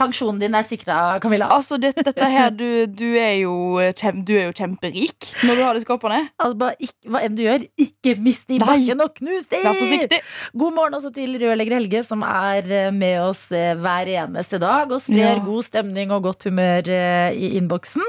Pensjonen 0.02 0.40
din 0.42 0.56
er 0.58 0.66
sikra, 0.66 0.96
Camilla. 1.22 1.48
Altså, 1.54 1.78
det, 1.82 1.94
dette 2.00 2.26
her, 2.34 2.50
du, 2.50 2.66
du, 2.90 3.06
er 3.22 3.36
jo 3.44 3.54
kjem, 3.98 4.24
du 4.26 4.34
er 4.34 4.48
jo 4.50 4.56
kjemperik 4.58 5.28
når 5.46 5.60
du 5.60 5.62
har 5.62 5.78
disse 5.78 5.88
koppene. 5.90 6.24
Altså, 6.42 6.72
ikke, 6.82 6.98
hva 7.14 7.22
enn 7.28 7.38
du 7.38 7.44
gjør, 7.46 7.66
ikke 7.86 8.16
mist 8.26 8.48
de 8.50 8.58
i 8.58 8.62
bakken 8.64 9.04
og 9.06 9.14
knus 9.20 9.46
de! 9.52 9.60
Vær 9.62 9.78
forsiktig. 9.78 10.22
God 10.58 10.74
morgen 10.78 10.98
også 10.98 11.12
til 11.16 11.38
rørlegger 11.42 11.78
Helge, 11.78 12.02
som 12.08 12.26
er 12.26 12.66
eh, 12.66 12.90
med 12.96 13.20
oss 13.28 13.44
eh, 13.56 13.76
hver 13.78 14.10
eneste 14.24 14.60
dag 14.62 14.90
og 14.92 15.04
sprer 15.06 15.22
Ja. 15.22 15.38
god 15.46 15.68
stemning 15.70 16.12
og 16.16 16.26
godt 16.26 16.50
humør 16.50 16.90
eh, 16.90 17.38
i 17.38 17.54
innboksen. 17.62 18.02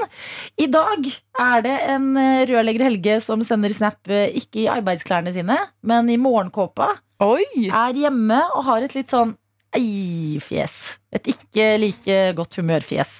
I 0.57 0.67
dag 0.73 1.07
er 1.45 1.63
det 1.65 1.77
en 1.93 2.09
eh, 2.17 2.43
rørlegger 2.49 2.87
Helge 2.89 3.19
som 3.21 3.45
sender 3.45 3.73
snap 3.77 4.01
eh, 4.09 4.33
ikke 4.41 4.63
i 4.65 4.69
arbeidsklærne 4.73 5.33
sine, 5.35 5.59
men 5.85 6.09
i 6.09 6.17
morgenkåpa. 6.17 6.89
Oi! 7.23 7.45
Er 7.69 7.95
hjemme 7.95 8.41
og 8.57 8.65
har 8.67 8.83
et 8.83 8.97
litt 8.97 9.13
sånn 9.13 9.37
ei-fjes. 9.77 10.73
Et 11.13 11.29
ikke 11.33 11.67
like 11.81 12.17
godt 12.37 12.57
humørfjes. 12.59 13.11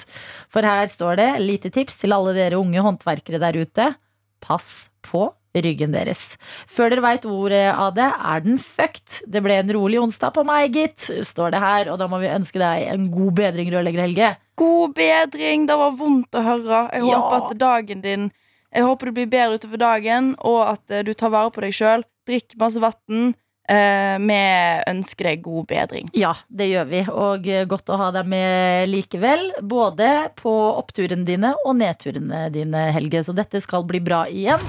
For 0.54 0.66
her 0.66 0.88
står 0.92 1.20
det 1.20 1.30
lite 1.44 1.72
tips 1.74 1.96
til 2.02 2.14
alle 2.16 2.34
dere 2.38 2.60
unge 2.62 2.82
håndverkere 2.84 3.40
der 3.42 3.58
ute. 3.62 3.88
Pass 4.44 4.90
på 5.06 5.30
ryggen 5.54 5.92
deres. 5.94 6.34
Før 6.66 6.90
dere 6.90 7.04
veit 7.06 7.26
ordet 7.30 7.68
av 7.78 7.92
det, 7.94 8.08
er 8.10 8.40
den 8.42 8.58
fucked. 8.58 9.20
Det 9.30 9.42
ble 9.46 9.60
en 9.62 9.70
rolig 9.76 10.00
onsdag 10.02 10.34
på 10.34 10.44
meg, 10.48 10.74
gitt, 10.74 11.10
står 11.28 11.54
det 11.54 11.62
her. 11.62 11.92
Og 11.94 12.00
da 12.02 12.08
må 12.10 12.18
vi 12.24 12.32
ønske 12.34 12.58
deg 12.62 12.88
en 12.90 13.10
god 13.14 13.36
bedring, 13.38 13.70
rørlegger 13.74 14.02
Helge. 14.08 14.32
God 14.58 14.96
bedring. 14.98 15.68
Det 15.70 15.78
var 15.78 15.94
vondt 16.00 16.34
å 16.34 16.42
høre. 16.46 16.80
Jeg 16.94 17.06
Ja. 17.06 17.20
håper 17.22 17.52
at 17.52 17.58
dagen 17.62 18.02
din 18.02 18.32
Jeg 18.74 18.82
håper 18.82 19.06
du 19.06 19.12
blir 19.12 19.28
bedre 19.30 19.60
utover 19.60 19.78
dagen, 19.78 20.36
og 20.42 20.68
at 20.68 20.82
eh, 20.90 21.04
du 21.04 21.14
tar 21.14 21.30
vare 21.30 21.52
på 21.54 21.62
deg 21.62 21.74
sjøl. 21.78 22.02
Drikk 22.26 22.56
masse 22.58 22.82
vann. 22.82 23.36
Eh, 23.70 24.18
vi 24.20 24.40
ønsker 24.92 25.30
deg 25.30 25.44
god 25.46 25.68
bedring. 25.70 26.10
Ja, 26.20 26.34
det 26.52 26.68
gjør 26.68 26.90
vi, 26.90 27.04
og 27.08 27.48
eh, 27.48 27.64
godt 27.70 27.92
å 27.94 28.00
ha 28.02 28.10
deg 28.16 28.28
med 28.28 28.90
likevel. 28.92 29.54
Både 29.62 30.10
på 30.40 30.52
oppturene 30.74 31.24
dine 31.28 31.54
og 31.64 31.78
nedturene 31.80 32.50
dine, 32.52 32.90
Helge. 32.96 33.24
Så 33.24 33.36
dette 33.36 33.62
skal 33.64 33.86
bli 33.88 34.04
bra 34.04 34.26
igjen. 34.28 34.60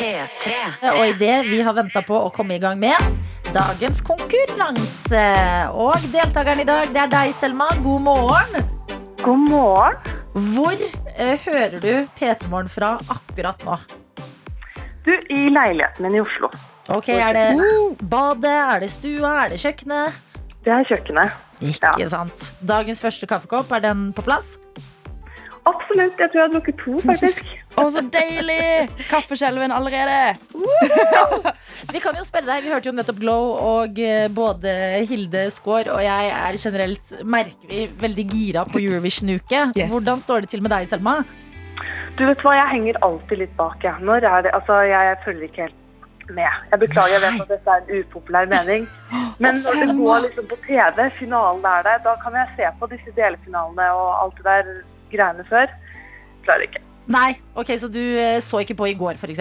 P3. 0.00 0.54
Og 0.96 1.02
i 1.10 1.16
det 1.20 1.34
vi 1.48 1.60
har 1.64 1.76
venta 1.76 2.04
på 2.04 2.16
å 2.16 2.30
komme 2.32 2.56
i 2.56 2.62
gang 2.62 2.78
med 2.80 2.96
dagens 3.54 4.00
konkurranse. 4.04 5.24
Og 5.76 6.08
deltakeren 6.12 6.62
i 6.62 6.68
dag, 6.68 6.92
det 6.92 7.04
er 7.06 7.12
deg, 7.12 7.34
Selma. 7.40 7.68
God 7.84 8.04
morgen. 8.08 8.70
God 9.24 9.48
morgen. 9.48 10.16
Hvor 10.30 10.76
eh, 11.16 11.40
hører 11.42 11.80
du 11.82 12.06
P3 12.14 12.46
Morgen 12.52 12.70
fra 12.70 12.94
akkurat 13.10 13.64
nå? 13.66 13.80
Du, 15.06 15.12
i 15.32 15.48
leiligheten 15.48 16.04
min 16.04 16.18
i 16.18 16.20
Oslo. 16.20 16.50
Ok, 16.90 17.08
Er 17.14 17.32
det 17.36 17.46
badet, 18.10 18.50
er 18.50 18.82
det 18.84 18.90
stua, 18.92 19.34
er 19.44 19.54
det 19.54 19.60
kjøkkenet? 19.62 20.18
Det 20.64 20.72
er 20.74 20.88
kjøkkenet. 20.88 21.38
Ikke 21.60 22.08
sant. 22.08 22.46
Dagens 22.66 23.00
første 23.00 23.28
kaffekopp, 23.28 23.70
er 23.72 23.84
den 23.84 24.10
på 24.16 24.24
plass? 24.26 24.58
Absolutt. 25.68 26.16
Jeg 26.18 26.30
tror 26.32 26.38
jeg 26.40 26.46
har 26.46 26.52
drukket 26.54 26.78
to, 26.80 26.94
faktisk. 27.04 27.50
Å, 27.80 27.84
så 27.92 28.02
deilig! 28.12 28.88
Kaffeskjelven 29.10 29.72
allerede. 29.72 30.34
Vi 31.92 32.00
kan 32.02 32.16
jo 32.18 32.24
spørre 32.26 32.48
deg, 32.48 32.64
vi 32.64 32.72
hørte 32.72 32.90
jo 32.90 32.92
nettopp 32.94 33.20
Glow, 33.22 33.52
og 33.56 34.00
eh, 34.04 34.26
både 34.34 34.72
Hilde 35.08 35.46
Skaar 35.54 35.88
og 35.94 36.02
jeg 36.04 36.32
er 36.34 36.58
generelt, 36.60 37.14
merker 37.24 37.70
vi, 37.70 37.86
veldig 38.02 38.24
gira 38.30 38.64
på 38.68 38.82
Eurovision-uke. 38.82 39.62
Yes. 39.78 39.88
Hvordan 39.90 40.20
står 40.20 40.44
det 40.44 40.52
til 40.52 40.62
med 40.64 40.74
deg, 40.74 40.90
Selma? 40.90 41.20
Du 42.18 42.26
vet 42.28 42.42
hva, 42.44 42.54
jeg 42.58 42.68
henger 42.74 42.98
alltid 43.06 43.38
litt 43.44 43.52
bak, 43.58 43.78
jeg. 43.84 44.02
Når 44.04 44.26
er 44.28 44.42
det 44.46 44.52
Altså, 44.56 44.80
jeg 44.88 45.16
følger 45.24 45.46
ikke 45.48 45.62
helt 45.68 45.76
med. 46.36 46.58
Jeg 46.72 46.80
beklager, 46.84 47.14
jeg 47.16 47.22
vet 47.24 47.44
at 47.44 47.52
dette 47.54 47.74
er 47.76 47.84
en 47.86 48.02
upopulær 48.04 48.50
mening. 48.50 48.86
Men 49.42 49.56
når 49.56 49.78
det 49.80 49.96
går 49.98 50.24
liksom 50.26 50.48
på 50.50 50.58
TV, 50.66 50.98
finalen 51.18 51.64
er 51.64 51.86
der, 51.86 52.02
da 52.04 52.16
kan 52.22 52.36
jeg 52.36 52.52
se 52.58 52.72
på 52.80 52.90
disse 52.92 53.14
delfinalene 53.16 53.86
og 53.96 54.10
alt 54.24 54.40
det 54.40 54.46
der 54.50 54.72
greiene 55.14 55.46
før. 55.48 55.72
Klarer 56.44 56.66
ikke. 56.68 56.82
Nei, 57.10 57.30
ok, 57.58 57.72
Så 57.80 57.88
du 57.90 58.00
eh, 58.00 58.38
så 58.44 58.60
ikke 58.62 58.76
på 58.78 58.90
i 58.92 58.98
går, 58.98 59.16
f.eks.? 59.18 59.40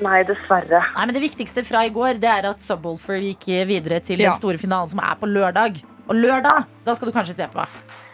Nei, 0.00 0.20
dessverre. 0.28 0.82
Nei, 0.94 1.06
men 1.06 1.14
Det 1.16 1.20
viktigste 1.24 1.64
fra 1.68 1.82
i 1.84 1.90
går 1.92 2.20
Det 2.22 2.28
er 2.30 2.46
at 2.48 2.62
Subwoolfer 2.64 3.18
gikk 3.20 3.48
videre 3.68 3.98
til 4.00 4.20
Ja. 4.20 4.30
den 4.30 4.38
store 4.40 4.60
finalen, 4.60 4.88
som 4.88 5.02
er 5.02 5.16
på 5.20 5.28
lørdag. 5.28 5.82
Og 6.08 6.14
lørdag 6.16 6.64
da 6.86 6.94
skal 6.94 7.10
du 7.10 7.16
kanskje 7.16 7.34
se 7.36 7.48
på. 7.52 7.64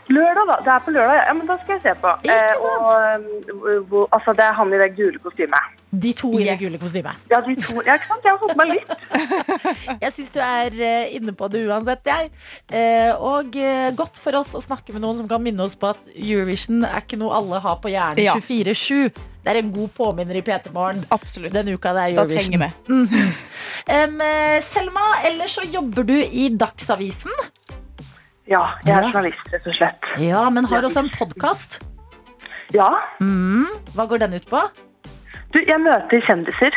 Lørdag, 0.08 0.44
da. 0.50 0.56
Det 0.62 0.70
er 0.70 0.82
på 0.86 0.92
lørdag. 0.94 1.16
Ja, 1.26 1.32
men 1.34 1.46
da 1.48 1.56
skal 1.62 1.74
jeg 1.76 1.82
se 1.82 1.94
på. 2.02 2.10
Ikke 2.22 2.34
Eh, 2.36 2.54
og, 2.62 2.86
og, 2.86 3.86
hvor- 3.90 4.08
altså, 4.14 4.32
det 4.38 4.44
er 4.46 4.52
han 4.54 4.72
i 4.72 4.78
det 4.78 4.90
gule 4.96 5.18
kostymet. 5.24 5.72
De 6.04 6.12
to 6.12 6.30
i 6.38 6.44
det 6.44 6.58
gule 6.60 6.78
kostymet. 6.78 7.16
Ja, 7.30 7.40
de 7.40 7.54
to. 7.62 7.80
Ja, 7.86 7.94
ikke 7.96 8.06
sant? 8.10 8.24
Jeg 8.24 8.32
har 8.32 8.38
fått 8.38 8.56
meg 8.56 8.68
litt. 8.70 8.90
Jeg 10.04 10.12
syns 10.12 10.30
du 10.34 10.38
er 10.44 10.70
eh, 10.90 11.14
inne 11.16 11.32
på 11.32 11.48
det 11.50 11.64
uansett, 11.68 12.04
jeg. 12.06 12.30
Eh, 12.70 13.12
og 13.16 13.56
eh, 13.56 13.90
godt 13.98 14.18
for 14.22 14.36
oss 14.38 14.52
å 14.54 14.60
snakke 14.62 14.92
med 14.94 15.02
noen 15.02 15.16
som 15.22 15.28
kan 15.30 15.42
minne 15.42 15.62
oss 15.64 15.74
på 15.78 15.88
at 15.90 16.10
Eurovision 16.14 16.84
er 16.84 17.00
ikke 17.02 17.18
noe 17.18 17.34
alle 17.38 17.58
har 17.64 17.78
på 17.82 17.90
hjernen 17.90 18.22
Ja. 18.22 18.34
24-7. 18.38 19.10
Det 19.46 19.52
er 19.54 19.60
en 19.62 19.72
god 19.72 19.90
påminner 19.94 20.36
i 20.38 20.42
PT 20.42 20.72
Morgen 20.74 21.04
Absolutt. 21.14 21.52
den 21.54 21.68
uka 21.74 21.92
det 21.94 22.02
er 22.02 22.14
Da 22.16 22.22
Eurovision. 22.26 22.50
trenger 22.50 22.66
vi. 22.66 23.32
Eh, 23.86 24.60
Selma, 24.66 25.04
ellers 25.24 25.54
så 25.58 25.62
jobber 25.70 26.02
du 26.08 26.16
i 26.18 26.48
Dagsavisen. 26.58 27.30
Ja, 28.46 28.62
jeg 28.84 28.94
er 28.94 29.02
Ja. 29.02 29.10
journalist, 29.10 29.52
rett 29.52 29.66
og 29.66 29.74
slett. 29.74 30.10
Ja, 30.22 30.48
men 30.50 30.64
har 30.64 30.82
også 30.86 31.02
en 31.02 31.10
podkast. 31.18 31.80
Ja. 32.74 32.90
Mm. 33.20 33.66
Hva 33.94 34.06
går 34.06 34.18
den 34.22 34.34
ut 34.34 34.46
på? 34.50 34.60
Du, 35.54 35.60
jeg 35.66 35.78
møter 35.80 36.20
kjendiser. 36.26 36.74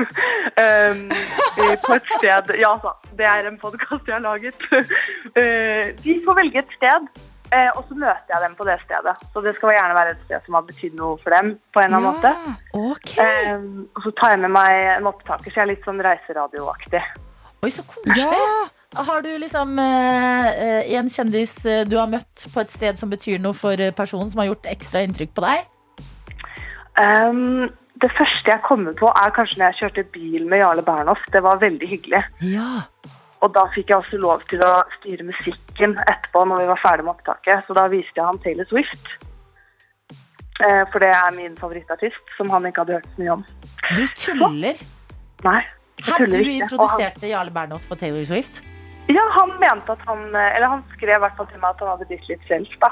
um, 0.00 1.08
på 1.86 1.94
et 1.96 2.12
sted 2.16 2.52
Ja 2.60 2.72
da, 2.82 2.92
det 3.18 3.26
er 3.28 3.48
en 3.48 3.58
podkast 3.60 4.08
jeg 4.08 4.14
har 4.16 4.24
laget. 4.24 4.56
uh, 4.72 5.92
de 6.04 6.14
får 6.26 6.38
velge 6.40 6.58
et 6.62 6.72
sted, 6.76 7.08
uh, 7.52 7.70
og 7.76 7.84
så 7.88 7.94
møter 8.00 8.32
jeg 8.34 8.42
dem 8.46 8.56
på 8.58 8.64
det 8.68 8.78
stedet. 8.84 9.16
Så 9.32 9.44
det 9.44 9.54
skal 9.56 9.76
gjerne 9.76 9.98
være 9.98 10.14
et 10.16 10.24
sted 10.24 10.40
som 10.48 10.58
har 10.58 10.64
betydd 10.68 10.96
noe 11.00 11.20
for 11.22 11.36
dem. 11.36 11.54
på 11.72 11.80
en 11.80 11.92
eller 11.92 11.96
annen 11.96 12.16
måte. 12.16 12.56
Ok. 12.72 13.12
Um, 13.20 13.86
og 13.94 14.02
så 14.08 14.14
tar 14.20 14.34
jeg 14.36 14.40
med 14.46 14.52
meg 14.56 14.82
en 14.98 15.06
opptaker, 15.12 15.50
så 15.52 15.60
jeg 15.60 15.64
er 15.66 15.72
litt 15.74 15.84
sånn 15.88 16.02
reiseradioaktig. 16.08 17.04
Oi, 17.64 17.70
så 17.72 17.84
koselig. 17.88 18.72
Har 18.94 19.22
du 19.22 19.32
liksom 19.38 19.78
eh, 19.78 20.46
eh, 20.46 20.92
en 20.96 21.08
kjendis 21.10 21.56
eh, 21.66 21.82
du 21.88 21.96
har 21.98 22.08
møtt 22.08 22.46
på 22.52 22.62
et 22.62 22.70
sted 22.72 22.98
som 22.98 23.10
betyr 23.10 23.40
noe 23.42 23.56
for 23.56 23.74
eh, 23.80 23.92
personen, 23.94 24.30
som 24.30 24.40
har 24.40 24.52
gjort 24.52 24.68
ekstra 24.70 25.02
inntrykk 25.04 25.34
på 25.36 25.44
deg? 25.44 25.66
Um, 26.96 27.66
det 28.00 28.08
første 28.16 28.52
jeg 28.52 28.64
kommer 28.64 28.94
på, 28.96 29.10
er 29.10 29.34
kanskje 29.36 29.60
når 29.60 29.66
jeg 29.72 29.80
kjørte 29.82 30.06
bil 30.14 30.46
med 30.48 30.62
Jarle 30.62 30.84
Bernhoft. 30.86 31.28
Det 31.32 31.42
var 31.44 31.60
veldig 31.60 31.88
hyggelig. 31.90 32.22
Ja. 32.46 32.86
Og 33.44 33.52
da 33.52 33.66
fikk 33.74 33.90
jeg 33.92 34.00
også 34.00 34.20
lov 34.22 34.44
til 34.48 34.62
å 34.64 34.72
styre 34.98 35.26
musikken 35.28 35.96
etterpå 36.06 36.44
når 36.48 36.62
vi 36.62 36.68
var 36.70 36.80
ferdig 36.80 37.04
med 37.04 37.16
opptaket. 37.16 37.66
Så 37.66 37.76
da 37.76 37.86
viste 37.92 38.16
jeg 38.16 38.24
ham 38.24 38.40
Taylor 38.44 38.68
Swift. 38.70 39.10
Eh, 40.64 40.84
for 40.92 41.04
det 41.04 41.10
er 41.12 41.34
min 41.36 41.56
favorittartist, 41.58 42.22
som 42.38 42.48
han 42.54 42.68
ikke 42.68 42.84
hadde 42.84 42.96
hørt 42.96 43.10
så 43.12 43.24
mye 43.24 43.34
om. 43.34 43.44
Du 43.92 44.06
tuller. 44.16 44.80
Nei, 45.44 45.60
Hadde 46.04 46.28
du 46.32 46.50
introduserte 46.52 47.28
Jarle 47.28 47.52
Bernhoft 47.52 47.88
for 47.88 48.00
Taylor 48.00 48.24
Swift? 48.24 48.62
Ja, 49.06 49.24
han 49.36 49.52
mente 49.62 49.94
at 49.94 50.06
han 50.08 50.22
eh, 50.34 50.56
Eller 50.56 50.72
han 50.72 50.80
skrev 50.96 51.14
i 51.14 51.22
hvert 51.22 51.36
fall 51.38 51.46
til 51.50 51.60
meg 51.62 51.74
at 51.74 51.82
han 51.82 51.92
hadde 51.92 52.08
blitt 52.10 52.30
litt 52.30 52.46
frelst, 52.48 52.78
da. 52.82 52.90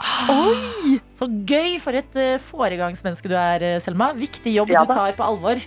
Så 1.18 1.28
gøy! 1.48 1.78
For 1.82 1.98
et 1.98 2.20
eh, 2.20 2.36
foregangsmenneske 2.42 3.30
du 3.30 3.34
er, 3.38 3.64
eh, 3.74 3.80
Selma. 3.82 4.12
Viktig 4.18 4.54
jobb 4.54 4.70
Ja 4.70 4.84
du 4.86 4.94
tar 4.94 5.16
på 5.18 5.26
alvor. 5.26 5.62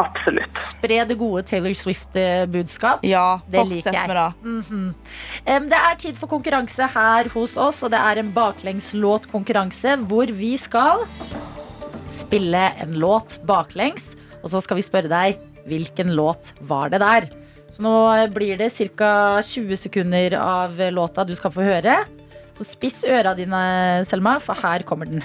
Absolutt. 0.00 0.56
Spre 0.56 1.02
det 1.08 1.16
gode 1.20 1.44
Taylor 1.48 1.74
Swift-budskap. 1.76 3.04
Ja, 3.06 3.40
Det 3.46 3.64
liker 3.68 3.92
jeg. 3.92 4.08
med 4.08 4.16
det. 4.16 4.32
Mm 4.42 4.62
-hmm. 4.62 5.68
Det 5.68 5.78
er 5.78 5.94
tid 5.98 6.16
for 6.16 6.26
konkurranse 6.26 6.86
her 6.86 7.28
hos 7.28 7.56
oss, 7.56 7.82
og 7.82 7.90
det 7.90 8.00
er 8.00 8.18
en 8.18 8.32
baklengslåtkonkurranse 8.32 9.96
hvor 10.08 10.26
vi 10.32 10.56
skal 10.56 10.98
spille 12.06 12.72
en 12.80 12.92
låt 12.92 13.38
baklengs, 13.46 14.16
og 14.42 14.50
så 14.50 14.60
skal 14.60 14.76
vi 14.76 14.82
spørre 14.82 15.08
deg 15.08 15.38
hvilken 15.66 16.14
låt 16.16 16.54
var 16.60 16.88
det 16.88 17.00
der. 17.00 17.41
Så 17.72 17.80
nå 17.80 17.94
blir 18.34 18.58
det 18.60 18.68
ca. 18.98 19.40
20 19.42 19.76
sekunder 19.86 20.36
av 20.36 20.76
låta 20.92 21.24
du 21.24 21.34
skal 21.38 21.54
få 21.54 21.64
høre. 21.64 22.02
Så 22.52 22.66
spiss 22.68 23.00
øra 23.08 23.32
dine, 23.34 24.04
Selma, 24.04 24.36
for 24.44 24.54
her 24.60 24.84
kommer 24.84 25.08
den. 25.08 25.24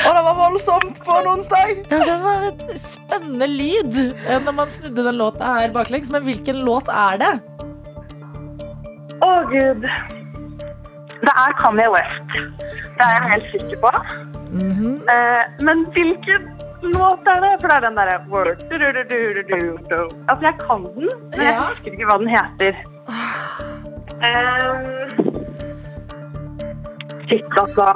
Og 0.00 0.14
det 0.16 0.22
var 0.26 0.36
voldsomt 0.38 1.00
på 1.04 1.16
en 1.20 1.28
onsdag. 1.34 1.72
Ja, 1.92 1.98
det 2.08 2.16
var 2.22 2.46
en 2.48 2.78
spennende 2.80 3.46
lyd 3.50 3.98
eh, 4.00 4.38
når 4.46 4.54
man 4.56 4.72
snudde 4.76 5.04
den 5.10 5.18
låta 5.20 5.50
her 5.58 5.74
baklengs. 5.74 6.10
Men 6.14 6.24
hvilken 6.26 6.62
låt 6.66 6.88
er 6.88 7.20
det? 7.20 7.32
Å, 9.20 9.30
gud. 9.50 9.84
Det 11.20 11.34
er 11.36 11.52
Kanye 11.60 11.90
West. 11.92 12.38
Det 12.96 13.04
er 13.04 13.12
jeg 13.18 13.30
helt 13.34 13.48
sikker 13.54 13.82
på. 13.84 13.92
Mhm. 14.50 14.94
Eh, 15.14 15.42
men 15.68 15.84
hvilken 15.94 16.48
låt 16.96 17.28
er 17.28 17.44
det? 17.44 17.52
For 17.60 17.68
det 17.68 17.76
er 17.76 17.84
den 17.86 18.00
derre. 18.00 18.16
Altså, 20.26 20.42
jeg 20.48 20.54
kan 20.64 20.80
den, 20.96 21.08
men 21.36 21.44
jeg 21.44 21.52
Ja. 21.54 21.60
husker 21.68 21.92
ikke 21.92 22.08
hva 22.08 22.16
den 22.24 22.32
heter. 22.32 22.72
Um, 24.20 24.84
shit, 27.28 27.44
altså. 27.56 27.86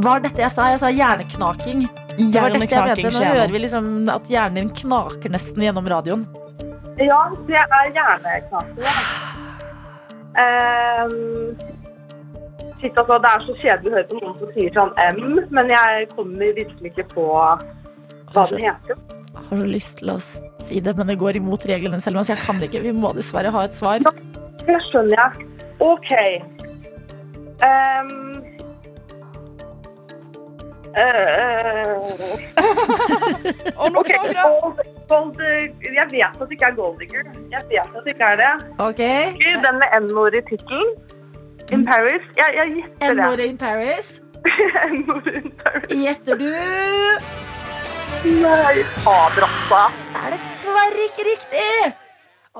Hva 0.00 0.14
er 0.16 0.22
dette 0.24 0.40
jeg 0.40 0.52
sa? 0.54 0.70
Jeg 0.72 0.80
sa 0.80 0.88
hjerneknaking. 0.88 1.84
Hjerneknaking 2.16 3.10
Nå 3.12 3.24
hører 3.26 3.52
vi 3.52 3.60
liksom 3.66 3.90
at 4.12 4.32
hjernen 4.32 4.62
din 4.62 4.72
knaker 4.80 5.34
nesten 5.34 5.66
gjennom 5.66 5.88
radioen. 5.92 6.24
ja, 6.96 7.20
det 7.48 7.60
er 7.60 7.92
hjerneknaking. 7.98 8.80
Ja. 8.88 8.96
Um, 10.40 11.56
shit, 12.80 12.96
altså, 12.96 13.18
det 13.20 13.30
er 13.34 13.44
så 13.44 13.60
kjedelig 13.60 13.92
å 13.92 13.96
høre 13.98 14.08
på 14.08 14.20
noen 14.22 14.36
som 14.40 14.52
sier 14.56 14.76
sånn 14.76 14.92
M, 15.04 15.40
men 15.52 15.72
jeg 15.76 16.08
kommer 16.16 16.54
virkelig 16.56 16.94
ikke 16.94 17.08
på 17.12 17.30
hva 17.34 18.44
den 18.54 18.70
heter. 18.70 19.19
Har 19.50 19.58
så 19.58 19.66
lyst 19.66 19.98
til 19.98 20.12
å 20.14 20.18
si 20.22 20.80
det, 20.80 20.94
men 20.96 21.10
det 21.10 21.18
går 21.18 21.40
imot 21.40 21.66
reglene 21.66 21.98
selv. 22.02 22.22
Så 22.22 22.36
jeg 22.36 22.44
kan 22.44 22.60
det 22.60 22.70
ikke. 22.70 22.84
Vi 22.86 22.94
må 22.94 23.10
dessverre 23.16 23.50
ha 23.50 23.64
et 23.66 23.74
svar. 23.74 24.04
Det 24.62 24.78
skjønner 24.86 25.16
jeg. 25.18 25.48
OK. 25.82 26.12
Um, 27.60 28.30
Uh. 30.90 32.02
Og 33.80 33.92
nå 33.94 34.00
OK, 34.00 34.08
kom 34.10 34.26
det. 34.26 34.34
gold, 34.42 34.80
gold, 35.08 35.36
jeg 35.86 36.06
vet 36.10 36.24
at 36.26 36.40
det 36.40 36.56
ikke 36.56 36.66
er 36.66 36.74
Goldinger. 36.74 37.28
Jeg 37.52 37.62
vet 37.70 37.78
at 37.86 38.00
det 38.04 38.14
ikke 38.14 38.30
er 38.32 38.40
det. 38.40 38.54
Okay. 38.88 39.32
Den 39.38 39.78
med 39.78 39.94
N-ord 40.00 40.34
i 40.34 40.42
tittelen. 40.48 40.90
In 41.70 41.86
Paris. 41.86 42.26
Jeg, 42.40 42.48
jeg 42.58 42.66
gjetter 42.74 43.14
det. 43.14 43.22
N-ordet. 43.22 43.44
N-ord 44.98 45.30
in 45.36 45.52
Paris. 45.62 45.94
Gjetter 45.94 46.42
du? 46.42 46.50
Nei, 48.20 48.82
fader, 49.00 49.46
altså. 49.46 49.78
Det 50.12 50.20
er 50.20 50.34
dessverre 50.34 51.04
ikke 51.06 51.24
riktig! 51.24 51.92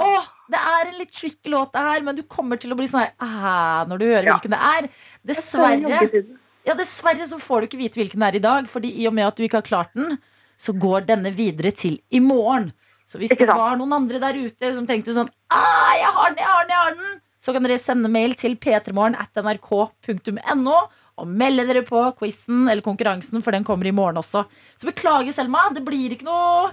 Åh, 0.00 0.28
det 0.48 0.60
er 0.70 0.88
en 0.88 0.96
litt 0.96 1.10
tricky 1.12 1.50
låt 1.52 1.74
det 1.74 1.82
her, 1.84 2.04
men 2.06 2.16
du 2.16 2.22
kommer 2.24 2.56
til 2.60 2.72
å 2.72 2.78
bli 2.78 2.86
sånn 2.88 3.04
her 3.04 3.90
når 3.90 4.00
du 4.00 4.04
hører 4.06 4.28
Ja. 4.30 4.36
hvilken 4.38 4.54
det 4.54 4.60
er. 4.70 4.88
Dessverre, 5.26 6.22
ja, 6.64 6.74
dessverre 6.78 7.26
så 7.28 7.36
får 7.42 7.60
du 7.60 7.66
ikke 7.68 7.80
vite 7.82 8.00
hvilken 8.00 8.24
det 8.24 8.28
er 8.30 8.38
i 8.38 8.44
dag, 8.46 8.70
fordi 8.72 8.92
i 9.02 9.06
og 9.10 9.12
med 9.18 9.26
at 9.26 9.36
du 9.36 9.44
ikke 9.44 9.60
har 9.60 9.68
klart 9.68 9.92
den, 9.94 10.16
så 10.56 10.72
går 10.72 11.04
denne 11.10 11.32
videre 11.36 11.74
til 11.76 12.00
i 12.10 12.20
morgen. 12.24 12.72
Så 13.04 13.18
hvis 13.20 13.34
det 13.36 13.48
var 13.48 13.76
noen 13.76 13.92
andre 13.92 14.20
der 14.22 14.38
ute 14.40 14.72
som 14.72 14.86
tenkte 14.88 15.12
sånn 15.12 15.28
ah, 15.50 15.92
jeg 15.98 16.08
har 16.08 16.30
den, 16.30 16.38
jeg 16.40 16.48
har 16.48 16.64
den, 16.64 16.70
jeg 16.72 16.80
har 16.86 16.94
den, 16.94 17.20
så 17.40 17.52
kan 17.52 17.62
dere 17.64 17.78
sende 17.80 18.08
mail 18.08 18.32
til 18.38 18.56
p3morgen 18.56 19.18
at 19.18 19.34
nrk.no 19.36 20.78
og 21.20 21.28
melde 21.28 21.66
dere 21.68 21.84
på 21.86 22.02
quizen 22.18 22.66
eller 22.66 22.84
konkurransen, 22.84 23.42
for 23.44 23.56
den 23.56 23.66
kommer 23.66 23.88
i 23.88 23.94
morgen 23.94 24.20
også. 24.20 24.46
Så 24.80 24.88
beklager, 24.88 25.32
Selma. 25.36 25.68
Det 25.74 25.84
blir 25.86 26.16
ikke 26.16 26.28
noe 26.28 26.70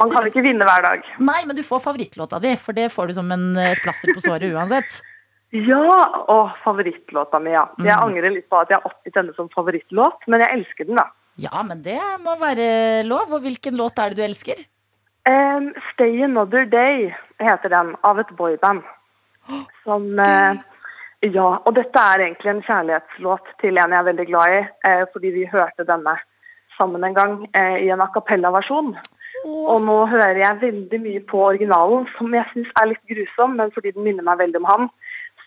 Man 0.00 0.10
kan 0.10 0.26
ikke 0.26 0.42
vinne 0.42 0.66
hver 0.66 0.82
dag. 0.82 1.10
Nei, 1.22 1.44
men 1.46 1.54
du 1.54 1.62
får 1.62 1.84
favorittlåta 1.84 2.40
di, 2.42 2.56
for 2.58 2.76
det 2.76 2.88
får 2.90 3.10
du 3.10 3.18
som 3.20 3.28
en, 3.30 3.52
et 3.62 3.82
plaster 3.84 4.10
på 4.10 4.24
såret 4.24 4.50
uansett. 4.50 4.98
Ja! 5.54 5.86
Å, 6.34 6.38
favorittlåta 6.64 7.38
mi, 7.38 7.52
ja. 7.54 7.68
Jeg 7.78 7.94
angrer 7.94 8.34
litt 8.34 8.48
på 8.50 8.58
at 8.58 8.72
jeg 8.72 8.80
har 8.80 8.90
oppgitt 8.90 9.14
denne 9.14 9.34
som 9.36 9.46
favorittlåt, 9.54 10.26
men 10.26 10.42
jeg 10.42 10.58
elsker 10.58 10.88
den, 10.88 10.98
da. 10.98 11.12
Ja, 11.40 11.62
men 11.66 11.82
det 11.82 12.00
må 12.22 12.34
være 12.38 13.04
lov. 13.06 13.30
Og 13.34 13.46
hvilken 13.46 13.78
låt 13.78 13.98
er 14.02 14.10
det 14.10 14.18
du 14.18 14.24
elsker? 14.26 14.64
Um, 15.30 15.70
Stay 15.92 16.22
Another 16.26 16.66
Day 16.68 17.08
heter 17.42 17.72
den, 17.72 17.94
av 18.02 18.20
et 18.22 18.30
boyband. 18.38 18.82
Som 19.84 20.18
eh, 20.18 20.58
Ja, 21.24 21.48
og 21.64 21.72
dette 21.76 22.00
er 22.12 22.20
egentlig 22.26 22.50
en 22.52 22.62
kjærlighetslåt 22.66 23.46
til 23.62 23.78
en 23.80 23.94
jeg 23.94 24.00
er 24.00 24.08
veldig 24.10 24.26
glad 24.28 24.54
i, 24.54 24.62
eh, 24.88 25.04
fordi 25.12 25.30
vi 25.32 25.48
hørte 25.48 25.86
denne 25.88 26.18
sammen 26.76 27.04
en 27.06 27.16
gang 27.16 27.36
eh, 27.56 27.78
i 27.86 27.90
en 27.94 28.02
a 28.04 28.10
cappella-versjon. 28.12 28.92
Og 29.44 29.80
nå 29.84 29.96
hører 30.08 30.40
jeg 30.40 30.60
veldig 30.60 31.00
mye 31.00 31.22
på 31.28 31.40
originalen, 31.48 32.06
som 32.18 32.32
jeg 32.34 32.44
syns 32.52 32.70
er 32.80 32.90
litt 32.92 33.02
grusom, 33.10 33.56
men 33.58 33.72
fordi 33.74 33.92
den 33.96 34.06
minner 34.06 34.26
meg 34.26 34.40
veldig 34.42 34.60
om 34.62 34.70
han, 34.70 34.86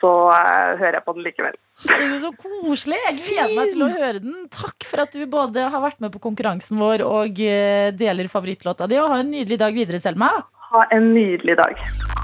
så 0.01 0.11
eh, 0.33 0.73
hører 0.81 0.99
jeg 0.99 1.05
på 1.05 1.15
den 1.17 1.27
likevel. 1.27 1.57
Herregud, 1.85 2.19
så 2.25 2.33
koselig! 2.41 2.99
Jeg 3.05 3.17
gleder 3.21 3.55
meg 3.57 3.73
til 3.73 3.85
å 3.85 3.93
høre 3.93 4.19
den. 4.21 4.37
Takk 4.53 4.89
for 4.89 5.05
at 5.05 5.13
du 5.13 5.25
både 5.29 5.69
har 5.73 5.83
vært 5.83 6.01
med 6.03 6.13
på 6.13 6.21
konkurransen 6.25 6.81
vår 6.81 7.05
og 7.05 7.41
eh, 7.41 7.89
deler 7.97 8.33
favorittlåta 8.33 8.89
di. 8.89 8.97
Og 9.01 9.13
ha 9.13 9.21
en 9.21 9.33
nydelig 9.33 9.61
dag 9.61 9.77
videre, 9.77 10.01
Selma. 10.01 10.33
Ha 10.71 10.87
en 10.93 11.11
nydelig 11.13 11.57
dag. 11.61 12.16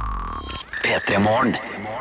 P3 0.83 1.19
Morgen. 1.23 1.53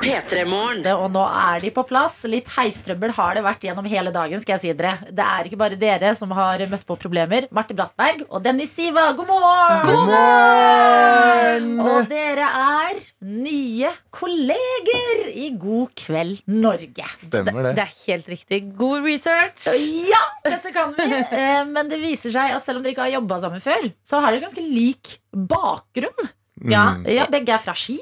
P3morgen. 0.02 0.82
Og 0.98 1.12
nå 1.14 1.22
er 1.22 1.60
de 1.62 1.70
på 1.74 1.84
plass. 1.86 2.16
Litt 2.30 2.48
heistrøbbel 2.56 3.12
har 3.14 3.36
det 3.38 3.42
vært 3.44 3.62
gjennom 3.68 3.86
hele 3.86 4.10
dagen. 4.14 4.40
skal 4.42 4.56
jeg 4.56 4.62
si 4.64 4.72
dere 4.78 4.96
Det 5.14 5.22
er 5.22 5.46
ikke 5.46 5.58
bare 5.60 5.78
dere 5.78 6.10
som 6.18 6.32
har 6.34 6.64
møtt 6.70 6.82
på 6.88 6.96
problemer. 6.98 7.46
Marte 7.54 7.76
Brattberg 7.78 8.24
og 8.28 8.42
Dennis 8.42 8.72
Siva, 8.74 9.04
god 9.14 9.28
morgen! 9.30 9.84
God 9.86 10.10
morgen! 10.10 11.68
Og 11.84 12.08
dere 12.10 12.48
er 12.48 12.98
nye 13.22 13.92
kolleger 14.18 15.22
i 15.30 15.52
God 15.62 15.94
kveld 16.02 16.42
Norge. 16.50 17.06
Stemmer 17.22 17.68
det. 17.70 17.76
Det 17.78 17.86
er 17.86 17.94
helt 18.08 18.32
riktig. 18.34 18.60
God 18.78 19.06
research. 19.06 19.68
Ja, 20.10 20.24
dette 20.48 20.74
kan 20.74 20.96
vi. 20.98 21.06
Eh, 21.22 21.62
Men 21.70 21.88
det 21.92 22.00
viser 22.02 22.34
seg 22.34 22.56
at 22.58 22.66
selv 22.66 22.80
om 22.80 22.84
dere 22.84 22.96
ikke 22.96 23.06
har 23.06 23.14
jobba 23.20 23.38
sammen 23.46 23.62
før, 23.62 23.86
så 24.02 24.18
har 24.24 24.34
dere 24.34 24.42
ganske 24.48 24.66
lik 24.66 25.16
bakgrunn. 25.32 26.32
Ja, 26.62 26.82
Mm. 26.98 27.06
ja 27.10 27.24
Begge 27.30 27.54
er 27.56 27.58
fra 27.62 27.72
Ski. 27.74 27.96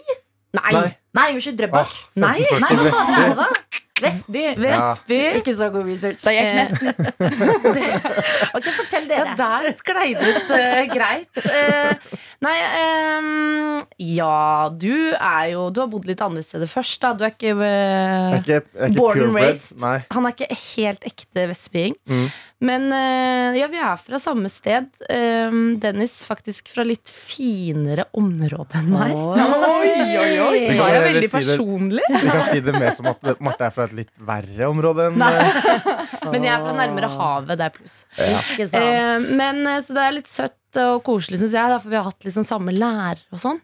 Nei. 0.59 0.97
Nei. 1.15 1.29
Unnskyld, 1.35 1.59
Drøbak. 1.61 1.87
Ah, 1.87 2.21
Nei, 2.25 2.41
1540 2.43 2.61
nei, 2.61 2.75
hva 2.77 2.91
faen 2.95 3.23
er 3.23 3.29
det 3.29 3.39
da? 3.39 3.49
Vestby. 4.03 4.43
Ja. 4.65 4.95
Ikke 5.41 5.55
så 5.57 5.69
god 5.75 5.87
research. 5.89 6.23
Da 6.25 6.33
gikk 6.35 6.53
nesten. 6.59 6.95
Ok, 8.57 8.67
fortell 8.77 9.07
Ja, 9.11 9.25
dere. 9.25 9.37
der 9.39 9.77
sklei 9.79 10.09
det 10.19 10.31
ut 10.35 10.51
uh, 10.51 10.83
greit. 10.91 11.41
Uh, 11.45 12.19
nei, 12.45 12.57
um, 13.21 13.85
ja, 14.03 14.69
du 14.75 14.93
er 15.15 15.51
jo 15.55 15.69
Du 15.75 15.81
har 15.83 15.91
bodd 15.93 16.07
litt 16.09 16.21
andre 16.25 16.43
steder 16.45 16.69
først, 16.71 17.01
da. 17.05 17.13
Du 17.17 17.25
er 17.27 17.35
ikke, 17.35 17.55
eh, 17.55 18.35
er 18.35 18.39
ikke, 18.41 18.61
er 18.75 18.91
ikke 18.91 18.99
Born 18.99 19.23
and 19.29 19.37
raised. 19.39 19.77
Nei. 19.83 19.97
Han 20.15 20.27
er 20.29 20.35
ikke 20.37 20.51
helt 20.77 21.07
ekte 21.09 21.47
vestbying. 21.51 21.97
Mm. 22.11 22.27
Men 22.71 22.89
eh, 22.93 23.59
ja, 23.61 23.69
vi 23.73 23.79
er 23.81 23.97
fra 24.03 24.19
samme 24.21 24.51
sted. 24.53 24.91
Um, 25.09 25.77
Dennis 25.81 26.19
faktisk 26.27 26.69
fra 26.75 26.85
litt 26.85 27.09
finere 27.13 28.05
område 28.19 28.81
enn 28.83 28.91
meg. 28.93 29.15
Oi, 29.15 29.95
oi, 29.95 30.33
oi. 30.45 30.59
Vi 30.61 30.67
Det 30.75 30.77
kan 30.81 31.07
veldig 31.07 31.23
si 31.23 31.31
det- 31.31 31.33
personlig. 31.39 32.05
Vi 32.11 32.27
kan 32.27 32.45
si 32.51 32.61
det 32.67 32.75
mer 32.77 32.93
som 32.97 33.09
at 33.15 33.41
Marte 33.41 33.69
er 33.71 33.75
fra 33.75 33.87
et 33.91 33.97
litt 33.99 34.13
verre 34.31 34.71
område 34.71 35.11
enn 35.11 35.25
eh, 35.27 35.61
Men 36.33 36.47
jeg 36.47 36.53
er 36.55 36.63
fra 36.63 36.73
nærmere 36.77 37.11
havet. 37.11 37.55
Det 37.59 37.67
er 37.67 37.75
pluss. 37.75 38.01
Ikke 38.21 38.67
sant. 38.71 38.85
Eh, 38.85 39.29
men 39.41 39.63
eh, 39.67 39.81
Så 39.85 39.97
det 39.97 40.05
er 40.07 40.17
litt 40.17 40.31
søtt 40.31 40.57
og 40.79 41.03
koselig, 41.07 41.41
syns 41.43 41.55
jeg. 41.57 41.73
Da, 41.73 41.79
for 41.83 41.91
vi 41.93 41.99
har 41.99 42.07
hatt 42.07 42.27
liksom 42.27 42.45
samme 42.47 42.75
lærer 42.77 43.23
og 43.35 43.41
sånn. 43.43 43.59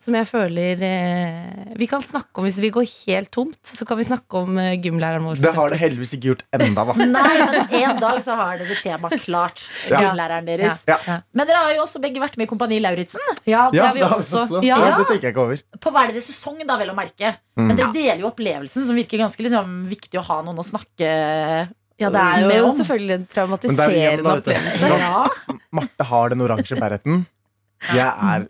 Som 0.00 0.14
jeg 0.14 0.24
føler 0.30 0.80
eh, 0.86 1.72
Vi 1.76 1.88
kan 1.90 2.00
snakke 2.00 2.38
om 2.40 2.46
hvis 2.46 2.56
vi 2.62 2.70
går 2.72 2.86
helt 2.86 3.30
tomt. 3.34 3.58
Så 3.66 3.84
kan 3.84 3.98
vi 3.98 4.06
snakke 4.08 4.40
om 4.40 4.56
eh, 4.58 4.76
gymlæreren 4.80 5.26
vår. 5.26 5.40
Det 5.42 5.52
har 5.56 5.72
det 5.74 5.78
heldigvis 5.82 6.14
ikke 6.16 6.30
gjort 6.30 6.44
enda, 6.56 6.84
da. 6.88 6.94
Nei, 7.16 7.24
men 7.42 7.74
en 7.82 8.00
dag 8.00 8.20
så 8.24 8.36
har 8.38 8.62
dere 8.62 8.78
temaet 8.80 9.20
klart. 9.26 9.64
Ja. 9.90 10.00
Gymlæreren 10.06 10.48
deres. 10.48 10.84
Ja. 10.88 10.96
Ja. 11.06 11.18
Men 11.36 11.50
dere 11.50 11.64
har 11.66 11.74
jo 11.76 11.82
også 11.84 12.00
begge 12.02 12.22
vært 12.22 12.38
med 12.40 12.48
i 12.48 12.52
Kompani 12.54 12.78
Lauritzen. 12.82 13.20
Ja, 13.44 13.66
det 13.70 13.78
Ja, 13.82 13.90
har 13.90 13.98
vi 13.98 14.04
det 14.04 14.08
har 14.08 14.16
vi 14.16 14.24
også. 14.24 14.44
også. 14.46 14.62
Ja. 14.64 14.78
Ja, 14.80 14.94
det 15.02 15.08
tenker 15.10 15.28
jeg 15.28 15.34
ikke 15.36 15.44
over. 15.48 15.62
På 15.82 15.92
hver 15.94 16.14
deres 16.14 16.30
sesong, 16.30 16.62
da, 16.64 16.78
vel 16.80 16.94
å 16.94 16.96
merke. 16.96 17.34
Mm. 17.58 17.66
Men 17.66 17.76
dere 17.82 17.92
deler 17.98 18.22
jo 18.22 18.30
opplevelsen, 18.30 18.86
som 18.88 18.96
virker 18.96 19.20
ganske 19.20 19.42
liksom, 19.44 19.80
viktig 19.90 20.22
å 20.22 20.24
ha 20.30 20.40
noen 20.46 20.62
å 20.62 20.66
snakke 20.66 21.12
ja, 21.98 22.10
det 22.14 22.20
er 22.22 22.40
jo 22.42 22.48
med 22.48 22.62
om. 22.64 22.76
selvfølgelig 22.78 23.14
en 23.18 23.22
er 23.22 23.32
traumatiserende 23.34 24.22
du. 24.22 24.30
opplevelse. 24.36 24.86
Ja. 24.98 25.58
Marte 25.72 26.04
har 26.10 26.28
den 26.34 26.40
oransje 26.46 26.76
bærretten. 26.80 27.26
Jeg 27.94 28.06
er 28.06 28.46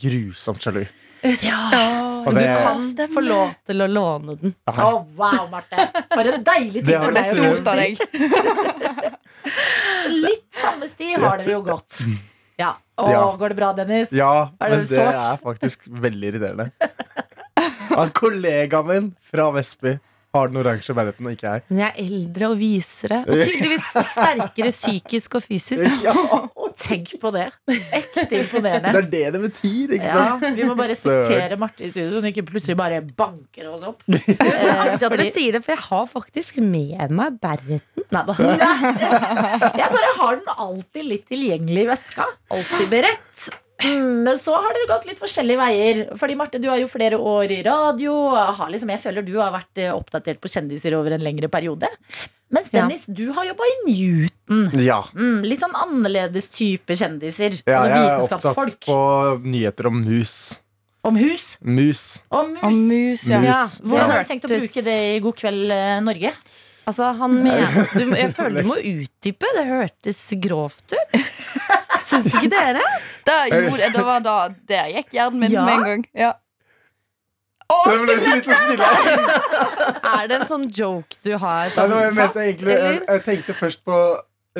grusomt 0.00 0.60
sjalu. 0.64 0.82
Og 1.22 2.32
Du 2.32 2.38
det- 2.38 2.56
kan 2.64 3.08
få 3.12 3.20
lov 3.24 3.50
til 3.66 3.76
å 3.84 3.86
låne 3.88 4.36
den. 4.40 4.54
Å, 4.68 5.06
wow, 5.16 5.48
Marte. 5.52 5.76
For 6.14 6.20
en 6.30 6.44
deilig 6.44 6.80
tid 6.84 6.86
Det 6.86 6.94
er 6.96 7.12
deg. 7.12 7.26
stort 7.36 7.66
av 7.68 7.76
deg. 7.76 7.98
Litt 10.10 10.46
samme 10.60 10.88
sti 10.90 11.12
har 11.20 11.38
dere 11.40 11.52
jo 11.54 11.62
gått. 11.66 12.00
Ja. 12.60 12.74
Å, 13.00 13.08
Ja. 13.10 13.20
går 13.40 13.48
det 13.48 13.56
bra, 13.56 13.72
Dennis? 13.72 14.10
Ja, 14.12 14.50
det 14.60 14.70
men 14.70 14.84
det 14.84 14.98
er 14.98 15.36
faktisk 15.40 15.86
veldig 15.88 16.32
irriterende. 16.32 16.70
Han 17.96 18.10
kollegaen 18.16 18.86
min 18.86 19.06
fra 19.20 19.50
Vestby 19.52 19.98
har 20.34 20.50
den 20.50 20.60
oransje 20.60 20.94
verden, 20.94 21.26
og 21.26 21.32
ikke 21.34 21.48
jeg. 21.50 21.62
Men 21.68 21.78
jeg 21.82 21.90
er 21.90 22.00
eldre 22.04 22.48
og 22.52 22.58
visere. 22.60 23.16
Og 23.26 23.40
tydeligvis 23.42 23.88
sterkere 24.12 24.70
psykisk 24.74 25.38
og 25.40 25.42
fysisk. 25.46 25.86
Ja, 26.06 26.14
Tenk 26.80 27.10
på 27.20 27.32
det. 27.34 27.48
Ekte 27.68 28.38
imponerende. 28.38 28.92
det 28.94 29.00
er 29.02 29.08
det 29.10 29.32
det 29.34 29.40
betyr, 29.42 29.94
ikke 29.98 30.06
Ja, 30.06 30.22
sant? 30.38 30.56
vi 30.56 30.64
må 30.68 30.76
bare 30.78 30.94
sitere 30.96 31.58
Marte 31.60 31.84
i 31.84 31.90
studio, 31.90 32.12
så 32.14 32.22
hun 32.22 32.28
ikke 32.30 32.44
plutselig 32.48 32.76
bare 32.78 33.00
banker 33.04 33.68
oss 33.72 33.82
opp. 33.90 34.04
Ja, 34.10 34.52
er 34.54 34.94
artig 34.94 35.10
dere 35.10 35.26
sier 35.34 35.56
det, 35.58 35.62
for 35.66 35.74
jeg 35.74 35.84
har 35.88 36.06
faktisk 36.14 36.60
med 36.62 37.12
meg 37.16 37.40
Berreten. 37.42 38.06
Nei 38.10 38.22
da. 38.26 38.34
Jeg 39.76 39.90
bare 39.92 40.12
har 40.20 40.38
den 40.40 40.54
alltid 40.56 41.06
litt 41.10 41.26
tilgjengelig 41.30 41.84
i 41.84 41.90
veska. 41.90 42.26
Alltid 42.54 42.88
beredt. 42.92 43.50
Mm, 43.84 44.22
Men 44.26 44.38
så 44.40 44.54
har 44.56 44.74
dere 44.76 44.88
gått 44.90 45.06
litt 45.08 45.20
forskjellige 45.22 45.60
veier. 45.60 46.02
Fordi 46.20 46.36
Marte, 46.38 46.60
du 46.62 46.68
har 46.70 46.80
jo 46.82 46.88
flere 46.90 47.18
år 47.18 47.54
i 47.56 47.62
radio. 47.66 48.16
Har 48.58 48.70
liksom, 48.72 48.92
jeg 48.94 49.02
føler 49.02 49.26
du 49.26 49.34
har 49.40 49.54
vært 49.54 49.80
eh, 49.80 49.92
oppdatert 49.94 50.40
på 50.42 50.50
kjendiser 50.52 50.96
over 50.98 51.16
en 51.16 51.24
lengre 51.24 51.48
periode. 51.52 51.88
Mens 52.50 52.70
Ja. 52.72 52.80
Dennis, 52.82 53.04
du 53.06 53.30
har 53.32 53.46
jobba 53.46 53.66
i 53.68 53.76
Newton. 53.86 54.64
Ja. 54.82 54.98
Mm, 55.14 55.44
litt 55.46 55.62
sånn 55.62 55.76
annerledes 55.78 56.48
type 56.50 56.96
kjendiser. 56.98 57.60
ja 57.66 57.78
altså 57.78 57.92
jeg 57.94 58.08
er 58.08 58.24
opptatt 58.24 58.80
på 58.88 58.98
nyheter 59.46 59.86
om 59.86 60.00
mus. 60.02 60.34
Om 61.06 61.16
hus. 61.16 61.44
Mus. 61.64 62.02
Om 62.28 62.50
mus. 62.52 62.64
om 62.66 62.74
mus, 62.88 63.22
ja. 63.30 63.38
Mus. 63.40 63.48
Ja, 63.48 63.60
Hvordan 63.86 64.10
har 64.10 64.18
du 64.20 64.28
tenkt 64.28 64.44
å 64.44 64.50
bruke 64.52 64.82
det 64.84 64.96
i 65.14 65.20
God 65.24 65.38
kveld 65.38 65.72
eh, 65.72 66.00
Norge? 66.04 66.34
Altså, 66.90 67.10
han 67.20 67.34
mener 67.44 67.86
du, 67.94 68.04
Jeg 68.18 68.32
føler 68.36 68.62
du 68.64 68.68
må 68.72 68.76
utdype. 68.82 69.50
Det 69.56 69.64
hørtes 69.68 70.20
grovt 70.42 70.94
ut. 70.96 71.18
Syns 72.02 72.30
ikke 72.34 72.48
dere? 72.50 72.82
Det, 73.28 73.36
jo, 73.52 73.74
det 73.78 74.04
var 74.06 74.22
da 74.24 74.36
der 74.68 74.88
gikk 74.96 75.12
hjernen 75.14 75.42
min 75.44 75.52
Ja. 75.54 75.64
med 75.66 75.74
en 75.78 75.84
gang. 75.86 76.06
Ja. 76.26 76.32
Det 77.70 78.16
stille. 78.18 78.86
Er 80.10 80.24
det 80.26 80.38
en 80.40 80.48
sånn 80.50 80.64
joke 80.74 81.20
du 81.22 81.36
har? 81.38 81.68
Sånn, 81.70 81.92
Nei, 81.92 82.00
jeg, 82.08 82.14
mente 82.16 82.42
egentlig, 82.42 82.74
jeg, 82.80 82.96
jeg 83.06 83.22
tenkte 83.28 83.54
først 83.60 83.84
på 83.86 83.98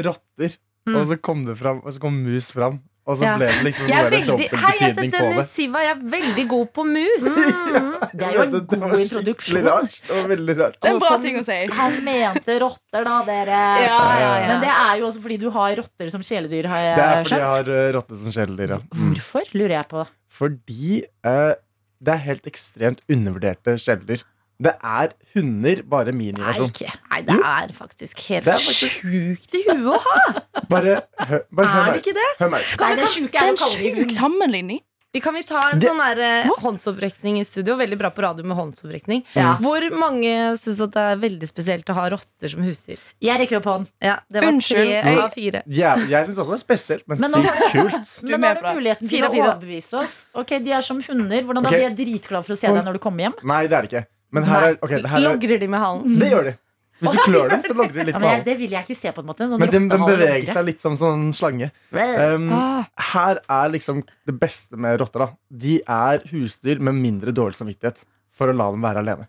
rotter, 0.07 0.59
Mm. 0.89 0.95
og 0.97 1.03
så 1.11 1.17
kom 1.21 1.43
det 1.45 1.55
fram, 1.61 1.83
og 1.85 1.93
så 1.93 2.01
kom 2.01 2.15
mus 2.25 2.47
fram. 2.57 2.79
Og 3.11 3.17
så 3.19 3.25
Ja. 3.27 3.33
ble 3.41 3.47
det 3.51 3.65
liksom 3.67 3.89
Jeg 3.91 4.05
veldig, 4.07 4.27
dobbel 4.29 4.61
hei, 4.63 4.73
betydning 4.79 5.11
på 5.17 5.23
det. 5.35 5.45
Siva. 5.51 5.81
Jeg 5.83 5.93
er 5.97 6.03
veldig 6.15 6.45
god 6.53 6.67
på 6.77 6.85
mus. 6.87 7.25
Det 8.21 8.27
er 8.27 8.35
jo 8.37 8.43
en 8.43 8.51
Det- 8.53 8.61
det 8.71 8.79
var 8.81 8.91
god 8.91 9.03
introduksjon. 9.05 9.65
Rart. 9.67 9.97
Det 10.07 10.17
var 10.21 10.29
veldig 10.31 10.55
rart. 10.61 10.77
Det 10.81 10.89
er 10.91 10.95
en 10.95 11.01
bra 11.03 11.17
ting 11.25 11.37
å 11.41 11.45
si. 11.47 11.59
Han 11.81 11.97
mente 12.07 12.59
rotter, 12.63 13.05
da, 13.11 13.17
dere. 13.27 13.61
Ja, 13.85 13.99
ja, 14.21 14.31
ja. 14.41 14.47
Men 14.51 14.61
det 14.65 14.71
er 14.75 14.95
jo 15.01 15.07
også 15.11 15.23
fordi 15.25 15.39
du 15.43 15.49
har 15.51 15.77
rotter 15.83 16.11
som 16.15 16.23
kjæledyr, 16.23 16.67
har 16.71 16.81
jeg 16.87 16.97
Det 16.97 17.05
er 17.05 17.25
fordi 17.25 17.41
jeg 17.41 17.51
har 17.51 17.71
uh, 17.71 17.93
rotte 17.99 18.21
som 18.23 18.33
kjæledyr, 18.39 18.69
ja. 18.77 18.81
Mm. 18.95 19.15
Hvorfor, 19.15 19.53
lurer 19.55 19.77
jeg 19.79 19.89
på. 19.91 20.07
Fordi 20.31 21.03
eh, 21.25 21.55
det 22.03 22.13
er 22.15 22.23
helt 22.31 22.47
ekstremt 22.47 23.01
undervurderte 23.11 23.75
kjæledyr. 23.77 24.23
Det 24.61 24.75
er 24.85 25.15
hunder, 25.35 25.83
bare 25.89 26.13
min 26.13 26.35
miniversjon. 26.35 26.69
Nei, 26.85 26.91
Nei, 27.11 27.21
det 27.25 27.39
er 27.41 27.73
faktisk 27.73 28.21
helt 28.29 28.45
Det 28.45 28.55
er 28.55 28.61
faktisk- 28.61 29.01
sjukt 29.01 29.55
i 29.57 29.63
huet 29.71 29.89
å 29.95 29.99
ha. 30.05 30.43
Bare, 30.69 31.01
hø, 31.31 31.41
bare 31.51 31.67
hør 31.67 31.89
Er 31.89 31.93
det 31.95 32.03
ikke 32.05 32.15
det? 32.19 32.29
Hør 32.39 32.51
meg. 32.51 32.69
Nei, 32.81 32.95
det 32.97 33.09
sjuke 33.09 33.35
er 33.41 33.45
er 33.45 33.49
en 33.49 33.57
sjuk 33.57 34.13
sammenligning. 34.13 34.81
Vi 35.13 35.19
kan 35.19 35.35
vi 35.35 35.43
ta 35.43 35.71
en 35.73 35.81
Det- 35.81 35.89
sånn 35.91 35.99
der, 35.99 36.21
eh, 36.23 36.51
håndsopprekning 36.61 37.41
i 37.41 37.43
studio? 37.43 37.75
Veldig 37.75 37.99
bra 37.99 38.11
på 38.11 38.23
radio 38.23 38.45
med 38.45 38.57
håndsopprekning. 38.57 39.25
Ja. 39.35 39.57
Hvor 39.57 39.81
mange 39.99 40.55
syns 40.57 40.79
det 40.79 40.97
er 40.97 41.17
veldig 41.17 41.49
spesielt 41.49 41.85
å 41.87 41.95
ha 41.95 42.09
rotter 42.11 42.49
som 42.49 42.63
husdyr? 42.63 42.97
Jeg 43.21 43.41
rekker 43.41 43.57
opp 43.57 43.65
hånd. 43.65 43.87
Ja, 44.01 44.21
det 44.31 44.45
var 44.45 44.53
Unnskyld, 44.53 45.03
tre 45.03 45.17
av 45.19 45.33
fire. 45.33 45.63
Ja, 45.67 45.97
jeg 45.97 46.27
syns 46.29 46.39
også 46.39 46.55
det 46.55 46.61
er 46.61 46.77
spesielt, 46.77 47.03
men, 47.09 47.19
Men 47.21 47.33
sykt 47.33 47.73
kult. 47.73 48.21
Du 48.21 48.35
er 48.35 48.39
Men 48.39 48.41
nå 48.41 48.47
har 48.47 48.55
du 48.75 48.81
muligheten 48.81 49.09
til 49.09 49.23
å 49.23 49.31
overbevise 49.35 49.95
oss. 49.99 50.27
Ok, 50.33 50.49
De 50.63 50.71
er 50.71 50.81
som 50.81 51.03
hunder. 51.03 51.43
Hvordan 51.43 51.63
da? 51.65 51.71
De 51.71 51.85
er 51.85 51.91
dritglade 51.91 52.45
for 52.45 52.55
å 52.55 52.59
se 52.59 52.69
deg 52.69 52.85
når 52.85 52.93
du 52.93 52.99
kommer 53.01 53.25
hjem. 53.25 53.35
Nei, 53.43 53.67
det 53.67 53.73
er 53.73 53.83
det 53.83 53.91
ikke. 53.91 54.07
Men 54.33 54.45
her 54.45 54.63
er, 54.71 54.77
okay, 54.83 55.01
her 55.03 55.17
er, 55.19 55.25
Logrer 55.25 55.59
de 55.61 55.67
med 55.69 55.81
halen? 55.81 56.19
det 56.21 56.29
gjør 56.31 56.45
de. 56.51 56.53
Hvis 57.01 57.13
du 57.17 57.19
klør 57.25 57.49
dem, 57.49 57.63
så 57.65 57.73
logrer 57.75 57.95
de 57.97 58.05
litt 58.11 58.15
Ja, 58.15 58.19
men 58.21 58.29
halen. 58.29 58.45
det 58.45 58.55
vil 58.59 58.71
jeg 58.77 58.85
ikke 58.85 58.97
se 59.01 59.11
på 59.17 59.23
en 59.23 59.27
måte. 59.31 59.41
En 59.47 59.49
sånn 59.55 59.59
Men 59.63 59.71
den, 59.73 59.89
den 59.89 60.01
beveger 60.05 60.43
logre. 60.43 60.53
seg 60.59 60.65
litt 60.67 60.81
som 60.85 60.97
sånn 61.01 61.31
slange. 61.33 61.71
Um, 61.97 62.51
Ah. 62.53 62.85
her 63.15 63.41
er 63.49 63.69
liksom 63.73 64.03
det 64.27 64.39
beste 64.39 64.77
med 64.77 65.01
rotter. 65.01 65.19
da 65.25 65.29
De 65.51 65.81
er 65.89 66.19
husdyr 66.31 66.79
med 66.79 66.95
mindre 66.95 67.33
dårlig 67.33 67.57
samvittighet 67.57 68.05
for 68.31 68.49
å 68.53 68.57
la 68.57 68.71
dem 68.71 68.83
være 68.83 68.99
alene. 69.01 69.27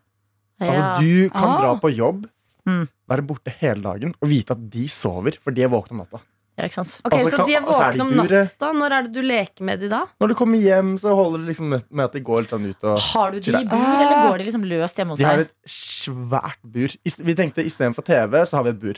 Altså 0.59 0.99
Du 1.01 1.29
kan 1.29 1.49
Ah. 1.49 1.57
dra 1.61 1.75
på 1.79 1.95
jobb, 1.95 2.27
Mm. 2.67 2.87
være 3.09 3.25
borte 3.25 3.49
hele 3.57 3.81
dagen 3.81 4.13
og 4.21 4.29
vite 4.29 4.51
at 4.51 4.69
de 4.69 4.85
sover, 4.87 5.35
for 5.41 5.49
de 5.51 5.63
er 5.63 5.69
våkne 5.69 5.91
om 5.93 5.97
natta. 6.05 6.19
Ja, 6.61 6.67
ikke 6.69 6.77
sant? 6.77 6.99
Ok, 7.01 7.13
Altså, 7.17 7.29
Så 7.31 7.37
kan- 7.41 7.47
de 7.49 7.53
er 7.57 7.61
og 7.63 7.67
altså, 7.71 7.81
er 7.81 7.91
de 7.91 7.97
våkne 7.97 8.05
om 8.05 8.11
i 8.13 8.17
natta. 8.21 8.71
Når 8.77 8.91
er 8.99 9.01
det 9.07 9.13
du 9.15 9.21
leker 9.25 9.65
med 9.65 9.79
de 9.81 9.87
da? 9.89 10.01
Når 10.21 10.27
du 10.29 10.33
kommer 10.37 10.61
hjem, 10.61 10.91
så 11.01 11.15
holder 11.17 11.39
det 11.41 11.47
liksom 11.55 11.69
med 11.73 11.83
med 11.89 12.05
at 12.05 12.13
de 12.13 12.19
går 12.21 12.41
litt 12.45 12.51
sånn 12.53 12.69
ut 12.69 12.83
og 12.85 12.99
Har 13.09 13.31
du 13.31 13.39
de 13.39 13.49
i 13.49 13.63
bur, 13.65 13.77
eller 13.97 14.29
går 14.29 14.37
de 14.37 14.43
liksom 14.45 14.65
løst 14.69 14.95
hjemme 15.01 15.09
hos 15.15 15.17
De 15.17 15.25
har 15.25 15.37
deg? 15.41 15.47
et 15.49 15.71
svært 15.73 16.61
bur. 16.63 16.93
I- 17.03 17.23
Vi 17.31 17.33
tenkte 17.33 17.65
istedenfor 17.65 18.05
TV, 18.05 18.45
så 18.45 18.57
har 18.61 18.63
vi 18.63 18.69
et 18.69 18.79
bur. 18.79 18.93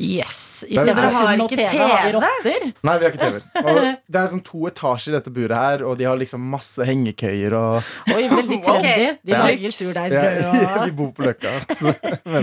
Yes! 0.00 0.64
I 0.68 0.76
Dere 0.76 0.84
stedet 0.84 0.96
for 1.02 1.10
har 1.10 1.26
hund 1.32 1.42
og 1.42 1.50
ikke 1.50 1.56
TV, 1.70 1.78
har 1.80 2.04
TV? 2.04 2.12
rotter. 2.14 2.66
Nei, 2.86 2.98
vi 3.00 3.04
har 3.04 3.10
ikke 3.10 3.20
TV. 3.20 3.40
Og 3.60 3.78
det 4.14 4.20
er 4.20 4.28
sånn 4.32 4.42
to 4.46 4.60
etasjer 4.70 5.12
i 5.12 5.16
dette 5.18 5.32
buret 5.34 5.56
her, 5.56 5.84
og 5.84 5.96
de 5.98 6.04
har 6.08 6.16
liksom 6.20 6.40
masse 6.52 6.84
hengekøyer 6.86 7.52
og 7.58 7.82
Oi, 8.14 8.22
veldig 8.30 8.60
trendy. 8.66 9.18
De 9.26 9.34
Ja. 9.34 9.40
lager 9.44 9.74
surdeigsbrød 9.74 10.40
Ja, 10.40 10.78
og 10.78 10.84
Vi 10.88 10.94
bor 11.00 11.10
på 11.16 11.26
Løkka. 11.26 11.52
Så, 11.76 11.94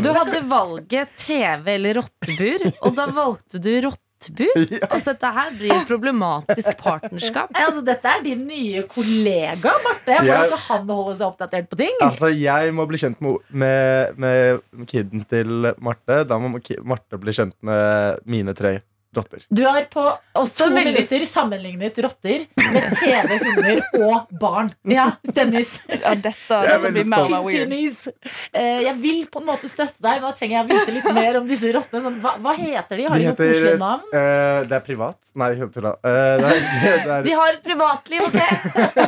Du 0.03 0.11
hadde 0.13 0.41
valget 0.49 1.15
TV 1.23 1.73
eller 1.77 2.01
rottebur, 2.01 2.67
og 2.83 2.95
da 2.99 3.07
valgte 3.15 3.61
du 3.63 3.71
rotte 3.87 4.03
rottebud? 4.17 4.71
Ja. 4.77 4.87
Altså, 4.91 5.13
dette 5.13 5.31
her 5.33 5.51
blir 5.57 5.71
et 5.73 5.87
problematisk 5.87 6.77
partnerskap. 6.81 7.49
Ja, 7.55 7.65
Altså, 7.67 7.81
dette 7.85 8.05
er 8.07 8.23
din 8.25 8.45
nye 8.47 8.83
kollega, 8.89 9.71
Marte. 9.85 10.11
Jeg- 10.11 10.25
Hvordan 10.25 10.47
skal 10.47 10.77
han 10.77 10.89
holde 10.89 11.15
seg 11.19 11.27
oppdatert 11.27 11.69
på 11.69 11.77
ting? 11.77 11.95
Altså, 12.01 12.27
jeg 12.33 12.73
må 12.73 12.85
bli 12.87 12.97
kjent 12.97 13.21
med, 13.21 13.37
med, 13.51 14.13
med 14.17 14.87
kiden 14.87 15.25
til 15.29 15.73
Marte. 15.81 16.23
Da 16.27 16.37
må 16.39 16.49
Marte 16.83 17.17
bli 17.19 17.31
kjent 17.33 17.55
med 17.61 18.19
mine 18.25 18.53
tre 18.57 18.79
rotter. 19.17 19.43
Du 19.49 19.63
har 19.65 19.85
på 19.91 20.03
Også 20.37 20.63
to 20.63 20.69
veldig- 20.71 20.93
minutter 20.93 21.25
sammenlignet 21.29 21.97
rotter 22.05 22.45
med 22.61 22.87
TV, 22.99 23.37
hunder 23.43 23.81
og 24.07 24.31
barn. 24.41 24.71
Ja, 24.97 25.09
Dennis. 25.35 25.81
Ja, 25.91 26.13
dette, 26.15 26.33
dette 26.49 26.91
blir 26.93 27.05
mer 27.11 27.27
weird. 27.43 27.67
Dennis. 27.67 28.07
Eh, 28.53 28.83
jeg 28.87 28.95
vil 29.01 29.25
på 29.31 29.41
en 29.43 29.49
måte 29.49 29.69
støtte 29.69 29.99
deg. 30.01 30.21
Hva 30.23 30.31
trenger 30.37 30.59
jeg 30.59 30.65
å 30.65 30.69
vite 30.71 30.95
litt 30.95 31.09
mer 31.17 31.39
om 31.41 31.47
disse 31.49 31.73
rottene? 31.75 32.01
Sånn, 32.07 32.17
hva, 32.23 32.35
hva 32.41 32.55
heter 32.57 33.01
de? 33.01 33.07
Har 33.09 33.17
de, 33.17 33.27
De 33.27 33.29
noe 33.29 33.37
koselig 33.41 33.75
navn? 33.81 34.07
Uh, 34.13 34.59
det 34.69 34.79
er 34.79 34.83
privat. 34.87 35.19
Nei, 35.37 35.51
jeg 35.57 35.71
tulla. 35.75 35.93
Uh, 36.01 36.33
det, 36.41 36.51
er, 36.55 37.05
det, 37.05 37.21
De 37.27 37.37
har 37.37 37.53
et 37.57 37.63
privatliv, 37.65 38.27
ok? 38.27 38.41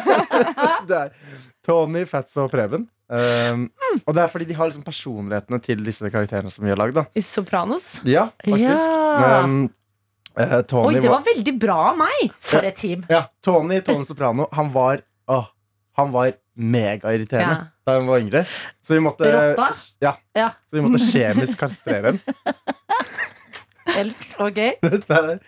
det 0.89 1.01
er 1.03 1.11
Tony, 1.65 2.05
Fats 2.09 2.37
og 2.41 2.49
Preben. 2.53 2.87
Um, 3.09 3.65
og 4.05 4.13
det 4.13 4.21
er 4.21 4.29
fordi 4.29 4.45
de 4.51 4.55
har 4.57 4.69
liksom 4.69 4.83
personlighetene 4.85 5.57
til 5.65 5.81
disse 5.85 6.11
karakterene 6.13 6.51
som 6.53 6.65
vi 6.65 6.69
har 6.69 6.77
lagd. 6.77 6.99
I 7.17 7.23
Sopranos. 7.25 7.87
Ja, 8.05 8.27
faktisk. 8.45 8.85
Ja. 8.85 9.39
Um, 9.43 9.63
eh, 10.39 10.61
Tony 10.69 10.95
Oi, 10.95 11.01
det 11.03 11.09
var 11.11 11.23
veldig 11.27 11.53
bra 11.59 11.77
av 11.91 11.97
meg! 11.99 12.31
For 12.39 12.63
et 12.65 12.77
team. 12.79 13.03
Ja, 13.11 13.25
Tony, 13.45 13.81
Tony 13.85 14.05
Soprano, 14.07 14.47
han 14.55 14.71
var 14.73 15.01
åh, 15.29 15.47
Han 15.99 16.11
var 16.13 16.31
megairriterende 16.55 17.55
Ja. 17.57 17.65
da 17.85 17.93
han 17.99 18.07
var 18.07 18.19
yngre. 18.23 18.45
Så 18.85 18.93
vi 18.95 18.99
måtte, 19.03 19.27
Rotta? 19.31 19.69
ja, 20.01 20.13
Ja. 20.35 20.49
så 20.69 20.77
vi 20.77 20.81
måtte 20.85 21.01
kjemisk 21.11 21.57
kastrere 21.59 22.13
henne. 22.13 22.55
Elsk. 23.99 24.35
Ok. 24.39 24.59
Dette 24.85 25.17
er- 25.17 25.39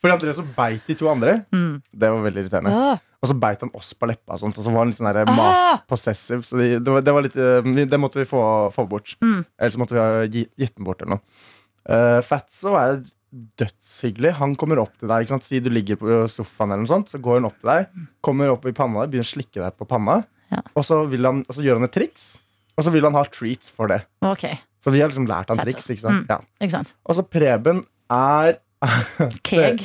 Fordi 0.00 0.12
han 0.12 0.20
drev 0.22 0.36
så 0.36 0.44
beit 0.56 0.86
de 0.86 0.94
to 1.00 1.08
andre. 1.10 1.38
Mm. 1.52 1.80
Det 1.92 2.10
var 2.12 2.22
veldig 2.26 2.42
irriterende. 2.44 2.72
Ah. 2.72 2.98
Og 3.24 3.30
så 3.30 3.36
beit 3.40 3.62
han 3.64 3.72
oss 3.74 3.94
på 3.96 4.06
leppa, 4.10 4.34
og, 4.36 4.40
sånt, 4.42 4.58
og 4.60 4.64
så 4.66 4.70
var 4.72 4.84
han 4.84 4.90
litt 4.92 4.98
sånn 5.00 5.08
der 5.08 5.24
Ah. 5.24 5.36
matpossessive. 5.40 6.44
Så 6.46 6.58
de, 6.60 6.68
det, 6.78 6.92
var, 6.92 7.00
det, 7.02 7.14
var 7.16 7.22
litt, 7.26 7.36
eh, 7.36 7.60
vi- 7.64 7.86
det 7.88 7.98
måtte 8.00 8.20
vi 8.20 8.24
få, 8.28 8.42
få 8.72 8.86
bort. 8.88 9.16
Mm. 9.24 9.44
Eller 9.58 9.70
så 9.74 9.78
måtte 9.82 9.96
vi 9.96 10.00
ha 10.04 10.24
gi, 10.28 10.46
gitt 10.60 10.76
den 10.76 10.84
bort 10.88 11.02
eller 11.02 11.16
noe. 11.16 11.22
Uh, 11.86 12.20
Fatso 12.26 12.74
er 12.76 13.00
dødshyggelig. 13.60 14.32
Han 14.40 14.54
kommer 14.58 14.80
opp 14.82 14.94
til 15.00 15.08
deg. 15.10 15.24
Ikke 15.24 15.34
sant? 15.34 15.46
Si 15.46 15.60
du 15.62 15.68
ligger 15.72 15.98
på 16.00 16.22
sofaen, 16.32 16.72
eller 16.72 16.84
noe 16.84 16.90
sånt, 16.92 17.10
så 17.12 17.20
går 17.22 17.40
han 17.40 17.48
opp 17.50 17.58
til 17.60 17.70
deg, 17.72 18.00
kommer 18.24 18.52
opp 18.54 18.66
i 18.68 18.74
panna, 18.76 19.06
begynner 19.06 19.26
å 19.28 19.32
slikke 19.34 19.60
deg 19.62 19.76
på 19.78 19.88
panna, 19.90 20.22
Ja. 20.52 20.60
og, 20.74 20.84
så 20.86 21.00
vil 21.10 21.24
han, 21.26 21.40
og 21.48 21.54
så 21.56 21.64
gjør 21.64 21.80
han 21.80 21.88
et 21.88 21.94
triks, 21.96 22.26
og 22.78 22.84
så 22.86 22.92
vil 22.94 23.04
han 23.08 23.16
ha 23.18 23.24
treats 23.24 23.70
for 23.74 23.90
det. 23.90 24.00
Okay. 24.22 24.58
Så 24.84 24.92
vi 24.94 25.00
har 25.02 25.08
liksom 25.10 25.26
lært 25.26 25.48
han 25.50 25.58
triks. 25.58 25.88
Ikke 25.90 26.04
sant? 26.04 26.26
Mm. 26.26 26.30
Ja. 26.30 26.40
ikke 26.62 26.76
sant. 26.76 26.94
Og 27.04 27.16
så 27.18 27.24
Preben 27.26 27.82
er 28.12 28.58
Keg. 29.48 29.82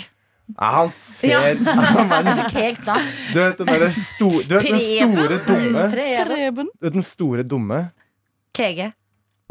Ja, 0.52 0.68
han 0.82 0.90
ser 0.92 1.32
Ja. 1.32 1.74
han 2.12 2.28
er 2.28 2.50
keg, 2.52 2.82
da. 2.86 2.98
Du 3.32 3.40
vet 3.40 3.58
den 3.62 3.70
derre 3.72 3.88
sto, 3.96 4.28
du 4.44 4.56
vet 4.58 4.68
den 4.68 4.82
store 4.84 5.38
dumme 5.48 5.86
Preben. 5.94 6.68
Du 6.76 6.86
vet 6.90 6.98
den 6.98 7.06
store 7.08 7.46
dumme 7.48 7.80
KG. 8.54 8.90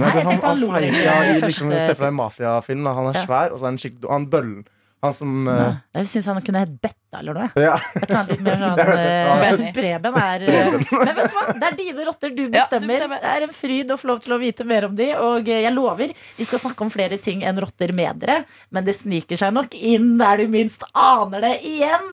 Nei, 0.00 0.10
det, 0.16 0.26
han, 0.26 0.42
han 0.42 0.84
ja, 0.90 1.16
i 1.28 1.38
liksom, 1.44 1.72
Se 1.72 1.94
for 1.94 2.06
deg 2.06 2.12
en 2.12 2.20
mafiafilm. 2.20 2.92
Han 3.00 3.10
er 3.12 3.18
Ja. 3.20 3.24
svær, 3.28 3.54
og 3.54 3.60
så 3.60 3.66
er 3.68 3.74
han 3.74 3.80
skikkelig 3.80 4.10
Han 4.10 4.28
bøllen. 4.32 4.60
Han 5.02 5.14
som 5.16 5.48
eh, 5.48 5.56
Ja. 5.56 5.68
Jeg 6.00 6.08
syns 6.10 6.26
han 6.28 6.40
kunne 6.44 6.60
hett 6.60 6.72
Betta 6.82 7.20
eller 7.20 7.36
noe. 7.36 7.48
Ja. 7.58 7.76
Et 7.96 8.04
eller 8.04 8.18
annet 8.18 8.32
litt 8.34 8.42
mer 8.44 8.58
sånn 8.62 8.78
uh, 8.78 9.44
eh, 9.48 9.62
Preben 9.76 10.18
er 10.20 10.44
eh, 10.46 10.70
Men 11.06 11.14
vet 11.16 11.32
du 11.32 11.38
hva? 11.38 11.44
Det 11.56 11.70
er 11.70 11.78
dine 11.78 12.06
rotter, 12.08 12.34
du 12.36 12.42
Ja, 12.44 12.48
du 12.50 12.58
bestemmer. 12.58 12.94
bestemmer. 12.94 13.22
Det 13.24 13.34
er 13.34 13.46
en 13.48 13.54
fryd 13.56 13.94
å 13.94 13.98
få 14.00 14.12
lov 14.12 14.24
til 14.24 14.36
å 14.36 14.40
vite 14.42 14.66
mer 14.68 14.88
om 14.90 14.96
de 14.98 15.10
Og 15.16 15.48
eh, 15.48 15.64
jeg 15.64 15.76
lover, 15.76 16.16
vi 16.36 16.48
skal 16.48 16.64
snakke 16.66 16.86
om 16.86 16.92
flere 16.92 17.20
ting 17.22 17.44
enn 17.48 17.60
rotter 17.64 17.94
med 17.96 18.20
dere. 18.24 18.42
Men 18.70 18.88
det 18.88 18.98
sniker 19.00 19.40
seg 19.40 19.56
nok 19.56 19.76
inn 19.76 20.12
der 20.20 20.44
du 20.44 20.52
minst 20.52 20.84
aner 20.92 21.48
det 21.48 21.56
igjen. 21.74 22.10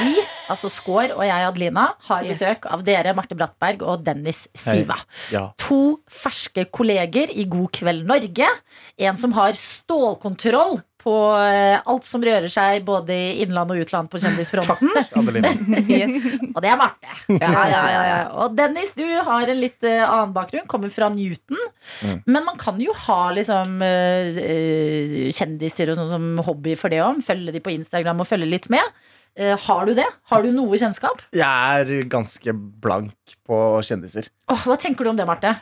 Vi, 0.00 0.14
altså 0.50 0.70
Skår 0.72 1.14
og 1.16 1.24
jeg, 1.26 1.46
Adelina, 1.48 1.88
har 2.08 2.24
Yes. 2.24 2.38
besøk 2.38 2.66
av 2.70 2.84
dere, 2.86 3.14
Marte 3.16 3.36
Brattberg 3.38 3.82
og 3.82 4.04
Dennis 4.06 4.46
Siva. 4.54 4.96
ja. 5.32 5.48
To 5.66 5.98
ferske 6.10 6.66
kolleger 6.70 7.30
i 7.34 7.44
God 7.50 7.70
kveld 7.72 8.06
Norge. 8.08 8.46
En 8.98 9.16
som 9.20 9.32
har 9.36 9.52
stålkontroll 9.58 10.80
på 11.00 11.12
eh, 11.40 11.78
alt 11.88 12.04
som 12.04 12.20
rører 12.20 12.50
seg 12.52 12.82
både 12.84 13.14
i 13.16 13.28
innland 13.40 13.70
og 13.72 13.78
utland 13.80 14.10
på 14.12 14.18
kjendisfronten. 14.20 14.90
Takk, 14.92 15.14
Adeline. 15.16 15.52
Og 16.54 16.58
det 16.60 16.68
er 16.68 16.76
Marte. 16.76 17.14
Ja, 17.32 17.48
ja, 17.70 17.78
ja, 17.88 18.02
ja. 18.04 18.18
Og 18.44 18.52
Dennis, 18.58 18.92
du 18.98 19.06
har 19.08 19.48
en 19.48 19.62
litt 19.62 19.80
eh, 19.88 20.02
annen 20.04 20.34
bakgrunn. 20.36 20.66
Kommer 20.68 20.92
fra 20.92 21.08
Newton. 21.08 21.56
Mm. 22.04 22.18
Men 22.28 22.44
man 22.50 22.60
kan 22.60 22.76
jo 22.84 22.92
ha 23.06 23.30
liksom 23.32 23.80
eh, 23.86 25.30
kjendiser 25.32 25.94
og 25.94 26.02
sånn 26.02 26.12
som 26.12 26.28
hobby 26.46 26.76
for 26.76 26.92
det 26.92 27.00
òg. 27.04 27.24
Følge 27.24 27.56
de 27.56 27.64
på 27.64 27.72
Instagram 27.78 28.20
og 28.20 28.28
følge 28.28 28.50
litt 28.52 28.68
med. 28.72 28.84
Eh, 29.38 29.56
har 29.66 29.86
du 29.86 29.94
det? 29.94 30.06
Har 30.30 30.42
du 30.42 30.50
noe 30.54 30.78
kjennskap? 30.78 31.22
Jeg 31.36 31.46
er 31.46 32.08
ganske 32.10 32.54
blank 32.54 33.36
på 33.46 33.58
kjendiser. 33.86 34.30
Åh, 34.50 34.64
hva 34.66 34.78
tenker 34.80 35.06
du 35.06 35.12
om 35.12 35.18
det, 35.18 35.26
Marte? 35.28 35.54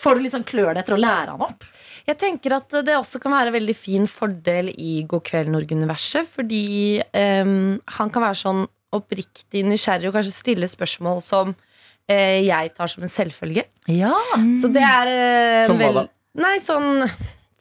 Får 0.00 0.16
du 0.16 0.24
litt 0.24 0.34
sånn 0.34 0.46
klør 0.46 0.72
det 0.74 0.82
etter 0.82 0.96
å 0.96 1.00
lære 1.00 1.34
han 1.36 1.44
opp? 1.44 1.66
Jeg 2.04 2.18
tenker 2.20 2.56
at 2.56 2.72
det 2.84 2.96
også 2.98 3.20
kan 3.22 3.32
være 3.36 3.52
en 3.52 3.56
veldig 3.56 3.76
fin 3.78 4.08
fordel 4.10 4.72
i 4.74 5.04
God 5.08 5.22
kveld 5.28 5.52
Norge-universet, 5.54 6.26
fordi 6.28 6.98
um, 7.14 7.76
han 7.98 8.10
kan 8.12 8.26
være 8.26 8.40
sånn 8.42 8.64
oppriktig 8.94 9.62
nysgjerrig 9.66 10.10
og 10.10 10.18
kanskje 10.18 10.34
stille 10.34 10.68
spørsmål 10.70 11.22
som 11.24 11.54
uh, 11.54 12.38
jeg 12.42 12.74
tar 12.74 12.90
som 12.90 13.06
en 13.06 13.12
selvfølge. 13.12 13.64
Ja. 13.90 14.12
Så 14.60 14.70
det 14.74 14.82
er 14.82 15.14
uh, 15.14 15.62
Som 15.68 15.78
hva 15.80 15.92
da? 16.02 16.04
Nei, 16.42 16.56
sånn 16.62 17.06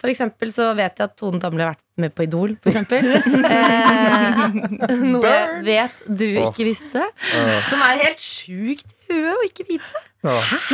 For 0.04 0.12
eksempel 0.12 0.49
så 0.51 0.66
vet 0.76 0.99
jeg 0.99 1.08
at 1.08 1.14
Tone 1.16 1.39
Damli 1.39 1.64
har 1.64 1.78
vært 1.78 1.84
med 2.04 2.12
på 2.12 2.26
Idol, 2.26 2.58
for 2.60 2.74
eksempel. 2.74 3.06
eh, 3.56 4.41
noe 5.14 5.30
jeg 5.30 5.62
vet 5.64 6.01
du 6.10 6.26
ikke 6.41 6.66
visste. 6.68 7.06
Som 7.70 7.84
er 7.88 8.01
helt 8.01 8.20
sjukt 8.20 8.89
i 9.08 9.16
huet 9.16 9.32
å 9.38 9.45
ikke 9.47 9.66
vite. 9.70 10.01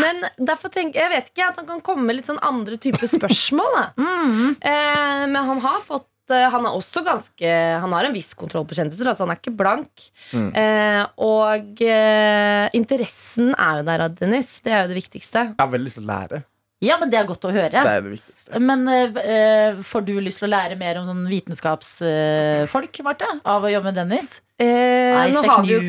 Men 0.01 0.25
derfor 0.38 0.73
tenker 0.73 1.03
jeg 1.03 1.13
vet 1.13 1.30
ikke 1.30 1.47
at 1.51 1.61
han 1.61 1.69
kan 1.69 1.82
komme 1.86 2.07
med 2.09 2.17
litt 2.17 2.30
sånn 2.30 2.41
andre 2.45 2.82
typer 2.82 3.09
spørsmål. 3.09 3.75
Da. 3.77 3.88
Mm. 4.19 4.55
Eh, 4.65 5.23
men 5.30 5.38
han 5.47 5.59
har 5.63 5.80
fått 5.86 6.32
eh, 6.34 6.45
Han 6.51 6.65
er 6.67 6.75
også 6.75 7.01
ganske 7.05 7.49
Han 7.82 7.93
har 7.95 8.07
en 8.07 8.13
viss 8.13 8.32
kontroll 8.38 8.65
på 8.67 8.75
kjendiser, 8.77 9.07
altså 9.09 9.25
han 9.25 9.34
er 9.34 9.39
ikke 9.39 9.53
blank. 9.57 10.05
Mm. 10.34 10.49
Eh, 10.57 11.01
og 11.25 11.82
eh, 11.86 12.65
interessen 12.77 13.53
er 13.55 13.80
jo 13.80 13.88
der, 13.89 14.05
Dennis. 14.19 14.57
Det 14.65 14.73
er 14.73 14.84
jo 14.84 14.91
det 14.93 14.99
viktigste. 14.99 15.51
Jeg 15.51 15.61
har 15.61 15.71
veldig 15.73 15.89
lyst 15.89 16.01
til 16.01 16.07
å 16.07 16.11
lære. 16.11 16.41
Ja, 16.80 16.95
men 16.99 17.11
det 17.11 17.19
er 17.19 17.27
godt 17.27 17.47
å 17.47 17.51
høre. 17.51 17.71
Det 17.73 17.82
er 17.84 18.03
det 18.05 18.13
viktigste. 18.13 18.59
Men 18.63 18.86
eh, 18.88 19.80
får 19.84 20.05
du 20.07 20.13
lyst 20.23 20.39
til 20.39 20.47
å 20.47 20.53
lære 20.53 20.77
mer 20.80 21.01
om 21.01 21.07
sånn 21.09 21.25
vitenskapsfolk, 21.27 23.01
Marte? 23.03 23.27
Av 23.43 23.65
å 23.67 23.71
jobbe 23.73 23.91
med 23.91 23.99
Dennis? 23.99 24.39
Eh, 24.60 25.32
nå 25.32 25.41
har 25.47 25.62
vi 25.64 25.72
jo 25.72 25.80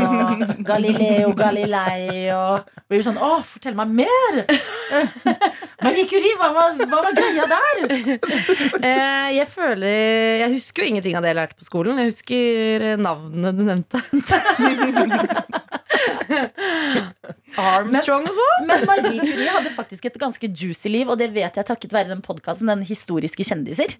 og 0.00 0.44
Galileo 0.70 1.34
Galilei 1.36 2.30
og 2.32 2.70
Blir 2.88 3.02
sånn 3.04 3.18
Å, 3.20 3.42
fortell 3.44 3.76
meg 3.76 3.92
mer! 4.00 4.38
Marie 5.84 6.06
Curie, 6.08 6.32
hva 6.40 6.48
var, 6.54 6.78
hva 6.80 7.02
var 7.04 7.16
greia 7.16 7.44
der? 7.50 7.82
eh, 8.88 9.28
Jeg 9.36 9.48
føler 9.52 10.44
Jeg 10.44 10.54
husker 10.56 10.84
jo 10.84 10.94
ingenting 10.94 11.18
av 11.18 11.24
det 11.24 11.34
jeg 11.34 11.38
lærte 11.42 11.58
på 11.60 11.66
skolen. 11.66 12.00
Jeg 12.00 12.12
husker 12.12 12.86
eh, 12.92 12.96
navnene 13.00 13.52
du 13.52 13.64
nevnte. 13.68 14.00
Armstrong 17.54 18.26
og 18.26 18.38
sånn. 18.38 18.66
Men 18.68 18.86
Marie 18.88 19.20
Curie 19.20 19.50
hadde 19.54 19.72
faktisk 19.74 20.08
et 20.08 20.18
ganske 20.20 20.48
juicy 20.50 20.90
liv, 20.90 21.10
og 21.10 21.20
det 21.20 21.30
vet 21.34 21.58
jeg 21.58 21.68
takket 21.68 21.94
være 21.94 22.10
den 22.12 22.22
podkasten, 22.24 22.70
Den 22.70 22.84
historiske 22.86 23.46
kjendiser. 23.46 23.96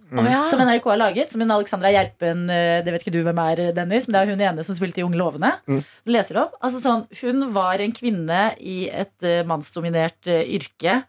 Som 0.50 0.62
NRK 0.64 0.88
har 0.92 1.00
laget. 1.00 1.32
Som 1.32 1.44
hun 1.44 1.54
Alexandra 1.54 1.92
Gjerpen 1.94 2.48
eh, 2.52 2.80
Det 2.84 2.94
vet 2.94 3.04
ikke 3.04 3.16
du 3.18 3.22
hvem 3.26 3.40
er, 3.44 3.66
Dennis, 3.76 4.06
men 4.08 4.16
det 4.16 4.20
er 4.22 4.32
hun 4.34 4.44
ene 4.50 4.64
som 4.66 4.76
spilte 4.78 5.02
i 5.02 5.06
Unge 5.06 5.18
lovende. 5.20 5.54
Mm. 5.70 5.82
Leser 6.14 6.40
opp. 6.44 6.54
Altså 6.64 6.80
sånn, 6.84 7.06
hun 7.22 7.48
var 7.54 7.82
en 7.84 7.92
kvinne 7.96 8.44
i 8.60 8.84
et 8.90 9.14
uh, 9.26 9.42
mannsdominert 9.48 10.30
uh, 10.30 10.40
yrke. 10.44 11.02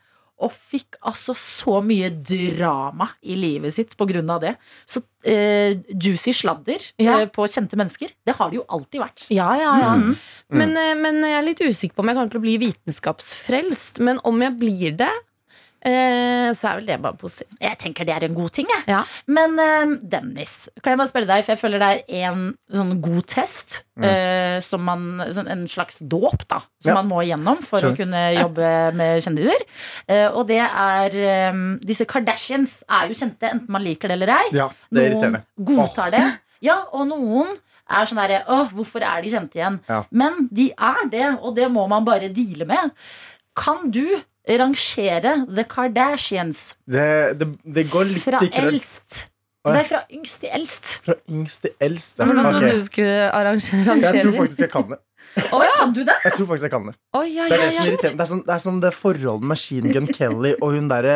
Og 0.43 0.51
fikk 0.51 0.97
altså 1.07 1.31
så 1.39 1.77
mye 1.79 2.09
drama 2.11 3.05
i 3.23 3.37
livet 3.39 3.71
sitt 3.71 3.93
på 3.95 4.03
grunn 4.09 4.27
av 4.33 4.41
det. 4.43 4.49
Så 4.83 4.99
eh, 5.23 5.77
juicy 5.95 6.33
sladder 6.35 6.83
Ja. 6.99 7.21
eh, 7.21 7.29
på 7.31 7.45
kjente 7.47 7.79
mennesker, 7.79 8.11
det 8.27 8.35
har 8.35 8.51
det 8.51 8.57
jo 8.59 8.65
alltid 8.67 8.99
vært. 8.99 9.23
Ja, 9.31 9.47
ja, 9.55 9.71
ja. 9.79 9.93
Mm. 9.95 10.17
Men, 10.59 10.75
eh, 10.75 10.91
men 10.99 11.21
jeg 11.23 11.37
er 11.39 11.47
litt 11.47 11.63
usikker 11.63 11.95
på 11.95 12.03
om 12.03 12.11
jeg 12.11 12.19
kommer 12.19 12.33
til 12.35 12.41
å 12.41 12.45
bli 12.49 12.57
vitenskapsfrelst. 12.65 14.01
Men 14.03 14.19
om 14.27 14.43
jeg 14.43 14.57
blir 14.59 14.97
det, 14.99 15.11
eh, 15.85 16.49
så 16.57 16.69
er 16.71 16.79
vel 16.79 16.87
det 16.89 16.97
bare 17.03 17.17
positivt. 17.19 17.55
Jeg 17.61 17.77
tenker 17.81 18.05
det 18.07 18.13
er 18.15 18.25
en 18.27 18.35
god 18.37 18.51
ting, 18.55 18.67
jeg. 18.71 18.83
Ja. 18.91 19.01
Men 19.27 19.57
eh, 19.61 19.93
Dennis, 20.01 20.53
kan 20.81 20.91
jeg 20.95 20.99
bare 21.01 21.11
spørre 21.11 21.29
deg, 21.29 21.45
for 21.45 21.53
jeg 21.55 21.61
føler 21.61 21.83
det 21.83 21.89
er 22.09 22.29
en 22.31 22.45
sånn 22.73 22.95
god 23.05 23.27
test. 23.31 23.81
eh, 23.95 24.59
som 24.59 24.81
man, 24.83 25.05
sånn 25.31 25.47
en 25.47 25.61
slags 25.71 26.01
dåp, 26.01 26.47
da. 26.51 26.57
Som 26.83 26.89
Ja. 26.91 26.95
man 26.99 27.07
må 27.07 27.21
igjennom 27.23 27.61
for 27.63 27.79
å 27.79 27.93
kunne 27.95 28.25
jobbe 28.35 28.71
med 28.97 29.21
kjendiser. 29.23 29.61
Eh, 30.07 30.27
og 30.35 30.47
det 30.49 30.59
er 30.65 31.15
eh, 31.15 31.61
Disse 31.85 32.05
Kardashians 32.05 32.81
er 32.89 33.07
jo 33.07 33.15
kjente, 33.15 33.47
enten 33.53 33.69
man 33.71 33.81
liker 33.85 34.09
det 34.11 34.17
eller 34.19 34.33
ei. 34.35 34.49
Ja, 34.57 34.67
det 34.91 34.99
er 35.05 35.11
irriterende. 35.13 35.43
godtar 35.63 36.11
det. 36.11 36.25
Ja, 36.65 36.81
og 36.91 37.07
noen 37.07 37.53
er 37.87 38.07
sånn 38.09 38.17
derre 38.17 38.39
Å, 38.49 38.63
hvorfor 38.73 39.03
er 39.05 39.21
de 39.21 39.29
kjente 39.29 39.59
igjen? 39.59 39.79
Ja. 39.87 40.03
Men 40.11 40.47
de 40.51 40.71
er 40.73 41.03
det, 41.11 41.25
og 41.41 41.55
det 41.55 41.67
må 41.71 41.87
man 41.87 42.03
bare 42.07 42.27
deale 42.33 42.65
med. 42.65 42.91
Kan 43.55 43.91
du 43.93 44.03
rangere 44.47 45.31
The 45.49 45.63
Kardashians 45.69 46.75
Det, 46.85 47.07
det, 47.39 47.47
det 47.63 47.85
går 47.91 48.05
litt 48.11 48.23
fra 48.23 48.41
i 48.43 48.49
krøll. 48.53 48.75
eldst. 48.75 49.23
Det 49.65 49.79
er 49.79 49.87
fra 49.89 49.99
yngst 50.13 50.35
til 50.43 50.51
eldst. 50.53 50.89
Fra 51.07 51.15
yngst 51.25 51.63
til 51.63 51.71
eldst. 51.81 52.19
ja. 52.19 52.25
Hvordan 52.29 52.45
trodde 52.45 52.67
okay. 52.67 52.75
du 52.77 52.85
skulle 52.85 53.15
arrangere? 53.33 53.95
Jeg 54.03 54.21
tror 54.21 54.35
faktisk 54.37 54.59
jeg 54.61 54.71
kan 54.75 54.91
det. 54.91 54.99
Å, 55.49 55.61
kan 55.79 55.93
du 55.95 56.01
det? 56.05 56.15
Jeg 56.21 56.33
tror 56.35 56.47
faktisk 56.51 56.67
jeg 56.67 56.73
kan 56.75 56.85
det. 56.91 56.93
Oh, 57.17 57.25
ja, 57.25 57.47
Det 57.49 57.57
er 57.57 57.63
ja, 57.63 57.65
det 57.65 58.11
ja. 58.11 58.11
Er 58.13 58.29
som 58.29 58.43
det, 58.45 58.53
er 58.53 58.61
som 58.61 58.77
det 58.83 58.93
forholdet 58.93 59.41
med 59.41 59.49
Machine 59.55 59.93
Gun 59.95 60.05
Kelly 60.13 60.53
og 60.61 60.75
hun 60.77 60.87
derre 60.91 61.15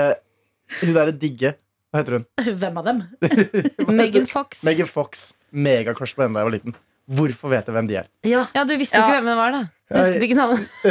Hun 0.82 0.95
derre 0.97 1.13
digge 1.13 1.53
Hva 1.93 2.01
heter 2.01 2.17
hun? 2.17 2.25
Hvem 2.63 2.82
av 2.82 2.89
dem? 2.89 3.03
Megan 4.01 4.25
Fox. 4.30 4.63
Megan 4.65 4.89
Fox. 4.89 5.34
Megacrush 5.53 6.17
på 6.17 6.25
henne 6.25 6.38
da 6.38 6.41
jeg 6.43 6.49
var 6.49 6.57
liten. 6.57 6.75
Hvorfor 7.09 7.49
vet 7.53 7.69
jeg 7.69 7.73
hvem 7.77 7.88
de 7.89 7.95
er? 8.01 8.09
Ja. 8.25 8.43
Ja, 8.53 8.65
du 8.69 8.75
visste 8.77 8.97
jo 8.97 9.01
Ja. 9.01 9.07
ikke 9.09 9.21
hvem 9.21 9.30
de 9.32 9.38
var, 9.39 9.55
da. 9.55 9.61
Du 9.89 9.97
husket 9.97 10.23
ikke 10.27 10.35
navnet. 10.37 10.67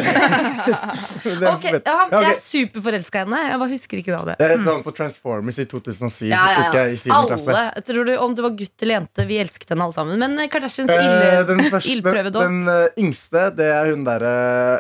Det 1.23 1.47
okay, 1.53 1.75
Ok, 1.77 1.85
ja, 1.87 1.93
han, 2.01 2.15
Jeg 2.25 2.33
er 2.33 2.41
superforelska 2.43 3.21
i 3.21 3.23
henne. 3.23 3.43
Jeg 3.47 3.61
bare 3.63 3.71
husker 3.71 4.01
ikke 4.01 4.15
navnet. 4.17 4.41
det 4.41 4.49
er 4.57 4.63
sånn 4.65 4.81
på 4.83 4.95
Transformers 4.97 5.61
i 5.63 5.67
2007. 5.71 6.25
Ja, 6.33 6.41
ja, 6.57 6.65
ja. 6.67 6.83
Jeg 6.89 6.99
i. 6.99 7.13
Alle, 7.15 7.67
tror 7.87 8.09
du 8.09 8.13
Om 8.19 8.35
du 8.35 8.43
var 8.43 8.57
gutt 8.59 8.85
eller 8.87 8.99
jente, 8.99 9.27
vi 9.29 9.39
elsket 9.39 9.71
henne 9.75 9.87
alle 9.87 9.95
sammen. 9.95 10.19
Men 10.19 10.35
eh, 10.43 10.51
Kardashians 10.51 10.91
Eh, 10.91 11.45
den, 11.47 11.63
første, 11.71 12.25
dog. 12.35 12.43
den 12.43 12.59
eh, 12.73 12.89
yngste, 13.05 13.45
det 13.55 13.71
er 13.77 13.93
hun 13.93 14.03
derre 14.09 14.33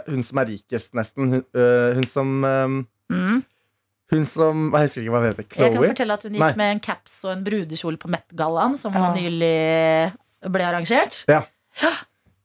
Hun 0.08 0.26
som 0.26 0.42
er 0.42 0.50
rikest, 0.50 0.94
nesten. 0.98 1.30
Hun, 1.36 1.44
eh, 1.54 1.94
hun 2.00 2.10
som 2.10 2.34
eh, 2.44 2.66
Mm. 3.08 3.38
Hun 4.12 4.24
som 4.28 4.66
Jeg 4.74 4.88
husker 4.88 5.00
ikke 5.04 5.12
hva 5.14 5.20
det 5.22 5.30
heter. 5.30 5.46
Jeg 5.62 5.72
kan 5.72 5.84
fortelle 5.84 6.16
at 6.18 6.24
hun 6.26 6.34
gikk 6.36 6.42
Nei. 6.42 6.54
med 6.60 6.72
en 6.74 6.80
caps 6.84 7.14
og 7.24 7.30
en 7.32 7.44
brudekjole 7.46 8.00
på 8.00 8.10
Met-gallaen, 8.12 8.76
som 8.76 8.92
Ja. 8.92 9.14
nylig 9.16 10.12
ble 10.44 10.64
arrangert. 10.66 11.22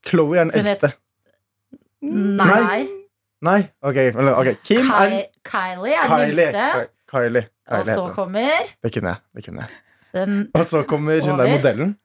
Chloé 0.04 0.40
er 0.40 0.46
den 0.48 0.56
eldste. 0.60 0.94
Nei. 2.04 2.84
Nei, 3.44 3.62
ok, 3.84 3.98
okay. 4.40 4.56
Kim 4.64 4.86
Ky 4.88 5.04
er 5.04 5.26
Kylie 5.44 5.96
er 5.96 6.08
den 6.08 6.28
minste. 6.28 6.44
yngste. 6.44 6.88
Kylie, 7.12 7.44
Kylie 7.68 7.80
Og 7.80 7.86
så 7.86 8.06
kommer 8.16 8.70
Det 8.84 8.94
kunne 8.94 9.10
jeg. 9.14 9.20
Det 9.36 9.46
kunne 9.46 9.62
jeg. 9.66 9.70
den 10.14 10.52
Og 10.56 10.66
så 10.66 10.84
kommer 10.88 11.22
hun 11.22 11.38
der 11.40 11.48
modellen. 11.52 11.98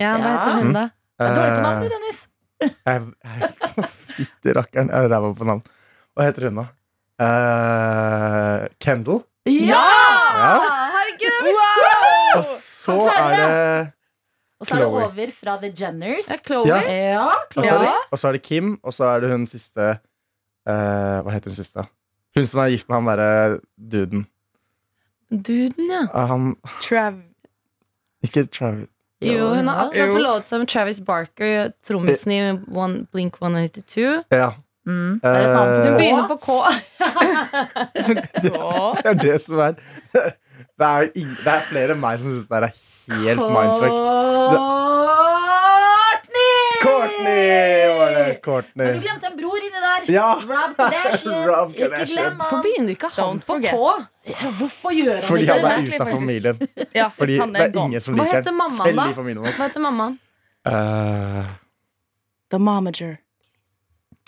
Ja, 0.00 0.16
hva 0.18 0.30
heter 0.34 0.56
hun, 0.58 0.72
da? 0.74 0.88
Jeg 1.18 1.28
er 1.28 1.34
dårlig 1.38 1.54
på 1.54 1.62
navn, 1.62 1.84
Eh, 1.84 1.90
Dennis. 1.94 2.20
Jeg, 2.86 3.02
Fytti 4.16 4.52
rakkeren, 4.56 4.90
jeg 4.90 5.04
er 5.04 5.08
ræva 5.12 5.32
på 5.38 5.44
navn. 5.44 5.62
Hva 6.14 6.26
heter 6.28 6.48
hun, 6.48 6.56
da? 6.62 6.66
Uh, 7.24 8.66
Kendall. 8.82 9.22
Ja! 9.46 9.84
Ja. 10.34 10.54
Herregud! 10.94 11.50
Og 12.38 12.44
så 12.58 12.96
er 13.12 13.36
det 13.38 13.92
Og 14.64 14.68
så 14.70 14.74
er 14.74 14.80
det 14.80 14.86
Chloe. 14.88 15.04
over 15.04 15.32
fra 15.36 15.56
The 15.60 15.70
Jenners. 15.76 16.28
Ja, 16.32 16.36
Chloe. 16.40 16.66
Ja. 16.66 16.80
Ja, 16.88 17.26
Og 17.28 17.64
så 17.64 17.74
er 17.74 17.84
det, 17.84 17.92
og 18.10 18.18
så 18.22 18.28
er 18.28 18.32
det 18.38 18.42
Kim, 18.48 18.72
og 18.82 18.92
så 18.96 19.04
er 19.12 19.20
det 19.24 19.30
hun 19.34 19.44
siste 19.50 19.90
eh, 19.90 21.18
Hva 21.20 21.30
heter 21.36 21.52
hun 21.52 21.58
siste? 21.60 21.84
Hun 22.34 22.46
som 22.48 22.60
er 22.64 22.72
gift 22.72 22.88
med 22.88 22.96
han 22.96 23.10
derre 23.12 23.60
duden. 23.78 24.24
Duden, 25.30 25.90
ja. 25.92 26.00
Ah, 26.14 26.26
Han 26.32 26.54
Trav... 26.80 27.20
Ikke 28.24 28.46
Travis. 28.48 28.88
Jo, 29.24 29.50
hun 29.54 29.68
har 29.68 29.86
akkurat 29.86 30.08
Jo. 30.08 30.12
forlovet 30.16 30.48
seg 30.48 30.60
med 30.64 30.68
Travis 30.72 30.98
Barker, 31.04 31.70
trommisen 31.86 32.32
i 32.34 32.38
One, 32.76 33.04
Blink 33.12 33.36
182. 33.40 34.24
Ja. 34.32 34.50
Mm. 34.86 35.20
Det 35.22 35.30
et 35.30 35.54
navn 35.54 35.70
på 35.70 35.80
Eh, 35.80 35.84
Hun 35.84 35.94
K. 35.94 36.00
begynner 36.00 36.26
på 36.28 36.36
K. 36.44 36.48
Det 38.44 39.06
er 39.08 39.14
det 39.22 39.36
som 39.44 39.58
er 39.64 39.76
Det 40.78 40.86
er, 40.88 41.08
ing- 41.16 41.36
det 41.44 41.52
er 41.54 41.62
flere 41.68 41.94
enn 41.94 42.00
meg 42.02 42.18
som 42.20 42.32
syns 42.34 42.48
det 42.50 42.58
er 42.58 42.66
helt 43.08 43.40
mindfuck. 43.40 43.94
Courtney! 46.14 46.80
Courtney 46.82 47.98
var 47.98 48.10
det. 48.10 48.64
Men 48.74 48.92
du 48.94 49.00
glemte 49.00 49.26
en 49.26 49.36
bror 49.36 49.58
inni 49.58 49.80
der. 49.80 50.12
Ja! 50.14 50.40
Rob 50.48 50.76
Kardashian. 50.76 51.48
Rob 51.50 51.70
Ikke 51.74 51.88
Hvorfor 52.36 52.62
begynner 52.62 52.92
ikke 52.92 53.10
han 53.16 53.40
på. 53.40 53.58
K? 53.62 53.72
Ja, 54.24 54.50
Hvorfor 54.58 54.92
gjør 54.92 55.14
han 55.14 55.22
Fordi 55.28 55.46
han 55.48 55.64
er 55.64 55.82
ute 55.86 56.00
av 56.02 56.10
familien. 56.12 56.62
Ja, 57.00 57.10
Fordi 57.16 57.38
er 57.38 57.46
det 57.52 57.60
er 57.60 57.68
ingen 57.68 57.74
som 57.74 57.86
ingen 57.90 58.00
som 58.00 58.14
Hva 58.14 58.24
liker 58.24 58.36
heter 58.40 58.50
han. 58.50 58.58
mammaen, 58.58 58.86
Selv 58.86 58.96
da? 58.96 59.10
i 59.10 59.14
familien 59.20 59.44
hans. 59.44 59.58
Hva 59.58 59.68
heter 59.68 59.84
mammaen? 59.84 60.18
Uh, 60.64 61.44
The 62.50 62.58
Momager. 62.58 63.16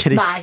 Chris. 0.03 0.21
Nei. 0.21 0.41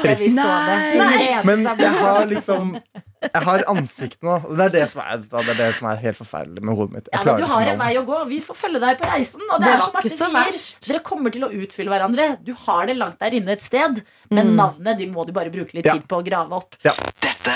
Chris. 0.00 0.20
det. 0.20 0.98
Nei. 0.98 1.44
Men 1.44 1.66
jeg 1.66 1.90
har 2.00 2.26
liksom 2.30 2.76
Jeg 3.22 3.42
har 3.48 3.64
ansikt 3.72 4.22
nå. 4.22 4.36
Det 4.56 4.64
er 4.68 4.72
det 4.76 4.84
som 4.92 5.00
er, 5.02 5.16
det 5.24 5.40
er, 5.42 5.54
det 5.58 5.68
som 5.78 5.88
er 5.90 5.96
helt 6.02 6.18
forferdelig 6.20 6.62
med 6.62 6.76
hodet 6.78 6.92
mitt. 6.98 7.08
Ja, 7.12 7.22
men 7.26 7.40
du 7.42 7.46
har 7.50 7.62
en 7.72 7.78
vei 7.80 7.90
å 7.98 8.04
gå. 8.06 8.18
Vi 8.30 8.38
får 8.46 8.58
følge 8.60 8.80
deg 8.84 9.00
på 9.02 9.10
reisen. 9.10 9.42
Og 9.50 9.58
det, 9.60 9.66
Det 9.68 9.74
er 9.74 9.80
som 9.82 10.32
Marte 10.32 10.52
sier, 10.54 10.92
dere 10.92 11.02
kommer 11.06 11.34
til 11.34 11.42
å 11.46 11.50
utfylle 11.50 11.90
hverandre. 11.92 12.28
Du 12.46 12.52
har 12.66 12.86
det 12.86 12.96
langt 12.96 13.18
der 13.18 13.34
inne 13.40 13.56
et 13.56 13.62
sted, 13.64 14.02
men 14.30 14.48
Mm. 14.48 14.56
navnet 14.56 14.98
de 14.98 15.06
må 15.10 15.26
du 15.26 15.32
bare 15.32 15.50
bruke 15.50 15.74
litt 15.74 15.84
Ja. 15.86 15.94
tid 15.98 16.06
på 16.08 16.22
å 16.22 16.24
grave 16.24 16.52
opp. 16.52 16.76
Dette 16.82 17.54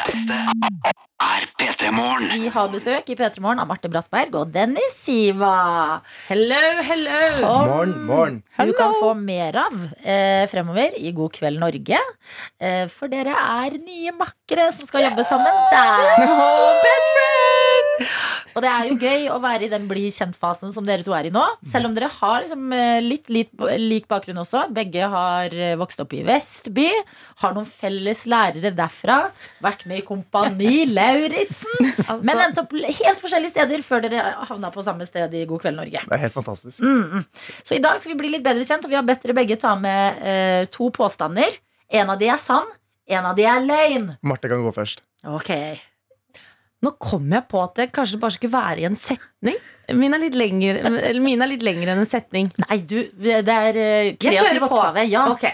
er 1.23 1.45
P3 1.59 1.91
Morgen. 1.95 2.29
Vi 2.43 2.49
har 2.51 2.69
besøk 2.73 3.09
i 3.13 3.15
P3 3.19 3.41
Morgen 3.45 3.61
av 3.63 3.69
Marte 3.71 3.89
Brattberg 3.93 4.35
og 4.41 4.51
Dennis 4.55 4.95
Siva. 5.05 6.01
Hello, 6.29 6.61
hello. 6.83 7.21
Som 7.39 7.69
Morgen, 7.71 7.93
morgen. 8.09 8.43
du 8.59 8.73
kan 8.79 8.95
få 9.01 9.13
mer 9.19 9.57
av 9.63 9.77
eh, 10.03 10.47
fremover 10.51 10.97
i 10.99 11.13
God 11.17 11.33
kveld 11.37 11.61
Norge. 11.63 11.99
Eh, 12.61 12.87
for 12.93 13.09
dere 13.13 13.35
er 13.39 13.79
nye 13.79 14.13
makkere 14.19 14.71
som 14.75 14.87
skal 14.89 15.07
jobbe 15.09 15.25
sammen 15.29 15.52
der. 15.73 16.83
best 16.87 17.17
friends! 17.17 18.21
Og 18.53 18.61
det 18.65 18.69
er 18.69 18.89
jo 18.89 18.97
gøy 19.01 19.29
å 19.33 19.39
være 19.41 19.67
i 19.67 19.71
den 19.73 19.87
bli 19.89 20.09
kjent-fasen 20.13 20.73
som 20.75 20.85
dere 20.85 21.05
to 21.07 21.15
er 21.17 21.29
i 21.29 21.33
nå. 21.33 21.43
Selv 21.73 21.89
om 21.89 21.95
dere 21.97 22.11
har 22.13 22.43
liksom 22.43 22.73
eh, 22.77 22.99
litt, 23.05 23.31
litt 23.33 23.53
lik 23.81 24.09
bakgrunn 24.11 24.43
også. 24.43 24.67
Begge 24.77 25.09
har 25.13 25.55
eh, 25.57 25.73
vokst 25.81 26.03
opp 26.05 26.13
i 26.17 26.21
Vestby. 26.27 26.89
Har 27.43 27.57
noen 27.57 27.69
felles 27.69 28.25
lærere 28.29 28.75
derfra. 28.77 29.19
Vært 29.65 29.87
med 29.89 30.03
i 30.03 30.07
Kompani 30.07 30.85
Lauritzen. 30.91 31.71
Altså, 32.03 32.25
Men 32.27 32.41
endte 32.43 32.63
opp 32.65 32.73
helt 32.75 33.21
forskjellige 33.23 33.53
steder 33.53 33.83
før 33.87 34.03
dere 34.05 34.33
havna 34.49 34.73
på 34.75 34.83
samme 34.85 35.07
sted 35.07 35.33
i 35.39 35.45
God 35.49 35.63
kveld 35.63 35.79
Norge. 35.79 36.03
Det 36.03 36.17
er 36.17 36.23
helt 36.25 36.35
fantastisk. 36.35 36.83
Mm. 36.83 37.23
Så 37.63 37.77
i 37.77 37.83
dag 37.83 38.01
skal 38.03 38.13
vi 38.13 38.19
bli 38.21 38.33
litt 38.35 38.45
bedre 38.45 38.67
kjent, 38.67 38.85
og 38.85 38.93
vi 38.93 38.99
har 38.99 39.07
bedt 39.07 39.23
dere 39.25 39.37
begge 39.39 39.57
ta 39.61 39.75
med 39.79 40.21
eh, 40.27 40.65
to 40.73 40.91
påstander. 40.95 41.57
En 41.93 42.11
av 42.13 42.21
de 42.21 42.29
er 42.33 42.41
sann, 42.41 42.69
en 43.09 43.27
av 43.31 43.39
de 43.39 43.47
er 43.49 43.65
løgn. 43.65 44.13
Marte 44.23 44.51
kan 44.51 44.63
gå 44.65 44.75
først. 44.75 45.03
Ok 45.29 45.51
Nå 46.83 46.91
kom 46.99 47.29
jeg 47.31 47.47
på 47.47 47.61
at 47.63 47.77
det 47.79 47.93
kanskje 47.95 48.19
bare 48.19 48.35
skulle 48.35 48.57
være 48.57 48.83
i 48.83 48.87
en 48.89 48.97
setning. 48.99 49.59
Mine 49.95 50.17
er 50.19 50.23
litt 50.25 50.35
lengre, 50.35 50.81
eller 50.83 51.23
mine 51.23 51.45
er 51.47 51.53
litt 51.53 51.63
lengre 51.63 51.93
enn 51.95 52.01
en 52.03 52.09
setning. 52.11 52.49
Nei, 52.65 52.81
du, 52.83 52.97
det 53.23 53.37
er 53.39 53.79
eh, 53.79 54.09
Jeg 54.17 54.35
kjører 54.35 54.59
kreativ 54.59 54.67
på. 54.73 55.05
Ja. 55.07 55.29
Ok, 55.31 55.47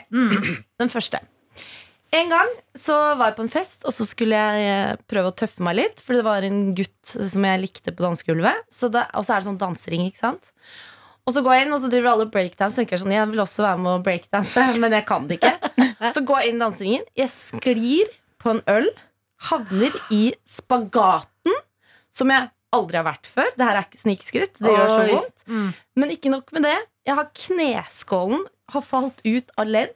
Den 0.80 0.88
første. 0.92 1.20
En 2.16 2.30
gang 2.32 2.48
så 2.80 2.94
var 3.20 3.28
jeg 3.28 3.36
på 3.36 3.44
en 3.44 3.52
fest, 3.52 3.84
og 3.84 3.92
så 3.92 4.06
skulle 4.08 4.38
jeg 4.40 4.68
eh, 4.72 4.94
prøve 5.10 5.28
å 5.28 5.36
tøffe 5.36 5.64
meg 5.66 5.76
litt. 5.76 6.00
For 6.00 6.16
det 6.16 6.24
var 6.24 6.46
en 6.48 6.70
gutt 6.78 7.12
som 7.12 7.44
jeg 7.44 7.60
likte 7.60 7.92
på 7.92 8.06
dansegulvet. 8.06 8.64
Så 8.72 8.88
Og 8.88 9.20
så 9.20 9.34
er 9.34 9.42
det 9.42 9.48
sånn 9.50 9.60
dansering, 9.60 10.06
ikke 10.08 10.24
sant. 10.24 10.54
Og 11.28 11.34
så 11.36 11.42
går 11.44 11.58
jeg 11.58 11.66
inn, 11.66 11.74
og 11.76 11.82
så 11.82 11.90
driver 11.92 12.14
alle 12.14 12.30
breakdance. 12.32 12.72
Så 12.72 12.80
tenker 12.80 12.96
jeg 12.96 13.04
sånn, 13.04 13.12
jeg 13.12 13.28
vil 13.34 13.44
også 13.44 13.66
være 13.66 13.82
med 13.84 13.98
å 13.98 14.04
breakdance, 14.06 14.64
men 14.80 14.96
jeg 14.96 15.04
kan 15.10 15.28
det 15.28 15.36
ikke. 15.42 15.67
Så 16.14 16.22
går 16.26 16.42
jeg 16.42 16.52
inn 16.52 16.60
i 16.60 16.64
danseringen. 16.64 17.08
Jeg 17.18 17.32
sklir 17.34 18.12
på 18.38 18.54
en 18.54 18.62
øl. 18.70 18.88
Havner 19.48 19.94
i 20.14 20.22
spagaten, 20.50 21.58
som 22.14 22.30
jeg 22.34 22.48
aldri 22.74 22.98
har 22.98 23.06
vært 23.06 23.28
før. 23.30 23.50
Det 23.54 23.66
her 23.66 23.78
er 23.78 23.86
ikke 23.86 24.00
snikskryt. 24.00 24.56
Det 24.58 24.74
gjør 24.74 24.90
så 24.90 25.02
vondt. 25.12 25.44
Mm. 25.46 25.68
Men 26.02 26.14
ikke 26.14 26.32
nok 26.32 26.50
med 26.56 26.66
det. 26.66 26.76
Jeg 27.06 27.18
har 27.18 27.30
kneskålen 27.46 28.46
har 28.74 28.84
falt 28.84 29.22
ut 29.24 29.54
av 29.56 29.70
ledd. 29.70 29.94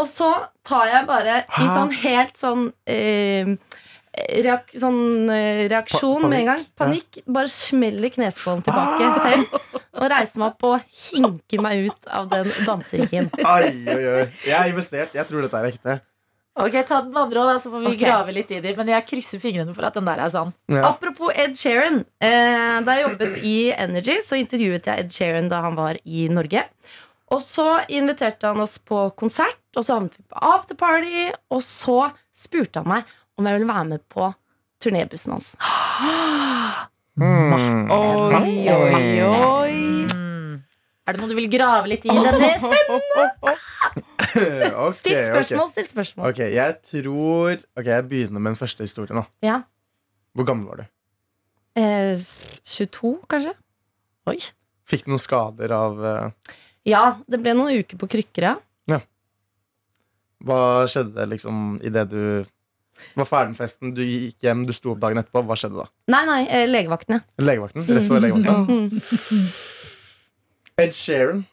Og 0.00 0.06
så 0.08 0.30
tar 0.66 0.88
jeg 0.88 1.06
bare 1.08 1.42
i 1.60 1.66
sånn 1.68 1.92
helt 2.02 2.38
sånn 2.38 2.66
eh, 2.88 3.52
reak, 4.44 4.70
Sånn 4.78 5.30
eh, 5.32 5.64
reaksjon 5.70 6.24
Pa- 6.24 6.30
med 6.30 6.42
en 6.42 6.50
gang. 6.52 6.66
Panikk. 6.78 7.22
Bare 7.26 7.50
smeller 7.52 8.12
kneskålen 8.14 8.62
tilbake 8.66 9.10
selv. 9.24 9.56
Og 10.00 10.06
reiser 10.12 10.40
meg 10.42 10.52
opp 10.52 10.68
og 10.68 11.00
hinker 11.10 11.64
meg 11.64 11.88
ut 11.90 12.12
av 12.20 12.30
den 12.30 12.52
dansingen. 12.66 13.28
Ai, 13.44 13.72
oi, 13.90 14.04
oi. 14.14 14.22
Jeg 14.46 14.56
er 14.56 14.70
investert. 14.70 15.16
Jeg 15.18 15.28
tror 15.28 15.44
dette 15.44 15.60
er 15.60 15.68
ekte. 15.72 15.98
Ok, 16.60 16.74
Ta 16.86 16.98
den 17.04 17.16
andre 17.16 17.42
òg, 17.44 17.58
så 17.62 17.70
får 17.72 17.84
vi 17.84 17.92
okay. 17.92 18.00
grave 18.02 18.32
litt 18.34 18.50
i 18.52 18.58
det. 18.62 18.72
Men 18.78 18.90
jeg 18.92 19.06
krysser 19.08 19.40
fingrene 19.42 19.74
for 19.76 19.86
at 19.86 19.96
den 19.96 20.08
der 20.08 20.20
er 20.24 20.32
sann. 20.32 20.50
Ja. 20.72 20.88
Apropos 20.90 21.32
Ed 21.34 21.54
Sheeran. 21.58 22.02
Eh, 22.20 22.80
da 22.84 22.96
jeg 22.96 23.06
jobbet 23.06 23.38
i 23.46 23.54
Energy, 23.76 24.18
så 24.26 24.38
intervjuet 24.40 24.88
jeg 24.90 25.04
Ed 25.06 25.14
Sheeran 25.14 25.50
da 25.52 25.62
han 25.64 25.78
var 25.78 26.00
i 26.04 26.26
Norge. 26.32 26.66
Og 27.30 27.38
så 27.44 27.68
inviterte 27.94 28.50
han 28.50 28.58
oss 28.62 28.76
på 28.82 29.04
konsert, 29.18 29.60
og 29.76 29.86
så 29.86 29.96
havnet 29.96 30.16
vi 30.18 30.26
på 30.26 30.42
afterparty. 30.50 31.28
Og 31.54 31.62
så 31.62 32.00
spurte 32.34 32.82
han 32.82 32.90
meg 32.96 33.16
om 33.40 33.48
jeg 33.48 33.56
ville 33.58 33.70
være 33.70 33.88
med 33.88 34.04
på 34.12 34.28
turnébussen 34.80 35.34
hans. 35.34 35.52
Mm. 37.20 37.90
Oi, 37.92 38.54
oi, 38.72 39.22
oi. 39.26 39.74
Mm. 40.12 40.60
Er 41.08 41.16
det 41.16 41.20
noe 41.20 41.32
du 41.32 41.36
vil 41.36 41.50
grave 41.52 41.90
litt 41.90 42.06
i, 42.06 42.12
Dennis? 42.14 42.62
okay, 44.30 44.94
Still 45.00 45.20
spørsmål, 45.26 45.68
still 45.74 45.88
spørsmål. 45.88 46.30
Ok, 46.30 46.40
jeg 46.54 46.78
tror 46.86 47.58
Ok, 47.58 47.90
jeg 47.90 48.06
begynner 48.08 48.38
med 48.38 48.52
den 48.52 48.60
første 48.60 48.86
historien. 48.86 49.20
da 49.20 49.26
Ja. 49.44 49.60
Hvor 50.36 50.46
gammel 50.46 50.70
var 50.70 50.76
du? 50.80 50.88
Eh, 51.80 52.22
22, 52.64 53.16
kanskje? 53.28 53.54
Oi. 54.30 54.38
Fikk 54.88 55.06
du 55.06 55.12
noen 55.12 55.22
skader 55.22 55.74
av 55.74 55.98
uh... 55.98 56.54
Ja, 56.86 57.18
det 57.28 57.40
ble 57.42 57.56
noen 57.58 57.82
uker 57.82 57.98
på 58.00 58.08
krykker, 58.10 58.52
ja. 58.52 58.54
Hva 60.40 60.88
skjedde 60.88 61.26
liksom 61.28 61.74
idet 61.84 62.06
du 62.08 62.22
var 63.16 63.28
ferdig 63.28 63.52
med 63.54 63.58
festen, 63.60 63.94
du 63.96 64.02
gikk 64.04 64.46
hjem, 64.46 64.66
du 64.68 64.72
sto 64.76 64.92
opp 64.94 65.00
dagen 65.02 65.18
etterpå. 65.22 65.42
Hva 65.48 65.56
skjedde 65.58 65.80
da? 65.82 65.86
Nei, 66.14 66.22
nei, 66.28 66.40
eh, 66.48 66.66
legevakten, 66.70 67.18
ja. 67.18 67.44
Legevakten? 67.44 67.86
Rett 67.88 68.08
før 68.08 68.22
legevakten. 68.24 68.90
Ed 70.80 70.94
Sheeran, 70.96 71.44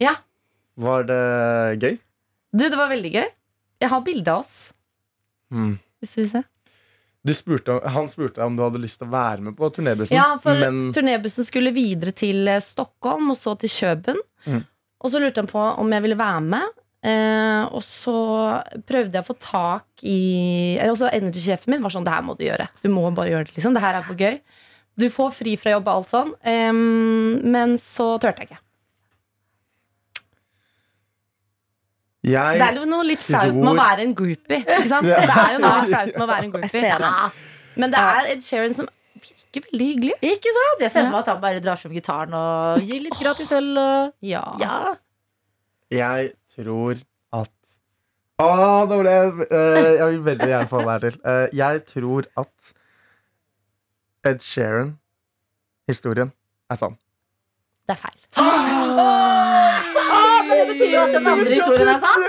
Ja. 0.00 0.14
var 0.76 1.04
det 1.08 1.20
gøy? 1.80 1.98
Du, 2.52 2.68
det 2.68 2.76
var 2.76 2.88
veldig 2.92 3.12
gøy. 3.12 3.28
Jeg 3.80 3.88
har 3.92 4.00
bilde 4.04 4.32
av 4.32 4.40
oss. 4.44 4.72
Mm. 5.52 5.78
Hvis 6.00 6.14
du 6.14 6.20
vil 6.22 6.30
se. 6.30 6.42
Du 7.26 7.32
spurte, 7.34 7.80
han 7.90 8.06
spurte 8.08 8.38
deg 8.38 8.46
om 8.46 8.56
du 8.56 8.62
hadde 8.62 8.78
lyst 8.80 9.00
til 9.00 9.08
å 9.08 9.14
være 9.14 9.42
med 9.48 9.56
på 9.58 9.68
turnébussen, 9.74 10.14
Ja, 10.14 10.36
for 10.38 10.54
men 10.60 10.92
turnébussen 10.94 11.44
skulle 11.48 11.72
videre 11.74 12.12
til 12.14 12.46
eh, 12.48 12.60
Stockholm 12.62 13.32
og 13.32 13.36
så 13.40 13.56
til 13.58 13.72
Kjøben. 13.72 14.20
Mm. 14.46 14.60
Og 15.02 15.10
så 15.12 15.18
lurte 15.20 15.42
han 15.42 15.48
på 15.50 15.58
om 15.82 15.90
jeg 15.92 16.04
ville 16.04 16.18
være 16.20 16.40
med. 16.44 16.76
Eh, 17.06 17.62
og 17.70 17.82
så 17.86 18.14
prøvde 18.88 19.14
jeg 19.14 19.22
å 19.22 19.28
få 19.28 19.36
tak 19.38 20.02
i 20.02 20.76
eller 20.80 20.94
også 20.94 21.10
Energy-sjefen 21.14 21.70
min 21.70 21.84
var 21.84 21.92
sånn 21.94 22.06
Det 22.06 22.14
her 22.14 22.24
må 22.26 22.34
du 22.38 22.42
gjøre. 22.48 22.66
Du 22.82 22.88
må 22.90 23.04
bare 23.14 23.30
gjøre 23.30 23.46
det. 23.50 23.56
liksom 23.58 23.76
Det 23.76 23.82
her 23.84 23.98
er 24.00 24.06
for 24.06 24.18
gøy. 24.18 24.40
Du 24.98 25.06
får 25.12 25.34
fri 25.36 25.52
fra 25.60 25.74
jobb 25.76 25.86
og 25.90 25.92
alt 26.00 26.14
sånn. 26.14 26.32
Eh, 26.42 26.72
men 26.74 27.76
så 27.78 28.14
turte 28.22 28.42
jeg 28.42 28.50
ikke. 28.50 28.62
jeg 32.26 32.58
Det 32.58 32.66
er 32.66 32.80
jo 32.80 32.88
noe 32.90 33.06
litt 33.06 33.22
flaut 33.22 33.54
med 33.54 33.70
å 33.70 33.76
være 33.78 34.06
en 34.08 34.14
groupie. 34.18 34.62
Ikke 34.64 34.88
sant? 34.90 35.06
Det 35.06 35.22
er 35.30 35.56
jo 35.56 35.62
noe 35.62 35.86
flaut 35.86 36.12
med 36.16 36.24
å 36.24 36.30
være 36.32 36.42
en 36.42 36.50
Jeg 36.50 36.54
groupie. 36.58 36.80
ser 36.80 37.04
det. 37.04 37.10
Ja. 37.12 37.30
Men 37.76 37.92
det 37.92 38.02
er 38.02 38.30
Ed 38.32 38.42
Sheeran 38.46 38.74
som 38.74 38.88
virker 39.20 39.68
veldig 39.70 39.88
hyggelig. 39.92 40.16
Ikke 40.26 40.54
sant? 40.58 40.82
Jeg 40.82 40.90
ser 40.94 41.06
for 41.06 41.12
meg 41.14 41.20
at 41.22 41.30
han 41.34 41.42
bare 41.44 41.62
drar 41.62 41.78
frem 41.80 41.94
gitaren 41.94 42.34
og 42.40 42.82
gir 42.88 43.04
litt 43.04 43.18
gratis 43.20 43.52
øl. 43.54 43.70
Og... 43.78 44.16
Ja. 44.26 44.42
Ja. 44.60 44.80
Jeg 45.92 46.32
tror 46.58 46.94
at 47.36 47.52
Å, 48.38 48.48
nå 48.90 48.96
ble 49.00 49.10
jeg 49.14 49.28
eh, 49.48 49.94
Jeg 49.96 50.06
vil 50.10 50.18
veldig 50.26 50.48
gjerne 50.50 50.68
få 50.68 50.78
det 50.82 50.88
her 50.90 51.00
til. 51.06 51.14
Eh, 51.24 51.46
jeg 51.56 51.80
tror 51.88 52.22
at 52.42 52.72
Ed 54.26 54.40
Sheeran-historien 54.44 56.32
er 56.70 56.76
sann. 56.80 56.96
Det 57.86 57.94
er 57.94 58.00
feil. 58.02 58.20
Ah, 58.36 59.80
men 60.46 60.54
det 60.58 60.66
betyr 60.72 60.90
jo 60.96 61.00
at 61.06 61.12
den 61.14 61.26
andre 61.32 61.52
historien 61.60 61.88
er 61.94 62.00
sann. 62.02 62.22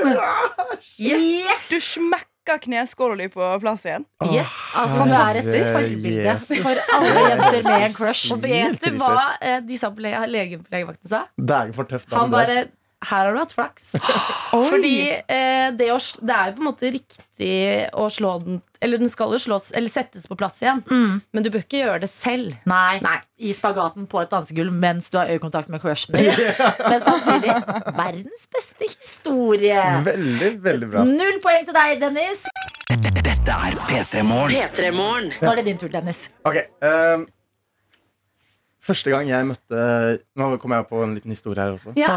Yes. 1.01 1.61
Du 1.71 1.77
smekka 1.83 2.55
kneskåla 2.63 3.15
di 3.19 3.27
på 3.33 3.41
plass 3.63 3.83
igjen. 3.89 4.05
Yes, 4.31 4.53
altså 4.77 5.07
Du 5.09 5.13
er 5.17 5.33
et 5.41 5.49
forbilde 5.75 6.33
for 6.61 6.75
alle 6.95 7.11
jenter 7.31 7.61
med 7.67 7.79
en 7.89 7.95
crush. 7.97 8.23
Og 8.35 8.39
vet 8.45 8.77
du 8.85 8.89
hva 9.01 9.25
eh, 9.41 9.59
de 9.65 9.75
sa 9.81 9.87
på 9.91 9.99
le 10.05 10.11
legevakten 10.31 11.07
sa? 11.11 11.25
Det 11.35 11.55
er 11.57 11.65
jo 11.73 11.77
for 11.81 11.85
tøft. 11.89 12.07
da, 12.13 12.21
Han 12.21 12.29
men 12.31 12.39
det- 12.39 12.47
bare 12.47 12.63
Her 13.05 13.27
har 13.27 13.35
du 13.35 13.37
hatt 13.37 13.53
flaks. 13.53 13.91
Fordi 14.51 14.95
eh, 15.13 15.67
det, 15.77 15.91
å, 15.93 15.99
det 16.01 16.33
er 16.33 16.49
jo 16.49 16.55
på 16.57 16.63
en 16.63 16.67
måte 16.71 16.89
riktig 16.95 17.59
å 17.93 18.07
slå 18.09 18.31
den 18.41 18.57
Eller 18.81 18.97
den 18.97 19.11
skal 19.13 19.35
jo 19.35 19.39
slås 19.41 19.67
Eller 19.77 19.91
settes 19.93 20.25
på 20.25 20.37
plass 20.39 20.57
igjen. 20.63 20.81
Mm. 20.89 21.19
Men 21.29 21.45
du 21.45 21.51
bør 21.53 21.61
ikke 21.61 21.83
gjøre 21.83 22.01
det 22.05 22.09
selv. 22.09 22.55
Nei, 22.65 22.97
i 23.37 23.53
spagaten 23.53 24.09
på 24.09 24.23
et 24.23 24.33
dansegulv 24.33 24.73
mens 24.73 25.11
du 25.13 25.19
har 25.21 25.29
øyekontakt 25.29 25.69
med 25.69 25.83
crushen 25.83 26.17
din. 26.17 26.33
Men 26.89 27.05
samtidig 27.05 27.53
verdens 27.99 28.49
beste 28.57 28.89
historie. 28.89 29.85
Veldig, 30.09 30.51
veldig 30.65 30.91
bra. 30.95 31.05
Null 31.05 31.41
poeng 31.45 31.69
til 31.69 31.77
deg, 31.77 31.99
Dennis. 32.01 32.45
Dette 32.97 33.53
er 33.53 33.77
P3 33.87 34.25
Morgen. 34.25 34.57
P3 34.57 34.91
Morgen. 34.95 35.33
Nå 35.37 35.53
er 35.53 35.61
det 35.61 35.69
din 35.69 35.81
tur, 35.81 35.91
Dennis. 35.93 36.25
Ok 36.47 36.57
ehm, 36.65 37.27
Første 38.87 39.11
gang 39.11 39.27
jeg 39.27 39.47
møtte 39.49 39.81
Nå 40.39 40.47
kommer 40.61 40.79
jeg 40.81 40.87
på 40.91 41.01
en 41.03 41.15
liten 41.17 41.33
historie 41.33 41.59
her 41.59 41.75
også. 41.75 41.91
Ja. 41.99 42.15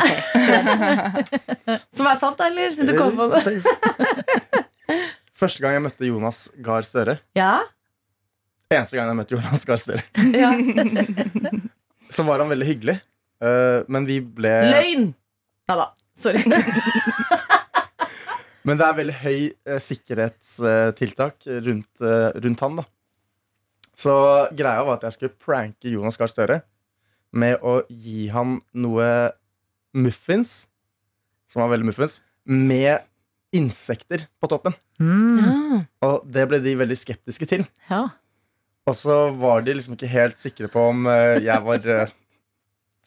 Som 1.96 2.06
er 2.06 2.20
sant, 2.20 2.40
eller? 2.44 2.70
Siden 2.74 2.92
du 2.92 2.96
kom 2.98 3.16
på 3.18 3.26
det. 3.32 3.40
Første 5.40 5.62
gang 5.64 5.78
jeg 5.78 5.84
møtte 5.88 6.08
Jonas 6.08 6.44
Gahr 6.62 6.86
Støre 6.86 7.18
Ja? 7.38 7.62
Eneste 8.70 8.98
gang 8.98 9.10
jeg 9.10 9.18
møtte 9.18 9.34
Jonas 9.34 9.66
Gahr 9.66 9.80
Støre 9.80 10.04
ja. 10.42 10.52
Så 12.10 12.26
var 12.26 12.42
han 12.42 12.50
veldig 12.52 12.68
hyggelig 12.68 12.98
eh, 12.98 13.80
Men 13.90 14.06
vi 14.08 14.20
ble 14.22 14.52
Løgn! 14.70 15.10
Ja 15.70 15.78
da. 15.78 15.90
Sorry. 16.20 16.42
Men 18.66 18.76
det 18.76 18.84
er 18.84 18.96
veldig 18.98 19.18
høy 19.22 19.36
eh, 19.48 19.78
sikkerhetstiltak 19.80 21.46
rundt, 21.64 21.92
eh, 22.04 22.26
rundt 22.44 22.64
han 22.66 22.80
da 22.82 22.84
Så 24.00 24.14
greia 24.56 24.84
var 24.86 24.98
at 24.98 25.06
jeg 25.08 25.16
skulle 25.16 25.36
pranke 25.36 25.92
Jonas 25.92 26.16
Gahr 26.20 26.30
Støre 26.32 26.60
Med 27.36 27.60
å 27.60 27.80
gi 27.88 28.30
han 28.32 28.58
noe 28.72 29.06
muffins 29.92 30.64
Som 31.50 31.64
var 31.64 31.74
veldig 31.74 31.90
muffins 31.90 32.20
Med 32.48 33.04
insekter 33.56 34.28
på 34.40 34.50
toppen 34.50 34.76
Mm. 35.00 35.86
Og 36.04 36.26
det 36.28 36.42
ble 36.50 36.58
de 36.60 36.74
veldig 36.76 36.96
skeptiske 37.00 37.46
til 37.48 37.62
Ja. 37.88 38.02
Og 38.84 38.96
så 38.98 39.14
var 39.32 39.62
de 39.64 39.72
liksom 39.76 39.94
ikke 39.96 40.10
helt 40.10 40.40
sikre 40.40 40.68
på 40.68 40.82
om 40.90 41.06
eh, 41.08 41.38
jeg 41.44 41.62
var 41.64 41.86
eh, 41.88 42.12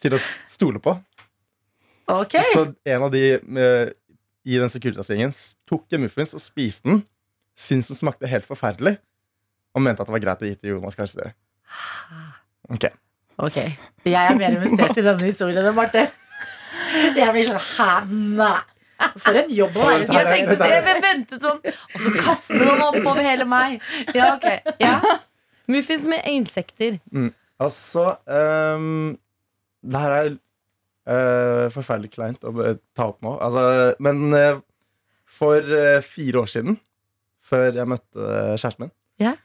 til 0.01 0.15
å 0.15 0.19
stole 0.49 0.81
på. 0.83 0.93
Okay. 2.09 2.43
Så 2.53 2.65
en 2.85 3.05
av 3.05 3.11
de 3.13 3.23
eh, 3.37 3.91
i 4.43 4.59
den 4.59 4.71
Securitas-gjengen 4.71 5.33
tok 5.69 5.95
en 5.95 6.05
muffins 6.05 6.33
og 6.35 6.43
spiste 6.43 6.89
den. 6.89 7.01
Syntes 7.59 7.91
den 7.91 7.99
smakte 7.99 8.29
helt 8.31 8.47
forferdelig. 8.47 8.97
Og 9.73 9.81
mente 9.81 10.03
at 10.03 10.09
det 10.09 10.15
var 10.15 10.23
greit 10.23 10.43
å 10.43 10.49
gi 10.49 10.57
til 10.59 10.75
Jonas 10.75 10.97
kanskje 10.97 11.23
det. 11.23 11.31
Ok. 12.73 12.85
Ok, 13.43 13.57
Jeg 14.05 14.13
er 14.13 14.35
mer 14.37 14.53
investert 14.53 14.99
i 15.01 15.05
denne 15.05 15.25
historien 15.25 15.65
enn 15.65 15.75
Marte. 15.75 16.05
Jeg 17.17 17.33
blir 17.33 17.47
sånn 17.49 17.63
Hæ? 17.73 17.89
Nei. 18.37 18.59
For 19.19 19.35
en 19.35 19.49
jobb 19.51 19.75
å 19.75 19.87
være 19.87 20.05
Jeg 20.05 20.27
tenkte 20.29 20.55
så 20.59 20.67
jeg 20.69 20.83
vil 20.85 21.23
sånn, 21.41 21.59
og 21.65 22.01
så 22.03 22.11
kaster 22.15 22.61
noen 22.61 22.83
oppover 22.85 23.25
hele 23.25 23.47
meg. 23.49 23.81
Ja, 24.15 24.35
ok. 24.37 24.75
Ja. 24.79 24.99
Muffins 25.71 26.05
med 26.07 26.23
insekter. 26.29 26.99
Altså 27.63 28.05
um, 28.27 29.15
Det 29.83 30.03
her 30.05 30.15
er 30.19 30.29
uh, 30.33 31.65
forferdelig 31.73 32.13
kleint 32.15 32.45
å 32.47 32.53
ta 32.95 33.09
opp 33.09 33.19
nå. 33.25 33.35
Altså, 33.43 33.65
men 34.03 34.23
uh, 34.35 34.61
for 35.27 35.59
uh, 35.73 35.99
fire 36.05 36.43
år 36.43 36.51
siden, 36.53 36.77
før 37.43 37.71
jeg 37.73 37.89
møtte 37.89 38.29
kjæresten 38.55 38.85
min, 38.87 38.93
Ja. 39.23 39.35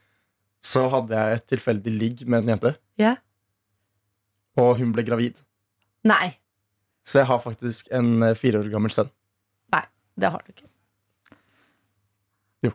Så 0.65 0.85
hadde 0.91 1.15
jeg 1.15 1.37
et 1.39 1.45
tilfeldig 1.53 1.93
ligg 1.95 2.23
med 2.27 2.43
en 2.43 2.49
jente. 2.53 2.73
Ja. 2.99 3.13
Og 4.59 4.77
hun 4.81 4.91
ble 4.95 5.05
gravid. 5.07 5.37
Nei, 6.07 6.35
Så 7.09 7.19
jeg 7.23 7.27
har 7.29 7.39
faktisk 7.41 7.87
en 7.95 8.21
eh, 8.23 8.35
fire 8.37 8.59
år 8.59 8.67
gammel 8.71 8.91
sønn. 8.93 9.07
Nei, 9.73 9.81
det 10.19 10.29
har 10.29 10.43
du 10.45 10.51
ikke. 10.53 10.67
Jo. 12.67 12.71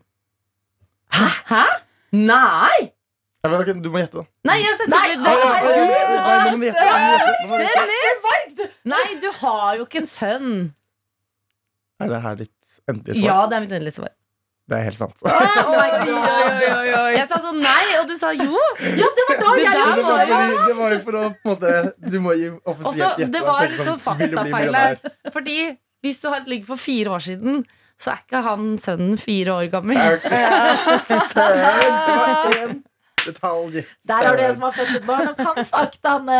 Hæ? 1.14 1.28
Hæ? 1.52 1.62
Nei! 2.14 2.90
Jeg 3.44 3.52
vet 3.52 3.60
ok, 3.60 3.82
Du 3.84 3.90
må 3.92 4.00
gjette, 4.00 4.22
da. 4.22 4.24
Nei, 4.48 4.56
jeg 4.62 4.76
setter 4.80 4.94
Nei, 4.96 5.02
ikke 5.12 5.28
Oi, 5.28 5.36
oi, 5.36 5.44
oi, 5.44 5.84
oi, 5.84 6.18
oi, 6.24 6.38
nå 6.48 6.56
må 6.56 6.58
du 6.58 6.66
gjette, 6.66 6.84
nå 6.88 6.96
må 6.96 7.04
du 7.04 7.20
gjette, 7.20 7.36
nå 7.44 7.48
må 7.50 7.58
du 7.60 7.64
gjette. 7.64 7.84
Dennis! 7.84 8.80
Nei, 8.94 9.04
du 9.20 9.28
har 9.42 9.68
jo 9.78 9.86
ikke 9.88 10.00
en 10.02 10.08
sønn. 10.10 10.52
Er 12.02 12.10
det 12.10 12.20
her 12.24 12.38
ditt 12.40 12.74
endelige 12.90 13.18
svar? 13.20 13.26
Ja, 13.28 13.36
det 13.50 13.56
er 13.58 13.64
mitt 13.66 13.74
endelige 13.76 13.96
svar. 13.98 14.12
Det 14.64 14.76
er 14.78 14.84
helt 14.86 14.96
sant. 14.96 15.12
Oh 15.20 15.28
my 15.76 15.88
Jeg 17.14 17.26
sa 17.28 17.36
sånn 17.44 17.58
nei, 17.60 17.84
og 18.00 18.06
du 18.08 18.14
sa 18.16 18.30
jo. 18.32 18.56
Ja, 18.96 19.08
det 19.12 19.24
var 19.28 19.36
da 19.42 19.50
Det, 19.58 19.64
jeg 19.66 19.74
det, 19.76 20.04
var 20.08 20.24
det 20.70 20.76
var 20.78 20.94
jo 20.94 21.00
for 21.04 21.18
å 21.20 21.24
på 21.34 21.36
en 21.44 21.50
måte 21.52 21.72
Du 22.00 22.16
må 22.24 22.32
gi 22.38 22.48
offisielt 22.64 23.20
gjette. 23.20 23.32
det 23.34 23.42
var 23.44 23.66
Tenk 23.66 23.90
sånn 23.90 24.00
faktafeil 24.06 24.72
her. 24.78 24.96
Fordi 25.34 25.58
hvis 26.04 26.20
du 26.22 26.26
har 26.30 26.40
et 26.40 26.48
ligg 26.52 26.64
for 26.68 26.80
fire 26.80 27.12
år 27.18 27.22
siden, 27.28 27.60
så 28.00 28.14
er 28.14 28.24
ikke 28.24 28.40
han 28.48 28.72
sønnen 28.80 29.20
fire 29.20 29.50
år 29.60 29.68
gammel. 29.72 30.00
Ok. 30.16 30.26
Detalj. 33.26 33.82
Der 34.08 34.26
har 34.28 34.36
du 34.36 34.42
en 34.44 34.54
som 34.56 34.66
har 34.68 34.74
født 34.76 34.94
et 34.98 35.06
barn 35.08 35.30
og 35.30 35.38
kan 35.38 35.60
faktaene. 35.70 36.38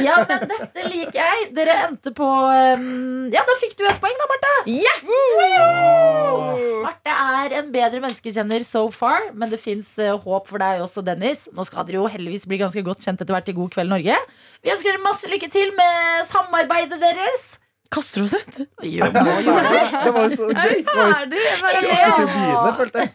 Ja, 0.00 0.20
men 0.28 0.44
dette 0.50 0.86
liker 0.88 1.18
jeg. 1.20 1.48
Dere 1.56 1.76
endte 1.88 2.12
på 2.16 2.26
um, 2.26 3.28
Ja, 3.34 3.44
da 3.46 3.56
fikk 3.62 3.76
du 3.78 3.84
et 3.88 4.00
poeng, 4.02 4.16
da, 4.20 4.28
Marte. 4.30 4.52
Yes! 4.70 5.06
Marte 6.84 7.14
er 7.14 7.56
en 7.60 7.70
bedre 7.74 8.02
menneskekjenner 8.02 8.64
so 8.66 8.86
far, 8.94 9.30
men 9.34 9.52
det 9.52 9.60
fins 9.62 9.92
håp 9.98 10.50
for 10.50 10.62
deg 10.62 10.84
også, 10.84 11.04
Dennis. 11.06 11.48
Nå 11.54 11.66
skal 11.68 11.86
dere 11.88 12.00
jo 12.00 12.10
heldigvis 12.10 12.46
bli 12.50 12.60
ganske 12.62 12.84
godt 12.86 13.04
kjent 13.04 13.20
etter 13.22 13.36
hvert 13.36 13.50
i 13.52 13.56
God 13.56 13.74
kveld, 13.74 13.92
Norge. 13.92 14.16
Vi 14.64 14.74
ønsker 14.74 14.92
dere 14.92 15.04
masse 15.04 15.30
lykke 15.30 15.50
til 15.52 15.74
med 15.78 16.24
samarbeidet 16.30 17.00
deres. 17.02 17.59
Kaster 17.90 18.20
du 18.22 18.26
oss 18.28 18.34
ut? 18.38 18.58
Jo, 18.86 19.06
det. 19.10 19.22
Det 20.04 20.12
var 20.14 20.28
jo 20.28 20.36
så 20.36 20.50
Er 20.50 20.54
gøy. 20.54 20.76
vi 20.76 20.84
Det 20.84 20.94
ferdig? 20.94 21.40
Jeg 21.42 21.56
bare- 21.64 21.80
begynne, 22.30 22.76
følte 22.78 23.02
jeg. 23.02 23.10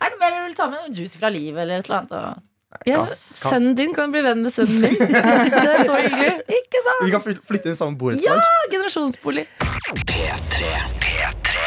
Er 0.00 0.08
det 0.08 0.18
mer 0.22 0.30
du 0.32 0.40
vil 0.46 0.54
ta 0.56 0.66
med? 0.72 0.78
Noen 0.86 0.96
juice 0.96 1.20
fra 1.20 1.28
livet 1.34 1.60
eller 1.66 1.82
et 1.82 1.90
eller 1.90 1.98
annet? 2.00 2.16
Og... 2.22 2.48
Ja, 2.88 3.02
sønnen 3.36 3.74
din 3.76 3.92
kan 3.92 4.08
bli 4.14 4.22
venn 4.24 4.40
med 4.46 4.54
sønnen 4.54 4.80
min. 4.80 4.96
Det 4.96 5.74
er 5.74 5.84
så 5.84 5.98
hyggelig. 6.00 6.30
Ikke 6.56 6.80
sant? 6.86 7.04
Vi 7.04 7.12
kan 7.12 7.20
flytte 7.26 7.68
inn 7.68 7.76
i 7.76 7.80
samme 7.82 8.16
Ja, 8.24 8.38
generasjonsbolig. 8.72 9.44
P3. 10.08 10.72
P3. 11.04 11.61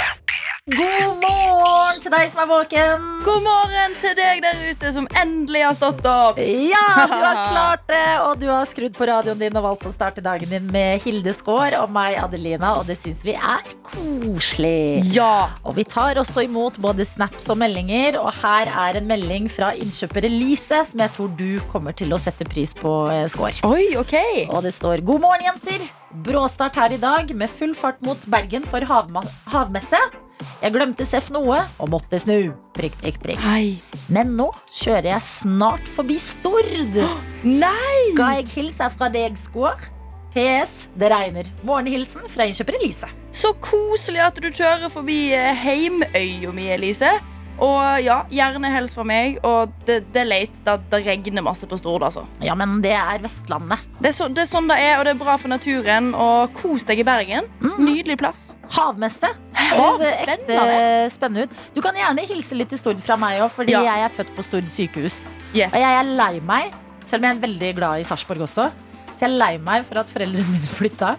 God 0.66 1.20
morgen 1.22 2.00
til 2.02 2.10
deg 2.10 2.32
som 2.34 2.40
er 2.42 2.48
våken. 2.50 3.04
God 3.22 3.44
morgen 3.46 3.92
til 4.02 4.16
deg 4.18 4.40
der 4.42 4.62
ute 4.72 4.94
som 4.96 5.06
endelig 5.22 5.60
har 5.62 5.76
stått 5.78 6.00
opp. 6.10 6.40
Ja, 6.42 6.80
du 7.06 7.12
har 7.22 7.42
klart 7.52 7.84
det, 7.92 8.00
og 8.24 8.40
du 8.42 8.48
har 8.50 8.66
skrudd 8.66 8.96
på 8.98 9.06
radioen 9.06 9.38
din 9.38 9.60
og 9.60 9.62
valgt 9.68 9.86
å 9.86 9.92
starte 9.94 10.24
dagen 10.26 10.50
din 10.50 10.66
med 10.74 11.04
Hilde 11.04 11.36
Skaar 11.38 11.76
og 11.84 11.94
meg, 11.94 12.18
Adelina, 12.18 12.72
og 12.80 12.90
det 12.90 12.96
syns 12.98 13.22
vi 13.28 13.36
er 13.38 13.62
koselig. 13.86 15.04
Ja. 15.14 15.52
Og 15.62 15.78
vi 15.78 15.86
tar 15.86 16.18
også 16.18 16.48
imot 16.48 16.80
både 16.82 17.06
snaps 17.06 17.46
og 17.46 17.60
meldinger, 17.62 18.18
og 18.24 18.32
her 18.40 18.72
er 18.88 18.98
en 18.98 19.06
melding 19.12 19.46
fra 19.54 19.70
innkjøper 19.78 20.26
Elise, 20.32 20.82
som 20.90 21.04
jeg 21.06 21.14
tror 21.14 21.30
du 21.38 21.62
kommer 21.70 21.94
til 21.94 22.10
å 22.10 22.18
sette 22.18 22.50
pris 22.50 22.74
på, 22.74 22.96
Skår. 23.36 23.62
Skaar. 23.62 23.70
Oi, 23.70 23.94
ok. 24.02 24.18
Og 24.50 24.66
det 24.66 24.74
står 24.74 25.06
'God 25.06 25.22
morgen, 25.28 25.46
jenter'. 25.46 25.86
Bråstart 26.24 26.78
her 26.80 26.94
i 26.96 27.00
dag 27.02 27.34
med 27.36 27.52
full 27.52 27.74
fart 27.76 28.00
mot 28.06 28.22
Bergen 28.32 28.64
for 28.70 28.86
havmesse. 28.88 30.00
Jeg 30.62 30.72
glemte 30.76 31.06
Seff 31.08 31.32
noe 31.34 31.58
og 31.80 31.92
måtte 31.92 32.20
snu. 32.22 32.54
Prikk, 32.76 32.96
prikk, 33.02 33.20
prikk. 33.24 33.44
Hei. 33.44 33.76
Men 34.12 34.36
nå 34.38 34.50
kjører 34.72 35.10
jeg 35.14 35.26
snart 35.26 35.92
forbi 35.96 36.18
Stord. 36.22 36.72
Nei! 37.44 38.00
Skal 38.14 38.40
jeg 38.40 38.50
hilse 38.54 38.90
fra 38.96 39.12
deg, 39.12 39.36
Skår? 39.48 39.90
PS. 40.36 40.90
Det 41.00 41.12
regner. 41.12 41.48
Morgenhilsen 41.68 42.28
fra 42.32 42.48
innkjøper 42.48 42.80
Elise. 42.80 43.08
Så 43.36 43.54
koselig 43.64 44.24
at 44.24 44.40
du 44.40 44.50
kjører 44.50 44.92
forbi 44.92 45.30
eh, 45.36 45.56
heimøya 45.56 46.52
mi, 46.56 46.68
Elise. 46.76 47.12
Og 47.64 48.02
ja, 48.04 48.18
gjerne 48.34 48.68
helst 48.74 48.98
fra 48.98 49.06
meg. 49.08 49.38
Og 49.48 49.72
det, 49.88 50.02
det 50.14 50.22
er 50.24 50.28
leit. 50.28 50.56
Det, 50.66 50.74
det 50.92 51.00
regner 51.06 51.46
masse 51.46 51.68
på 51.70 51.78
Stord, 51.80 52.04
altså. 52.04 52.26
Ja, 52.44 52.56
men 52.60 52.82
det 52.84 52.92
er 52.98 53.22
Vestlandet. 53.24 53.80
Det 54.02 54.12
er, 54.12 54.16
så, 54.18 54.28
det 54.28 54.44
er 54.44 54.50
sånn 54.50 54.68
det 54.72 54.78
er, 54.84 54.98
og 55.00 55.06
det 55.08 55.14
er 55.16 55.22
bra 55.22 55.38
for 55.40 55.52
naturen. 55.54 56.12
Og 56.20 56.52
kos 56.60 56.84
deg 56.90 57.00
i 57.04 57.08
Bergen. 57.08 57.48
Nydelig 57.80 58.18
plass. 58.20 58.46
Havmesse. 58.76 59.32
Det 59.56 60.10
ser 60.16 60.34
ekte 60.36 60.58
spennende 61.14 61.48
ut. 61.48 61.60
Du 61.78 61.82
kan 61.86 61.96
gjerne 61.98 62.26
hilse 62.28 62.58
litt 62.60 62.70
til 62.74 62.82
Stord 62.82 63.00
fra 63.04 63.16
meg 63.20 63.40
òg, 63.44 63.52
fordi 63.56 63.74
Ja. 63.76 63.84
jeg 63.88 64.06
er 64.10 64.14
født 64.20 64.34
på 64.36 64.44
Stord 64.46 64.68
sykehus. 64.76 65.22
Yes. 65.56 65.72
Og 65.74 65.80
jeg 65.80 66.00
er 66.02 66.04
lei 66.20 66.34
meg, 66.44 66.74
selv 67.08 67.24
om 67.24 67.30
jeg 67.30 67.38
er 67.38 67.46
veldig 67.48 67.72
glad 67.80 68.04
i 68.04 68.08
Sarpsborg 68.08 68.44
også. 68.46 68.68
Så 69.16 69.24
jeg 69.24 69.30
er 69.32 69.38
lei 69.40 69.54
meg 69.64 69.86
for 69.88 70.02
at 70.02 70.10
foreldrene 70.12 70.52
mine 70.52 70.68
flytta. 70.68 71.14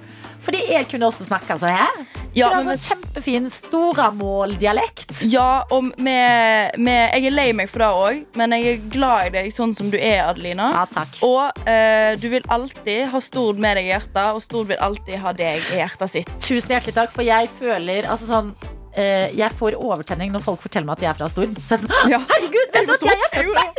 Fordi 0.46 0.62
jeg 0.70 0.86
kunne 0.90 1.08
også 1.08 1.26
snakka 1.26 1.56
sånn 1.58 1.74
her. 1.74 2.04
Ja, 2.36 2.50
men, 2.52 2.68
altså, 2.68 2.92
kjempefin 2.92 3.48
Storamål-dialekt. 3.50 5.14
ja, 5.32 5.64
og 5.72 5.88
med, 5.96 6.76
med 6.78 7.16
Jeg 7.16 7.30
er 7.30 7.34
lei 7.34 7.46
meg 7.56 7.70
for 7.72 7.82
det 7.82 7.88
òg, 7.88 8.20
men 8.38 8.54
jeg 8.54 8.74
er 8.74 8.84
glad 8.92 9.30
i 9.30 9.34
deg 9.38 9.50
sånn 9.54 9.74
som 9.76 9.90
du 9.90 9.96
er, 9.98 10.26
Adelina. 10.28 10.68
Ja, 10.76 10.84
takk. 10.92 11.18
Og 11.26 11.66
eh, 11.66 12.12
du 12.20 12.28
vil 12.32 12.46
alltid 12.52 13.08
ha 13.12 13.22
Stord 13.24 13.58
med 13.62 13.80
deg 13.80 13.88
i 13.88 13.92
hjertet, 13.94 14.22
og 14.36 14.44
Stord 14.44 14.70
vil 14.70 14.80
alltid 14.84 15.18
ha 15.24 15.34
deg 15.36 15.72
i 15.72 15.80
hjertet 15.80 16.12
sitt. 16.12 16.32
Tusen 16.44 16.76
hjertelig 16.76 16.94
takk, 17.00 17.14
for 17.16 17.26
jeg 17.26 17.50
føler 17.56 18.06
altså 18.06 18.28
sånn 18.30 18.54
eh, 18.96 19.28
Jeg 19.36 19.52
får 19.58 19.76
overtenning 19.78 20.32
når 20.34 20.42
folk 20.44 20.60
forteller 20.64 20.88
meg 20.88 20.96
at 20.98 21.04
de 21.04 21.08
er 21.12 21.18
fra 21.20 21.28
Stord. 21.32 21.54
Så 21.60 21.76
jeg 21.76 21.84
er 21.84 21.86
sånn, 21.86 22.10
Ja. 22.14 22.20
Herregud, 22.32 22.72
vet 22.74 22.86
du 22.86 22.94
at 22.96 23.06
jeg 23.06 23.16
er 23.16 23.32
født 23.36 23.54
der? 23.60 23.72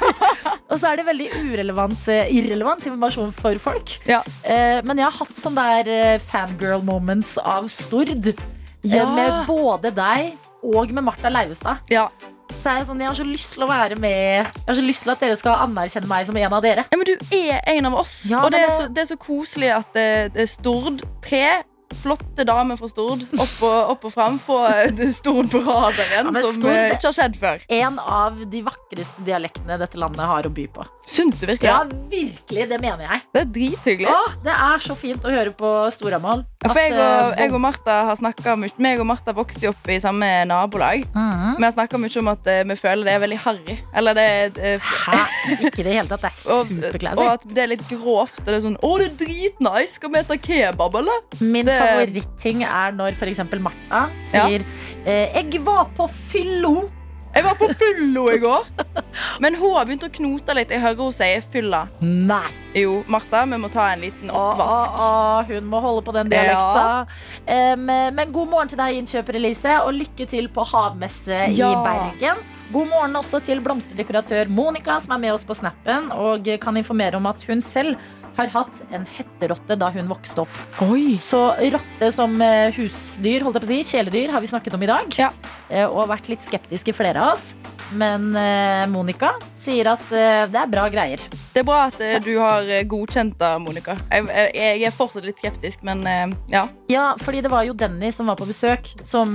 Og 0.70 0.78
så 0.78 0.92
er 0.92 1.00
det 1.00 1.06
veldig 1.08 1.28
urelevant, 1.50 2.04
eh, 2.12 2.28
irrelevant 2.38 2.84
informasjon 2.86 3.32
for 3.34 3.58
folk. 3.62 3.96
Ja. 4.08 4.20
Eh, 4.44 4.78
men 4.86 5.00
jeg 5.02 5.08
har 5.08 5.16
hatt 5.20 5.40
sånne 5.42 5.64
der 5.82 5.92
eh, 6.14 6.18
fangirl 6.30 6.84
moments 6.86 7.36
av 7.42 7.68
Stord. 7.72 8.12
eh, 8.34 8.44
Ja. 8.82 9.04
Med 9.12 9.42
både 9.48 9.90
deg 9.92 10.30
og 10.64 10.92
med 10.96 11.04
Martha 11.04 11.28
Leivestad. 11.28 11.82
Ja. 11.92 12.06
Så 12.50 12.66
er 12.70 12.78
jeg, 12.80 12.86
sånn, 12.88 12.98
jeg 13.00 13.08
har 13.08 13.14
så 13.16 13.24
lyst 13.24 13.52
til 13.54 13.62
å 13.64 13.68
være 13.70 13.96
med 14.00 14.40
Jeg 14.42 14.64
har 14.66 14.74
så 14.76 14.82
lyst 14.84 15.04
til 15.04 15.12
at 15.12 15.20
dere 15.22 15.36
skal 15.38 15.60
anerkjenne 15.66 16.08
meg 16.10 16.26
som 16.26 16.36
en 16.36 16.52
av 16.56 16.62
dere. 16.64 16.82
Ja, 16.90 16.98
men 16.98 17.06
du 17.06 17.12
er 17.36 17.60
en 17.72 17.86
av 17.88 17.94
oss. 18.00 18.14
Ja, 18.28 18.40
og 18.44 18.50
det 18.52 18.60
er, 18.66 18.72
så, 18.74 18.88
det 18.90 19.04
er 19.04 19.08
så 19.12 19.16
koselig 19.20 19.70
at 19.76 19.92
det, 19.96 20.06
det 20.34 20.42
er 20.46 20.50
Stord. 20.50 21.04
Tre 21.24 21.42
flotte 21.96 22.44
damer 22.46 22.78
fra 22.80 22.88
Stord 22.90 23.24
opp 23.34 23.56
og, 23.66 23.78
opp 23.94 24.06
og 24.08 24.12
fram. 24.14 24.38
Få 24.42 24.60
eh, 24.68 25.02
Stord 25.14 25.50
på 25.52 25.62
radaren, 25.64 26.30
Ja, 26.34 26.42
som 26.44 26.66
eh, 26.70 26.94
ikke 26.94 27.10
har 27.10 27.16
skjedd 27.16 27.38
før. 27.40 27.64
En 27.80 27.98
av 28.00 28.38
de 28.50 28.62
vakreste 28.66 29.24
dialektene 29.26 29.78
dette 29.80 30.00
landet 30.00 30.24
har 30.30 30.48
å 30.48 30.52
by 30.54 30.66
på. 30.74 30.86
Syns 31.10 31.40
du 31.40 31.46
virkelig? 31.48 31.70
Ja, 31.70 31.82
virkelig. 32.10 32.68
Det 32.70 32.78
mener 32.82 33.06
jeg. 33.06 33.24
Det 33.34 33.42
er 33.42 33.50
drithyggelig. 33.56 34.14
Åh, 34.14 34.38
det 34.46 34.54
er 34.54 34.84
så 34.86 34.96
fint 34.98 35.26
å 35.26 35.34
høre 35.34 35.54
på 35.56 35.72
Storamål. 35.94 36.46
Ja, 36.60 36.74
jeg 36.76 36.92
og, 36.92 37.00
eh, 37.00 37.38
jeg 37.40 37.54
og 37.56 37.62
Martha 37.64 37.98
har 38.10 38.58
mye 38.60 38.76
meg 38.76 39.00
og 39.00 39.08
Martha 39.08 39.32
vokste 39.36 39.70
opp 39.70 39.88
i 39.90 39.98
samme 40.02 40.28
nabolag. 40.48 41.06
Mhm. 41.14 41.56
Vi 41.58 41.66
har 41.66 41.76
snakka 41.76 42.00
mye 42.00 42.20
om 42.20 42.28
at 42.32 42.50
vi 42.68 42.76
føler 42.78 43.08
det 43.08 43.14
er 43.16 43.24
veldig 43.24 43.40
harry. 43.44 43.78
Eller 43.96 44.14
det 44.14 44.28
er 44.58 44.78
Hæ? 44.80 45.20
Ikke 45.66 45.84
det 45.84 45.94
hele 45.94 46.08
tatt. 46.08 46.20
Det 46.20 46.30
er 46.30 46.52
og, 46.52 46.68
superclassy. 46.68 47.20
og 47.20 47.32
at 47.32 47.46
det 47.48 47.62
er 47.64 47.70
litt 47.72 47.86
grovt. 47.88 48.40
Og 48.40 48.46
det 48.46 48.56
er 48.58 48.64
sånn 48.66 48.78
'Å, 48.80 48.90
det 48.98 49.06
er 49.10 49.16
dritnice! 49.24 49.94
Skal 49.96 50.12
vi 50.12 50.22
spise 50.22 50.40
kebab, 50.40 50.94
eller?' 51.00 51.22
Min 51.40 51.66
det- 51.66 51.79
favoritting 51.80 52.64
er 52.68 52.96
når 52.96 53.16
f.eks. 53.18 53.42
Martha 53.60 54.06
sier 54.30 54.64
ja. 54.64 55.28
'Jeg 55.34 55.60
var 55.66 55.88
på 55.96 56.08
fyllo'. 56.30 56.88
Jeg 57.30 57.44
var 57.46 57.54
på 57.54 57.68
fyllo 57.78 58.24
i 58.32 58.38
går. 58.42 58.64
Men 59.40 59.54
hun 59.54 59.76
har 59.76 59.86
begynt 59.86 60.02
å 60.02 60.10
knote 60.10 60.54
litt. 60.58 60.72
Jeg 60.74 60.82
hører 60.82 60.98
hun 60.98 61.12
sier 61.14 61.44
'fylla'. 61.46 61.84
Nei. 62.02 62.50
Jo, 62.74 63.04
Martha, 63.06 63.44
vi 63.46 63.58
må 63.62 63.70
ta 63.70 63.86
en 63.92 64.00
liten 64.02 64.30
Å, 64.30 64.34
å, 64.34 64.46
oppvask. 64.50 65.02
å, 65.04 65.10
hun 65.52 65.68
må 65.70 65.80
holde 65.84 66.02
på 66.08 66.14
den 66.16 66.30
dialekta. 66.32 67.06
Em, 67.46 67.84
men 67.86 68.32
god 68.34 68.50
morgen 68.50 68.68
til 68.72 68.78
deg, 68.82 68.98
innkjøper 68.98 69.38
Elise, 69.38 69.76
og 69.84 69.94
lykke 69.94 70.26
til 70.30 70.48
på 70.50 70.66
havmesse 70.72 71.44
Ja. 71.54 71.70
i 71.70 71.84
Bergen. 71.86 72.42
God 72.70 72.86
morgen 72.86 73.16
også 73.18 73.40
til 73.42 73.58
blomsterdekoratør 73.62 74.46
Monica, 74.48 74.98
som 75.02 75.10
er 75.16 75.18
med 75.18 75.32
oss 75.34 75.42
på 75.46 75.56
snappen, 75.58 76.10
og 76.14 76.46
kan 76.62 76.76
informere 76.78 77.18
om 77.18 77.26
at 77.26 77.42
hun 77.48 77.62
selv 77.66 77.96
har 78.36 78.52
hatt 78.54 78.80
en 78.94 79.06
hetterotte 79.16 79.76
da 79.78 79.90
hun 79.94 80.10
vokste 80.10 80.44
opp. 80.44 80.60
Oi. 80.86 81.16
Så 81.20 81.42
rotte 81.74 82.10
som 82.14 82.36
eh, 82.44 82.70
husdyr, 82.76 83.44
holdt 83.46 83.60
jeg 83.60 83.64
på 83.64 83.68
å 83.68 83.72
si, 83.72 83.80
kjæledyr, 83.94 84.34
har 84.34 84.44
vi 84.44 84.50
snakket 84.50 84.76
om 84.76 84.84
i 84.86 84.90
dag. 84.90 85.16
Ja. 85.18 85.32
Eh, 85.68 85.86
Og 85.86 86.08
vært 86.10 86.30
litt 86.30 86.44
skeptiske, 86.46 86.94
flere 86.96 87.22
av 87.22 87.36
oss. 87.36 87.52
Men 87.90 88.28
eh, 88.38 88.84
Monica 88.86 89.32
sier 89.58 89.88
at 89.90 90.04
det 90.10 90.58
er 90.60 90.68
bra 90.70 90.84
greier. 90.92 91.22
Det 91.50 91.64
er 91.64 91.66
bra 91.66 91.80
at 91.88 91.98
du 92.22 92.30
har 92.38 92.68
godkjent 92.86 93.34
det, 93.40 93.48
Monica. 93.64 93.96
Jeg, 94.14 94.84
er 94.86 94.94
fortsatt 94.94 95.26
litt 95.26 95.42
skeptisk, 95.42 95.82
men 95.86 96.04
ja. 96.52 96.62
Ja, 96.90 97.08
fordi 97.18 97.42
det 97.42 97.50
var 97.50 97.66
jo 97.66 97.74
Denny 97.74 98.12
som 98.14 98.30
var 98.30 98.38
på 98.38 98.46
besøk, 98.48 98.86
som 99.02 99.34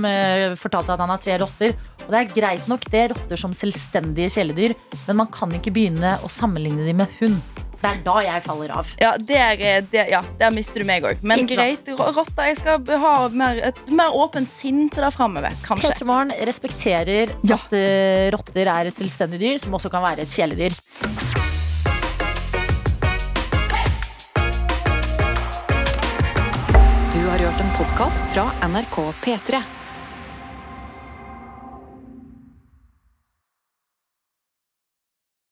fortalte 0.56 0.96
at 0.96 1.04
han 1.04 1.12
har 1.12 1.20
tre 1.20 1.36
rotter. 1.44 1.76
Og 2.06 2.14
det 2.14 2.22
er 2.22 2.32
greit 2.32 2.66
nok, 2.70 2.88
det 2.88 3.02
er 3.02 3.12
rotter 3.12 3.40
som 3.40 3.54
selvstendige 3.56 4.32
kjæledyr, 4.38 4.76
men 5.04 5.20
man 5.20 5.30
kan 5.34 5.52
ikke 5.58 5.74
begynne 5.76 6.16
å 6.24 6.32
sammenligne 6.32 6.86
dem 6.88 7.04
med 7.04 7.12
hund. 7.20 7.65
For 7.76 7.86
det 7.86 7.92
er 7.98 8.02
da 8.06 8.14
jeg 8.24 8.42
faller 8.46 8.72
av. 8.78 8.92
Ja, 9.02 9.10
der, 9.20 9.60
er- 9.60 9.86
der, 9.92 10.08
ja, 10.10 10.22
der 10.40 10.50
mister 10.54 10.80
du 10.80 10.86
meg 10.88 11.04
òg. 11.04 11.20
Men 11.22 11.44
Ikke 11.44 11.58
greit, 11.58 11.88
ro- 11.98 12.10
rotta. 12.16 12.46
Jeg 12.48 12.56
skal 12.62 12.80
ha 13.02 13.14
mer, 13.28 13.60
et 13.70 13.82
mer 13.92 14.16
åpent 14.16 14.48
sinn 14.48 14.86
til 14.92 15.04
deg 15.04 15.12
framover. 15.12 15.52
Kanskje. 15.66 15.92
Petra 15.92 16.08
Morgen 16.08 16.32
respekterer 16.48 17.34
Ja. 17.44 17.58
at 17.60 17.76
uh, 17.76 18.30
rotter 18.36 18.66
er 18.72 18.86
et 18.92 18.96
selvstendig 18.96 19.40
dyr, 19.42 19.58
som 19.62 19.76
også 19.76 19.90
kan 19.92 20.02
være 20.02 20.24
et 20.24 20.32
kjæledyr. 20.32 20.72
Du 27.12 27.28
har 27.30 27.38
hørt 27.38 27.60
en 27.60 27.70
podkast 27.78 28.28
fra 28.34 28.44
NRK 28.68 28.96
P3. 29.24 29.60